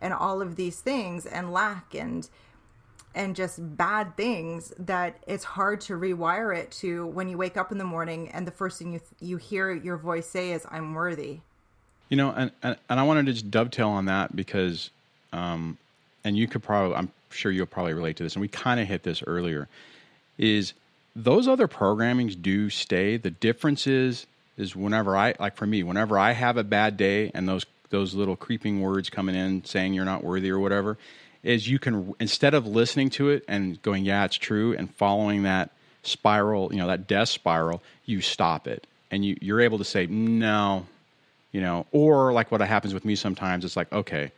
and 0.00 0.12
all 0.12 0.40
of 0.40 0.56
these 0.56 0.80
things 0.80 1.26
and 1.26 1.52
lack 1.52 1.94
and 1.94 2.28
and 3.14 3.34
just 3.34 3.76
bad 3.76 4.16
things 4.16 4.72
that 4.78 5.16
it's 5.26 5.44
hard 5.44 5.80
to 5.80 5.94
rewire 5.94 6.56
it 6.56 6.70
to 6.70 7.06
when 7.06 7.28
you 7.28 7.36
wake 7.36 7.56
up 7.56 7.72
in 7.72 7.78
the 7.78 7.84
morning 7.84 8.28
and 8.30 8.46
the 8.46 8.52
first 8.52 8.78
thing 8.78 8.92
you 8.92 9.00
you 9.20 9.36
hear 9.36 9.72
your 9.72 9.96
voice 9.96 10.26
say 10.28 10.52
is 10.52 10.66
I'm 10.70 10.94
worthy. 10.94 11.40
You 12.10 12.16
know, 12.16 12.30
and, 12.30 12.50
and 12.62 12.76
and 12.88 13.00
I 13.00 13.02
wanted 13.02 13.26
to 13.26 13.32
just 13.32 13.50
dovetail 13.50 13.88
on 13.90 14.06
that 14.06 14.34
because, 14.34 14.90
um, 15.32 15.76
and 16.24 16.38
you 16.38 16.46
could 16.46 16.62
probably, 16.62 16.96
I'm 16.96 17.10
sure 17.30 17.52
you'll 17.52 17.66
probably 17.66 17.92
relate 17.92 18.16
to 18.16 18.22
this, 18.22 18.34
and 18.34 18.40
we 18.40 18.48
kind 18.48 18.80
of 18.80 18.86
hit 18.86 19.02
this 19.02 19.22
earlier, 19.26 19.68
is 20.38 20.72
those 21.24 21.48
other 21.48 21.68
programmings 21.68 22.40
do 22.40 22.70
stay. 22.70 23.16
The 23.16 23.30
difference 23.30 23.86
is, 23.86 24.26
is 24.56 24.74
whenever 24.74 25.16
I, 25.16 25.34
like 25.38 25.56
for 25.56 25.66
me, 25.66 25.82
whenever 25.82 26.18
I 26.18 26.32
have 26.32 26.56
a 26.56 26.64
bad 26.64 26.96
day 26.96 27.30
and 27.34 27.48
those 27.48 27.66
those 27.90 28.12
little 28.12 28.36
creeping 28.36 28.82
words 28.82 29.08
coming 29.08 29.34
in 29.34 29.64
saying 29.64 29.94
you're 29.94 30.04
not 30.04 30.22
worthy 30.22 30.50
or 30.50 30.58
whatever, 30.58 30.98
is 31.42 31.66
you 31.66 31.78
can 31.78 32.14
instead 32.20 32.52
of 32.52 32.66
listening 32.66 33.08
to 33.10 33.30
it 33.30 33.44
and 33.48 33.80
going, 33.80 34.04
yeah, 34.04 34.24
it's 34.26 34.36
true, 34.36 34.74
and 34.74 34.94
following 34.94 35.44
that 35.44 35.70
spiral, 36.02 36.72
you 36.72 36.78
know, 36.78 36.86
that 36.86 37.06
death 37.06 37.28
spiral, 37.30 37.82
you 38.04 38.20
stop 38.20 38.68
it 38.68 38.86
and 39.10 39.24
you 39.24 39.36
you're 39.40 39.60
able 39.60 39.78
to 39.78 39.84
say 39.84 40.06
no 40.06 40.86
you 41.52 41.60
know 41.60 41.86
or 41.92 42.32
like 42.32 42.50
what 42.50 42.60
happens 42.60 42.94
with 42.94 43.04
me 43.04 43.14
sometimes 43.14 43.64
it's 43.64 43.76
like 43.76 43.92
okay 43.92 44.30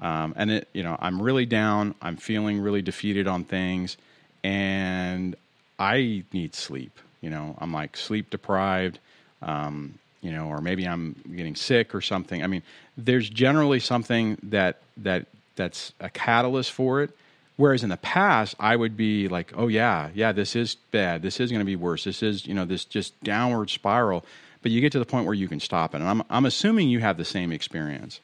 um, 0.00 0.32
and 0.36 0.50
it 0.50 0.68
you 0.72 0.82
know 0.82 0.96
i'm 1.00 1.20
really 1.20 1.46
down 1.46 1.94
i'm 2.00 2.16
feeling 2.16 2.60
really 2.60 2.82
defeated 2.82 3.26
on 3.26 3.44
things 3.44 3.96
and 4.44 5.36
i 5.78 6.24
need 6.32 6.54
sleep 6.54 6.98
you 7.20 7.30
know? 7.30 7.56
I'm 7.58 7.72
like 7.72 7.96
sleep 7.96 8.30
deprived 8.30 9.00
um, 9.42 9.98
you 10.20 10.30
know 10.32 10.46
or 10.46 10.60
maybe 10.60 10.86
i'm 10.86 11.14
getting 11.36 11.54
sick 11.54 11.94
or 11.94 12.00
something. 12.00 12.42
I 12.42 12.46
mean 12.46 12.62
there's 12.96 13.28
generally 13.28 13.80
something 13.80 14.38
that 14.44 14.78
that 14.98 15.26
that's 15.56 15.92
a 16.00 16.10
catalyst 16.10 16.72
for 16.72 17.02
it. 17.02 17.10
Whereas 17.56 17.82
in 17.82 17.88
the 17.90 17.96
past 17.96 18.54
i 18.60 18.76
would 18.76 18.96
be 18.96 19.28
like 19.28 19.52
oh 19.56 19.68
yeah 19.68 20.10
yeah 20.14 20.32
this 20.32 20.54
is 20.56 20.76
bad. 20.92 21.22
This 21.22 21.40
is 21.40 21.50
going 21.50 21.60
to 21.60 21.66
be 21.66 21.76
worse. 21.76 22.04
This 22.04 22.22
is 22.22 22.46
you 22.46 22.54
know 22.54 22.64
this 22.64 22.84
just 22.84 23.20
downward 23.24 23.70
spiral. 23.70 24.24
But 24.62 24.72
you 24.72 24.80
get 24.80 24.90
to 24.92 24.98
the 24.98 25.06
point 25.06 25.24
where 25.24 25.34
you 25.34 25.46
can 25.46 25.60
stop 25.60 25.94
it. 25.94 26.00
And 26.00 26.08
i'm, 26.08 26.22
I'm 26.30 26.46
assuming 26.46 26.88
you 26.88 26.98
have 26.98 27.16
the 27.16 27.24
same 27.24 27.52
experience. 27.52 28.20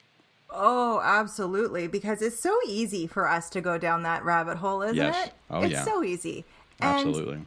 Oh, 0.49 1.01
absolutely. 1.03 1.87
Because 1.87 2.21
it's 2.21 2.39
so 2.39 2.57
easy 2.67 3.07
for 3.07 3.27
us 3.29 3.49
to 3.51 3.61
go 3.61 3.77
down 3.77 4.03
that 4.03 4.23
rabbit 4.23 4.57
hole, 4.57 4.81
isn't 4.81 4.95
Yes. 4.95 5.27
it? 5.27 5.33
Oh, 5.49 5.61
it's 5.63 5.73
yeah. 5.73 5.83
so 5.83 6.03
easy. 6.03 6.45
And 6.79 6.89
absolutely 7.07 7.45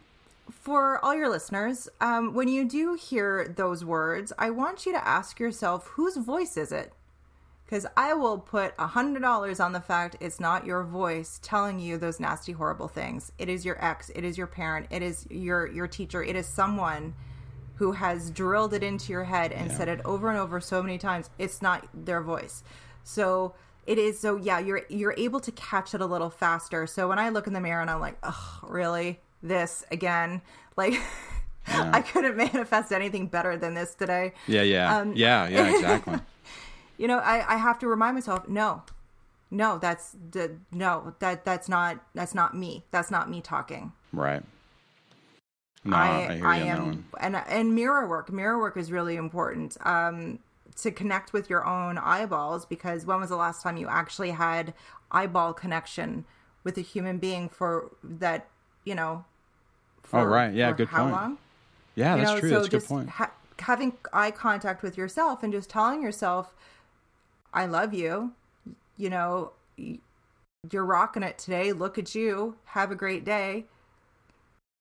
for 0.51 1.03
all 1.05 1.15
your 1.15 1.29
listeners, 1.29 1.89
um, 2.01 2.35
when 2.35 2.49
you 2.49 2.65
do 2.65 2.95
hear 2.95 3.53
those 3.57 3.85
words, 3.85 4.33
I 4.39 4.51
want 4.51 4.87
you 4.87 4.93
to 4.93 5.07
ask 5.07 5.39
yourself 5.39 5.87
whose 5.89 6.17
voice 6.17 6.57
is 6.57 6.73
it? 6.73 6.93
Because 7.65 7.87
I 7.97 8.15
will 8.15 8.39
put 8.39 8.73
a 8.79 8.87
hundred 8.87 9.21
dollars 9.21 9.61
on 9.61 9.73
the 9.73 9.81
fact 9.81 10.17
it's 10.21 10.41
not 10.41 10.65
your 10.65 10.83
voice 10.85 11.39
telling 11.43 11.79
you 11.79 11.99
those 11.99 12.19
nasty, 12.19 12.53
horrible 12.53 12.89
things. 12.89 13.31
It 13.39 13.49
is 13.49 13.65
your 13.65 13.83
ex, 13.85 14.11
it 14.15 14.25
is 14.25 14.39
your 14.39 14.47
parent, 14.47 14.87
it 14.91 15.03
is 15.03 15.27
your 15.31 15.67
your 15.67 15.87
teacher, 15.87 16.23
it 16.23 16.35
is 16.35 16.47
someone 16.47 17.15
who 17.75 17.93
has 17.93 18.31
drilled 18.31 18.73
it 18.75 18.83
into 18.83 19.13
your 19.13 19.25
head 19.25 19.53
and 19.53 19.71
Yeah. 19.71 19.77
said 19.77 19.89
it 19.89 20.01
over 20.05 20.31
and 20.31 20.39
over 20.39 20.61
so 20.61 20.83
many 20.83 20.99
times. 20.99 21.31
It's 21.39 21.61
not 21.63 21.87
their 21.93 22.23
voice. 22.23 22.63
So 23.05 23.55
it 23.89 23.99
is 23.99 24.21
so 24.21 24.37
yeah, 24.37 24.59
you're 24.59 24.83
you're 24.91 25.15
able 25.17 25.41
to 25.41 25.51
catch 25.53 25.95
it 25.95 26.01
a 26.01 26.07
little 26.07 26.31
faster. 26.31 26.87
So 26.87 27.09
when 27.09 27.19
I 27.19 27.31
look 27.31 27.47
in 27.47 27.55
the 27.55 27.61
mirror 27.61 27.81
and 27.81 27.91
I'm 27.91 28.01
like, 28.01 28.19
oh, 28.23 28.59
really? 28.69 29.19
This 29.43 29.85
again? 29.91 30.43
Like 30.77 30.95
I 31.67 32.03
couldn't 32.03 32.37
manifest 32.47 32.93
anything 32.93 33.27
better 33.27 33.57
than 33.57 33.75
this 33.75 33.95
today. 33.95 34.33
yeah 34.47 34.63
yeah 34.63 34.97
Um, 34.99 35.15
yeah 35.17 35.49
yeah 35.49 35.69
exactly 35.75 36.19
You 36.99 37.09
know, 37.09 37.19
I, 37.19 37.55
I 37.55 37.57
have 37.57 37.79
to 37.81 37.87
remind 37.87 38.15
myself, 38.15 38.49
no, 38.49 38.83
no, 39.51 39.79
that's 39.79 40.17
the 40.33 40.57
no, 40.73 41.15
that 41.21 41.45
that's 41.45 41.69
not 41.69 41.99
that's 42.15 42.35
not 42.35 42.57
me. 42.57 42.85
That's 42.91 43.11
not 43.11 43.31
me 43.31 43.41
talking. 43.41 43.93
right 44.13 44.43
no 45.85 45.97
i, 45.97 46.35
hear 46.35 46.37
you 46.37 46.45
on 46.45 46.67
that 46.67 46.79
one 46.81 47.05
and 47.21 47.37
and 47.49 47.75
mirror 47.75 48.07
work. 48.09 48.31
Mirror 48.33 48.59
work 48.59 48.77
is 48.77 48.91
really 48.93 49.17
important. 49.17 49.77
Um, 49.87 50.41
to 50.83 50.91
connect 50.91 51.33
with 51.33 51.51
your 51.51 51.67
own 51.67 51.99
eyeballs 51.99 52.67
because 52.67 53.05
when 53.07 53.21
was 53.21 53.31
the 53.31 53.37
last 53.37 53.63
time 53.63 53.77
you 53.77 53.89
actually 53.89 54.31
had 54.31 54.75
eyeball 55.11 55.53
connection 55.53 56.25
with 56.65 56.77
a 56.79 56.83
human 56.83 57.19
being 57.19 57.49
for 57.49 57.91
that? 58.03 58.49
You 58.85 58.95
know. 58.95 59.25
Oh, 60.13 60.25
right. 60.25 60.55
Yeah, 60.55 60.71
for 60.71 60.77
good 60.77 60.89
how 60.89 61.03
point. 61.03 61.13
long? 61.13 61.39
yeah 61.99 62.15
you 62.15 62.23
that's 62.23 62.35
know, 62.35 62.41
true 62.41 62.49
so 62.49 62.55
that's 62.55 62.67
a 62.67 62.71
good 62.71 62.77
just 62.79 62.89
point 62.89 63.09
ha- 63.09 63.33
having 63.59 63.93
eye 64.13 64.31
contact 64.31 64.83
with 64.83 64.97
yourself 64.97 65.43
and 65.43 65.53
just 65.53 65.69
telling 65.69 66.01
yourself, 66.01 66.55
"I 67.53 67.67
love 67.67 67.93
you." 67.93 68.33
You 68.97 69.11
know, 69.11 69.53
you're 69.77 70.85
rocking 70.85 71.23
it 71.23 71.39
today. 71.39 71.73
Look 71.73 71.99
at 71.99 72.15
you. 72.15 72.57
Have 72.67 72.91
a 72.91 72.95
great 72.95 73.25
day. 73.25 73.67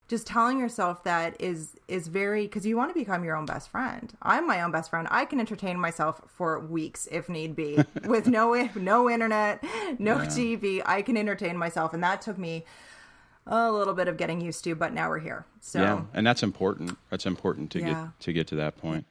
Just 0.08 0.26
telling 0.26 0.60
yourself 0.60 1.04
that 1.04 1.40
is 1.40 1.76
is 1.88 2.08
very 2.08 2.44
because 2.44 2.66
you 2.66 2.78
want 2.78 2.90
to 2.90 2.94
become 2.94 3.24
your 3.24 3.36
own 3.36 3.46
best 3.46 3.70
friend. 3.70 4.14
I'm 4.22 4.48
my 4.48 4.62
own 4.62 4.72
best 4.72 4.90
friend. 4.90 5.08
I 5.12 5.26
can 5.26 5.40
entertain 5.40 5.80
myself 5.80 6.22
for 6.28 6.60
weeks 6.60 7.08
if 7.12 7.30
need 7.30 7.56
be 7.56 7.78
with 8.06 8.28
no 8.28 8.70
no 8.76 9.10
internet, 9.10 9.64
no 10.00 10.18
yeah. 10.18 10.26
TV. 10.26 10.82
I 10.86 11.02
can 11.02 11.18
entertain 11.18 11.58
myself, 11.58 11.94
and 11.94 12.04
that 12.04 12.22
took 12.22 12.38
me 12.38 12.66
a 13.46 13.72
little 13.72 13.94
bit 13.94 14.08
of 14.08 14.18
getting 14.18 14.42
used 14.42 14.64
to, 14.66 14.76
but 14.76 14.94
now 14.94 15.10
we're 15.10 15.20
here. 15.20 15.46
So 15.62 15.82
yeah, 15.82 16.02
and 16.14 16.26
that's 16.26 16.44
important. 16.44 16.98
That's 17.10 17.26
important 17.26 17.72
to 17.72 17.80
yeah. 17.80 17.88
get 17.88 18.20
to 18.22 18.34
get 18.34 18.48
to 18.48 18.56
that 18.56 18.78
point. 18.78 19.06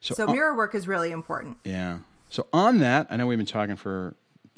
So, 0.00 0.14
so 0.14 0.26
mirror 0.26 0.54
work 0.54 0.74
is 0.74 0.86
really 0.86 1.12
important. 1.12 1.58
Yeah. 1.64 1.98
So 2.28 2.46
on 2.52 2.78
that, 2.78 3.06
I 3.10 3.16
know 3.16 3.26
we've 3.26 3.38
been 3.38 3.46
talking 3.46 3.76
for 3.76 4.16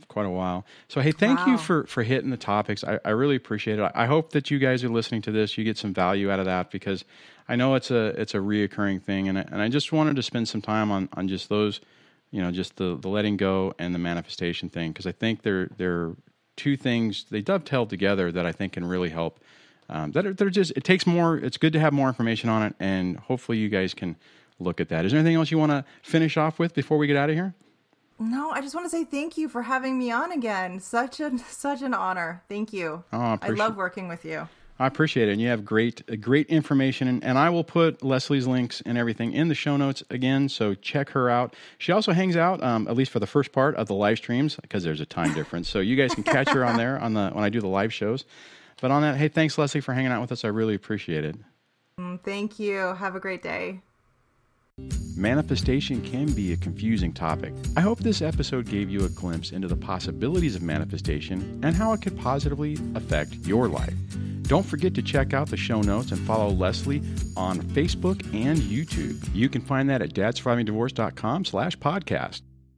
quite 0.08 0.26
a 0.26 0.30
while. 0.30 0.64
So 0.88 1.00
hey, 1.00 1.12
thank 1.12 1.40
wow. 1.40 1.46
you 1.46 1.58
for 1.58 1.84
for 1.86 2.02
hitting 2.02 2.30
the 2.30 2.36
topics. 2.36 2.84
I, 2.84 2.98
I 3.04 3.10
really 3.10 3.36
appreciate 3.36 3.78
it. 3.78 3.92
I 3.94 4.06
hope 4.06 4.30
that 4.30 4.50
you 4.50 4.58
guys 4.58 4.84
are 4.84 4.88
listening 4.88 5.22
to 5.22 5.32
this. 5.32 5.56
You 5.56 5.64
get 5.64 5.78
some 5.78 5.92
value 5.92 6.30
out 6.30 6.38
of 6.38 6.46
that 6.46 6.70
because 6.70 7.04
I 7.48 7.56
know 7.56 7.74
it's 7.74 7.90
a 7.90 8.06
it's 8.20 8.34
a 8.34 8.38
reoccurring 8.38 9.02
thing, 9.02 9.28
and 9.28 9.38
I, 9.38 9.42
and 9.42 9.62
I 9.62 9.68
just 9.68 9.92
wanted 9.92 10.16
to 10.16 10.22
spend 10.22 10.48
some 10.48 10.62
time 10.62 10.90
on 10.90 11.08
on 11.14 11.28
just 11.28 11.48
those, 11.48 11.80
you 12.30 12.42
know, 12.42 12.50
just 12.50 12.76
the 12.76 12.96
the 12.96 13.08
letting 13.08 13.36
go 13.36 13.74
and 13.78 13.94
the 13.94 13.98
manifestation 13.98 14.68
thing 14.68 14.92
because 14.92 15.06
I 15.06 15.12
think 15.12 15.42
they're 15.42 15.68
they're 15.76 16.12
two 16.56 16.76
things 16.76 17.26
they 17.30 17.42
dovetail 17.42 17.86
together 17.86 18.32
that 18.32 18.46
I 18.46 18.52
think 18.52 18.74
can 18.74 18.84
really 18.84 19.10
help. 19.10 19.40
Um, 19.88 20.12
that 20.12 20.26
are, 20.26 20.32
they're 20.32 20.50
just 20.50 20.72
it 20.76 20.84
takes 20.84 21.06
more. 21.06 21.36
It's 21.36 21.56
good 21.56 21.72
to 21.74 21.80
have 21.80 21.92
more 21.92 22.08
information 22.08 22.50
on 22.50 22.62
it, 22.62 22.74
and 22.80 23.16
hopefully 23.18 23.58
you 23.58 23.68
guys 23.68 23.94
can 23.94 24.16
look 24.58 24.80
at 24.80 24.88
that. 24.88 25.04
Is 25.04 25.12
there 25.12 25.20
anything 25.20 25.36
else 25.36 25.50
you 25.50 25.58
want 25.58 25.70
to 25.72 25.84
finish 26.02 26.36
off 26.36 26.58
with 26.58 26.74
before 26.74 26.98
we 26.98 27.06
get 27.06 27.16
out 27.16 27.30
of 27.30 27.36
here? 27.36 27.54
No, 28.18 28.50
I 28.50 28.60
just 28.60 28.74
want 28.74 28.86
to 28.86 28.90
say 28.90 29.04
thank 29.04 29.36
you 29.36 29.48
for 29.48 29.62
having 29.62 29.98
me 29.98 30.10
on 30.10 30.32
again. 30.32 30.80
Such 30.80 31.20
a 31.20 31.36
such 31.48 31.82
an 31.82 31.94
honor. 31.94 32.42
Thank 32.48 32.72
you. 32.72 33.04
Oh, 33.12 33.18
I, 33.18 33.38
I 33.42 33.48
love 33.48 33.76
working 33.76 34.08
with 34.08 34.24
you. 34.24 34.48
I 34.78 34.86
appreciate 34.86 35.28
it. 35.28 35.32
And 35.32 35.40
you 35.40 35.48
have 35.48 35.64
great 35.64 36.02
uh, 36.10 36.16
great 36.16 36.46
information 36.48 37.08
and, 37.08 37.24
and, 37.24 37.38
I 37.38 37.50
will 37.50 37.64
put 37.64 38.02
Leslie's 38.02 38.46
links 38.46 38.82
and 38.84 38.98
everything 38.98 39.32
in 39.32 39.48
the 39.48 39.54
show 39.54 39.76
notes 39.76 40.02
again, 40.10 40.48
so 40.48 40.74
check 40.74 41.10
her 41.10 41.30
out. 41.30 41.54
She 41.78 41.92
also 41.92 42.12
hangs 42.12 42.36
out 42.36 42.62
um, 42.62 42.86
at 42.88 42.96
least 42.96 43.10
for 43.10 43.18
the 43.18 43.26
first 43.26 43.52
part 43.52 43.74
of 43.76 43.88
the 43.88 43.94
live 43.94 44.18
streams 44.18 44.56
because 44.56 44.84
there's 44.84 45.00
a 45.00 45.06
time 45.06 45.32
difference. 45.34 45.68
So 45.68 45.80
you 45.80 45.96
guys 45.96 46.14
can 46.14 46.24
catch 46.24 46.50
her 46.50 46.64
on 46.64 46.76
there 46.76 46.98
on 46.98 47.14
the 47.14 47.30
when 47.30 47.44
I 47.44 47.48
do 47.48 47.60
the 47.60 47.68
live 47.68 47.92
shows. 47.92 48.24
But 48.80 48.90
on 48.90 49.00
that, 49.02 49.16
hey, 49.16 49.28
thanks 49.28 49.56
Leslie 49.56 49.80
for 49.80 49.94
hanging 49.94 50.12
out 50.12 50.20
with 50.20 50.32
us. 50.32 50.44
I 50.44 50.48
really 50.48 50.74
appreciate 50.74 51.24
it. 51.24 51.36
Mm, 51.98 52.20
thank 52.22 52.58
you. 52.58 52.94
Have 52.94 53.16
a 53.16 53.20
great 53.20 53.42
day. 53.42 53.80
Manifestation 55.16 56.02
can 56.02 56.30
be 56.32 56.52
a 56.52 56.56
confusing 56.58 57.10
topic. 57.10 57.54
I 57.74 57.80
hope 57.80 58.00
this 58.00 58.20
episode 58.20 58.68
gave 58.68 58.90
you 58.90 59.06
a 59.06 59.08
glimpse 59.08 59.50
into 59.50 59.66
the 59.66 59.76
possibilities 59.76 60.54
of 60.54 60.60
manifestation 60.60 61.58
and 61.62 61.74
how 61.74 61.94
it 61.94 62.02
could 62.02 62.18
positively 62.18 62.76
affect 62.94 63.32
your 63.46 63.66
life. 63.66 63.94
Don't 64.42 64.66
forget 64.66 64.94
to 64.94 65.02
check 65.02 65.32
out 65.32 65.48
the 65.48 65.56
show 65.56 65.80
notes 65.80 66.12
and 66.12 66.20
follow 66.20 66.50
Leslie 66.50 67.02
on 67.34 67.60
Facebook 67.60 68.22
and 68.34 68.58
YouTube. 68.58 69.26
You 69.34 69.48
can 69.48 69.62
find 69.62 69.88
that 69.88 70.02
at 70.02 70.12
dadsurvivingdivorce.com 70.12 71.46
slash 71.46 71.78
podcast. 71.78 72.42